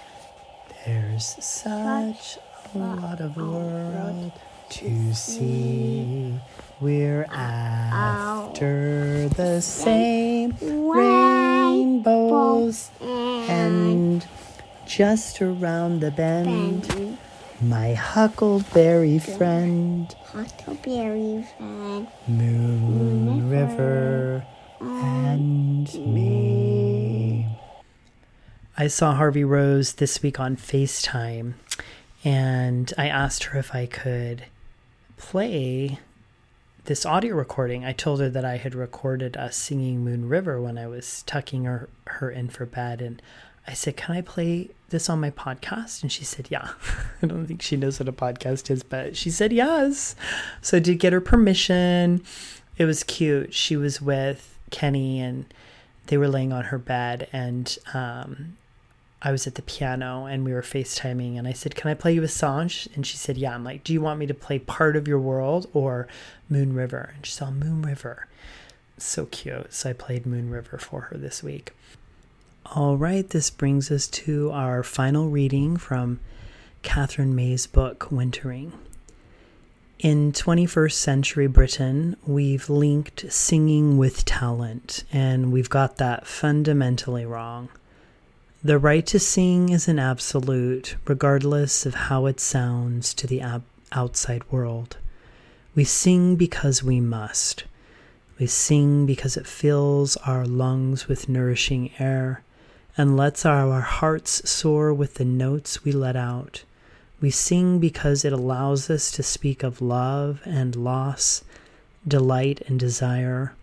There's 0.87 1.37
such 1.45 2.39
a 2.75 2.79
lot 2.79 3.21
of 3.21 3.37
world 3.37 4.33
to 4.71 5.15
see. 5.15 6.35
We're 6.81 7.25
after 7.31 9.29
the 9.31 9.61
same 9.61 10.57
rainbows. 10.63 12.19
And 13.01 14.25
just 14.87 15.43
around 15.43 16.01
the 16.01 16.11
bend, 16.11 17.19
my 17.61 17.95
huckleberry 17.95 19.19
friend, 19.19 20.15
Huckleberry 20.33 21.45
fan. 21.59 22.07
Moon 22.27 23.51
River, 23.51 24.45
and 24.81 25.93
me. 25.95 27.08
I 28.81 28.87
saw 28.87 29.17
Harvey 29.17 29.43
Rose 29.43 29.95
this 29.95 30.23
week 30.23 30.39
on 30.39 30.55
FaceTime, 30.57 31.55
and 32.23 32.95
I 32.97 33.09
asked 33.09 33.43
her 33.45 33.59
if 33.59 33.75
I 33.75 33.87
could 33.87 34.45
play 35.17 35.99
this 36.85 37.05
audio 37.05 37.35
recording. 37.35 37.85
I 37.85 37.91
told 37.91 38.21
her 38.21 38.31
that 38.31 38.45
I 38.45 38.57
had 38.57 38.77
recorded 38.77 39.37
us 39.37 39.57
singing 39.57 40.05
Moon 40.05 40.29
River 40.29 40.63
when 40.63 40.79
I 40.79 40.87
was 40.87 41.25
tucking 41.25 41.65
her, 41.65 41.89
her 42.07 42.31
in 42.31 42.51
for 42.51 42.67
bed, 42.67 43.03
and 43.03 43.21
I 43.67 43.73
said, 43.73 43.97
Can 43.97 44.15
I 44.15 44.21
play 44.21 44.69
this 44.91 45.11
on 45.11 45.19
my 45.19 45.33
podcast? 45.33 46.03
And 46.03 46.13
she 46.13 46.23
said, 46.23 46.47
Yeah. 46.49 46.69
I 47.21 47.27
don't 47.27 47.47
think 47.47 47.63
she 47.63 47.77
knows 47.77 47.99
what 47.99 48.09
a 48.09 48.13
podcast 48.13 48.71
is, 48.71 48.85
but 48.85 49.17
she 49.17 49.33
said 49.33 49.53
yes. 49.53 50.15
So 50.63 50.77
I 50.77 50.81
did 50.81 51.01
get 51.01 51.13
her 51.13 51.21
permission. 51.21 52.23
It 52.77 52.85
was 52.85 53.03
cute. 53.03 53.53
She 53.53 53.75
was 53.75 54.01
with 54.01 54.57
Kenny 54.71 55.19
and 55.19 55.53
they 56.07 56.17
were 56.17 56.29
laying 56.29 56.53
on 56.53 56.67
her 56.67 56.79
bed 56.79 57.27
and 57.33 57.77
um, 57.93 58.57
I 59.21 59.33
was 59.33 59.47
at 59.47 59.57
the 59.57 59.63
piano 59.63 60.27
and 60.27 60.45
we 60.45 60.53
were 60.53 60.63
FaceTiming 60.63 61.37
and 61.37 61.49
I 61.49 61.53
said, 61.53 61.75
Can 61.75 61.91
I 61.91 61.95
play 61.95 62.13
you 62.13 62.23
a 62.23 62.29
song? 62.29 62.71
And 62.95 63.07
she 63.07 63.17
said, 63.17 63.37
Yeah. 63.37 63.55
I'm 63.55 63.65
like, 63.65 63.83
Do 63.83 63.93
you 63.93 64.01
want 64.01 64.21
me 64.21 64.27
to 64.27 64.35
play 64.35 64.59
part 64.59 64.97
of 64.97 65.09
your 65.09 65.19
world 65.19 65.69
or 65.73 66.07
Moon 66.49 66.73
River? 66.73 67.13
And 67.17 67.27
she 67.27 67.33
said, 67.33 67.49
oh, 67.49 67.53
Moon 67.53 67.83
River. 67.83 68.29
So 68.97 69.27
cute. 69.27 69.73
So 69.73 69.91
I 69.91 69.93
played 69.93 70.27
Moon 70.27 70.51
River 70.51 70.79
for 70.79 71.03
her 71.03 71.17
this 71.17 71.43
week. 71.43 71.73
All 72.75 72.97
right, 72.97 73.29
this 73.29 73.49
brings 73.49 73.91
us 73.91 74.07
to 74.09 74.51
our 74.53 74.83
final 74.83 75.31
reading 75.31 75.79
from 75.79 76.21
Katherine 76.83 77.35
May's 77.35 77.67
book, 77.67 78.11
Wintering. 78.11 78.73
In 79.99 80.33
21st 80.33 80.93
century 80.93 81.47
Britain, 81.47 82.17
we've 82.27 82.69
linked 82.69 83.33
singing 83.33 83.97
with 83.97 84.25
talent, 84.25 85.05
and 85.13 85.51
we've 85.51 85.71
got 85.71 85.97
that 85.97 86.27
fundamentally 86.27 87.25
wrong. 87.25 87.69
The 88.65 88.77
right 88.77 89.07
to 89.07 89.21
sing 89.21 89.69
is 89.69 89.87
an 89.87 90.01
absolute, 90.01 90.97
regardless 91.07 91.87
of 91.87 91.95
how 91.95 92.27
it 92.27 92.41
sounds 92.41 93.15
to 93.15 93.29
the 93.29 93.41
ab- 93.41 93.63
outside 93.93 94.43
world. 94.51 94.97
We 95.77 95.85
sing 95.85 96.35
because 96.35 96.83
we 96.83 96.99
must. 97.01 97.63
We 98.37 98.49
sing 98.49 99.07
because 99.07 99.37
it 99.37 99.47
fills 99.47 100.17
our 100.19 100.45
lungs 100.45 101.07
with 101.07 101.29
nourishing 101.29 101.93
air 102.01 102.43
and 102.97 103.17
lets 103.17 103.47
our 103.47 103.81
hearts 103.81 104.51
soar 104.51 104.93
with 104.93 105.15
the 105.15 105.25
notes 105.25 105.85
we 105.85 105.93
let 105.93 106.17
out. 106.17 106.65
We 107.21 107.31
sing 107.31 107.79
because 107.79 108.25
it 108.25 108.33
allows 108.33 108.91
us 108.91 109.13
to 109.13 109.23
speak 109.23 109.63
of 109.63 109.81
love 109.81 110.41
and 110.45 110.75
loss, 110.75 111.45
delight 112.09 112.63
and 112.67 112.81
desire, 112.81 113.55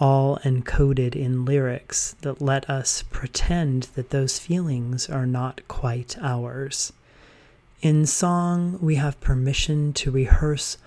all 0.00 0.38
encoded 0.38 1.14
in 1.16 1.44
lyrics 1.44 2.14
that 2.22 2.40
let 2.40 2.68
us 2.70 3.02
pretend 3.10 3.84
that 3.94 4.10
those 4.10 4.38
feelings 4.38 5.08
are 5.08 5.26
not 5.26 5.60
quite 5.68 6.16
ours. 6.20 6.92
In 7.80 8.06
song, 8.06 8.78
we 8.80 8.96
have 8.96 9.20
permission 9.20 9.92
to 9.94 10.10
rehearse 10.10 10.78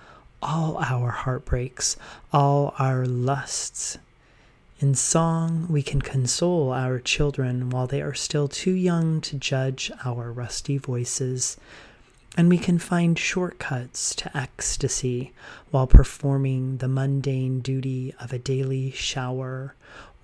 all 0.42 0.76
our 0.78 1.10
heartbreaks, 1.10 1.96
all 2.32 2.74
our 2.78 3.06
lusts. 3.06 3.98
In 4.80 4.94
song, 4.94 5.66
we 5.70 5.82
can 5.82 6.02
console 6.02 6.72
our 6.72 6.98
children 6.98 7.70
while 7.70 7.86
they 7.86 8.02
are 8.02 8.14
still 8.14 8.48
too 8.48 8.72
young 8.72 9.20
to 9.22 9.36
judge 9.36 9.92
our 10.04 10.32
rusty 10.32 10.76
voices, 10.76 11.56
and 12.36 12.48
we 12.48 12.58
can 12.58 12.78
find 12.78 13.18
shortcuts 13.18 14.14
to 14.14 14.36
ecstasy 14.36 15.32
while 15.70 15.86
performing 15.86 16.78
the 16.78 16.88
mundane 16.88 17.60
duty 17.60 18.14
of 18.20 18.32
a 18.32 18.38
daily 18.38 18.90
shower 18.90 19.74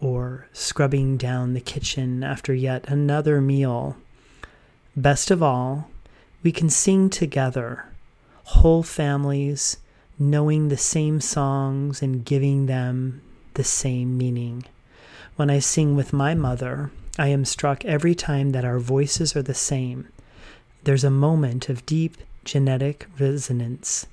or 0.00 0.46
scrubbing 0.52 1.16
down 1.16 1.52
the 1.52 1.61
kitchen 1.61 2.22
after 2.22 2.54
yet 2.54 2.88
another 2.88 3.40
meal. 3.40 3.96
Best 4.96 5.30
of 5.30 5.42
all, 5.42 5.90
we 6.42 6.52
can 6.52 6.70
sing 6.70 7.11
together, 7.11 7.84
whole 8.44 8.82
families, 8.82 9.76
knowing 10.18 10.68
the 10.68 10.76
same 10.76 11.20
songs 11.20 12.00
and 12.00 12.24
giving 12.24 12.66
them 12.66 13.20
the 13.54 13.64
same 13.64 14.16
meaning. 14.16 14.64
When 15.36 15.50
I 15.50 15.59
sing 15.59 15.94
with 15.94 16.12
my 16.12 16.34
mother, 16.34 16.90
I 17.18 17.28
am 17.28 17.44
struck 17.44 17.84
every 17.84 18.14
time 18.14 18.50
that 18.50 18.64
our 18.64 18.78
voices 18.78 19.36
are 19.36 19.42
the 19.42 19.54
same. 19.54 20.09
There's 20.85 21.05
a 21.05 21.11
moment 21.11 21.68
of 21.68 21.85
deep 21.87 22.16
genetic 22.45 23.07
resonance, 23.18 24.07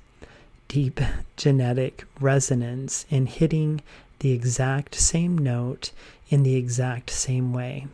deep 0.68 1.00
genetic 1.36 2.04
resonance 2.20 3.06
in 3.08 3.26
hitting 3.26 3.80
the 4.18 4.32
exact 4.32 4.94
same 4.94 5.38
note 5.38 5.92
in 6.28 6.42
the 6.42 6.56
exact 6.56 7.10
same 7.10 7.52
way. 7.52 7.86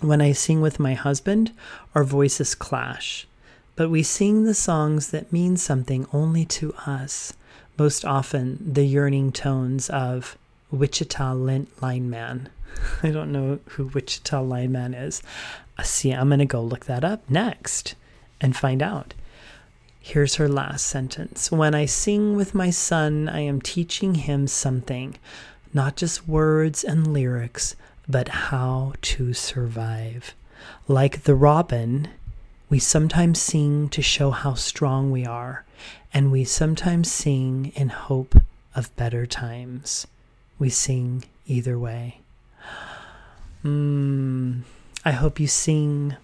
When 0.00 0.20
I 0.20 0.32
sing 0.32 0.60
with 0.60 0.80
my 0.80 0.94
husband, 0.94 1.52
our 1.94 2.04
voices 2.04 2.54
clash, 2.54 3.26
but 3.76 3.90
we 3.90 4.02
sing 4.02 4.44
the 4.44 4.54
songs 4.54 5.10
that 5.10 5.32
mean 5.32 5.56
something 5.56 6.06
only 6.12 6.44
to 6.46 6.74
us, 6.86 7.32
most 7.78 8.04
often 8.04 8.58
the 8.60 8.84
yearning 8.84 9.32
tones 9.32 9.90
of 9.90 10.36
Wichita 10.70 11.34
Lin- 11.34 11.68
Lineman. 11.80 12.48
I 13.02 13.10
don't 13.10 13.32
know 13.32 13.60
who 13.70 13.86
Wichita 13.86 14.42
Lineman 14.42 14.94
is. 14.94 15.22
See, 15.82 16.12
I'm 16.12 16.28
going 16.28 16.38
to 16.38 16.44
go 16.44 16.62
look 16.62 16.86
that 16.86 17.04
up 17.04 17.28
next 17.28 17.94
and 18.40 18.56
find 18.56 18.82
out. 18.82 19.14
Here's 20.00 20.34
her 20.36 20.48
last 20.48 20.86
sentence. 20.86 21.50
When 21.50 21.74
I 21.74 21.86
sing 21.86 22.36
with 22.36 22.54
my 22.54 22.70
son, 22.70 23.28
I 23.28 23.40
am 23.40 23.60
teaching 23.60 24.16
him 24.16 24.46
something, 24.46 25.16
not 25.72 25.96
just 25.96 26.28
words 26.28 26.84
and 26.84 27.12
lyrics, 27.12 27.74
but 28.08 28.28
how 28.28 28.92
to 29.00 29.32
survive. 29.32 30.34
Like 30.86 31.22
the 31.22 31.34
robin, 31.34 32.08
we 32.68 32.78
sometimes 32.78 33.40
sing 33.40 33.88
to 33.88 34.02
show 34.02 34.30
how 34.30 34.54
strong 34.54 35.10
we 35.10 35.24
are, 35.24 35.64
and 36.12 36.30
we 36.30 36.44
sometimes 36.44 37.10
sing 37.10 37.72
in 37.74 37.88
hope 37.88 38.36
of 38.74 38.94
better 38.96 39.26
times. 39.26 40.06
We 40.58 40.68
sing 40.68 41.24
either 41.46 41.78
way. 41.78 42.20
Mm, 43.64 44.62
I 45.04 45.10
hope 45.10 45.38
you 45.38 45.46
sing. 45.46 46.16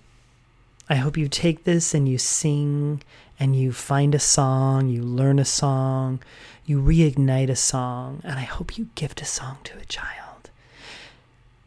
I 0.88 0.94
hope 0.94 1.16
you 1.16 1.28
take 1.28 1.64
this 1.64 1.92
and 1.92 2.08
you 2.08 2.16
sing 2.16 3.02
and 3.38 3.54
you 3.54 3.72
find 3.72 4.14
a 4.14 4.18
song, 4.18 4.88
you 4.88 5.02
learn 5.02 5.38
a 5.38 5.44
song, 5.44 6.20
you 6.64 6.80
reignite 6.80 7.50
a 7.50 7.56
song, 7.56 8.20
and 8.24 8.38
I 8.38 8.42
hope 8.42 8.78
you 8.78 8.88
gift 8.94 9.20
a 9.20 9.26
song 9.26 9.58
to 9.64 9.78
a 9.78 9.84
child. 9.84 10.50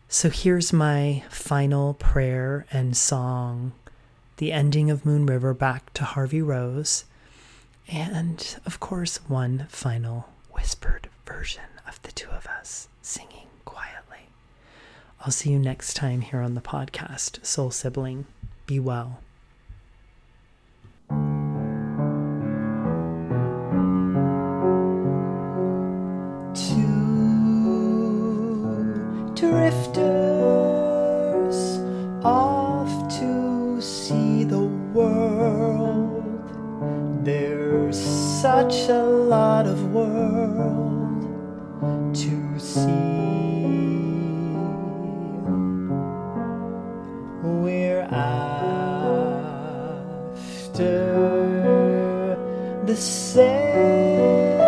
So 0.08 0.30
here's 0.30 0.74
my 0.74 1.24
final 1.30 1.94
prayer 1.96 2.66
and 2.72 2.98
song, 2.98 3.74
the 4.38 4.52
ending 4.52 4.90
of 4.92 5.06
Moon 5.06 5.26
River 5.26 5.54
back 5.54 5.94
to 5.94 6.04
Harvey 6.04 6.42
Rose, 6.42 7.06
and 7.88 8.56
of 8.66 8.80
course, 8.80 9.18
one 9.28 9.68
final 9.70 10.30
whispered 10.52 11.10
version 11.26 11.64
of 11.88 12.02
the 12.04 12.12
two 12.12 12.30
of 12.30 12.46
us 12.48 12.88
singing. 13.02 13.48
I'll 15.26 15.32
see 15.32 15.52
you 15.52 15.60
next 15.60 15.94
time 15.94 16.20
here 16.20 16.42
on 16.42 16.54
the 16.54 16.60
podcast, 16.60 17.46
Soul 17.46 17.72
Sibling. 17.72 18.26
Be 18.66 18.78
well. 18.78 19.22
Two 26.54 26.76
drifters 29.34 29.96
off 32.26 33.18
to 33.20 33.80
see 33.82 34.44
the 34.44 34.60
world. 34.94 36.26
There's 37.24 37.98
such 37.98 38.90
a 38.90 39.02
lot 39.02 39.68
of 39.68 39.94
world 39.94 40.13
the 52.94 53.02
same 53.02 54.60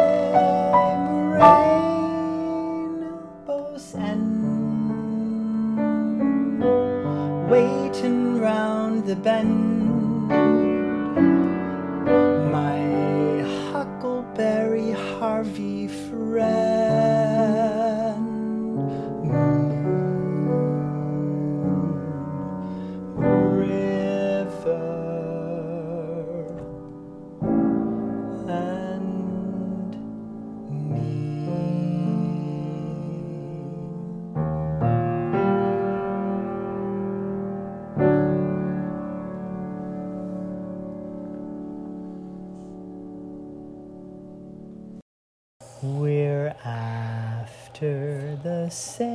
rainbows 2.57 3.05
and 3.93 4.33
waiting 7.47 8.39
round 8.39 9.05
the 9.05 9.15
bend. 9.15 9.74
say. 48.75 49.14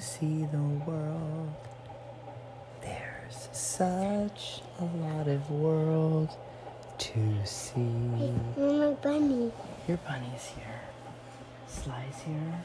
see 0.00 0.46
the 0.50 0.58
world. 0.86 1.52
There's 2.80 3.48
such 3.52 4.62
a 4.80 4.84
lot 4.84 5.28
of 5.28 5.50
world 5.50 6.30
to 6.98 7.20
see. 7.44 7.80
Hey, 7.80 8.32
Mama 8.56 8.92
Bunny. 9.02 9.52
Your 9.86 9.98
bunny's 9.98 10.52
here. 10.56 10.80
Sly's 11.66 12.22
here. 12.26 12.64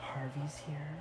Harvey's 0.00 0.60
here. 0.66 0.96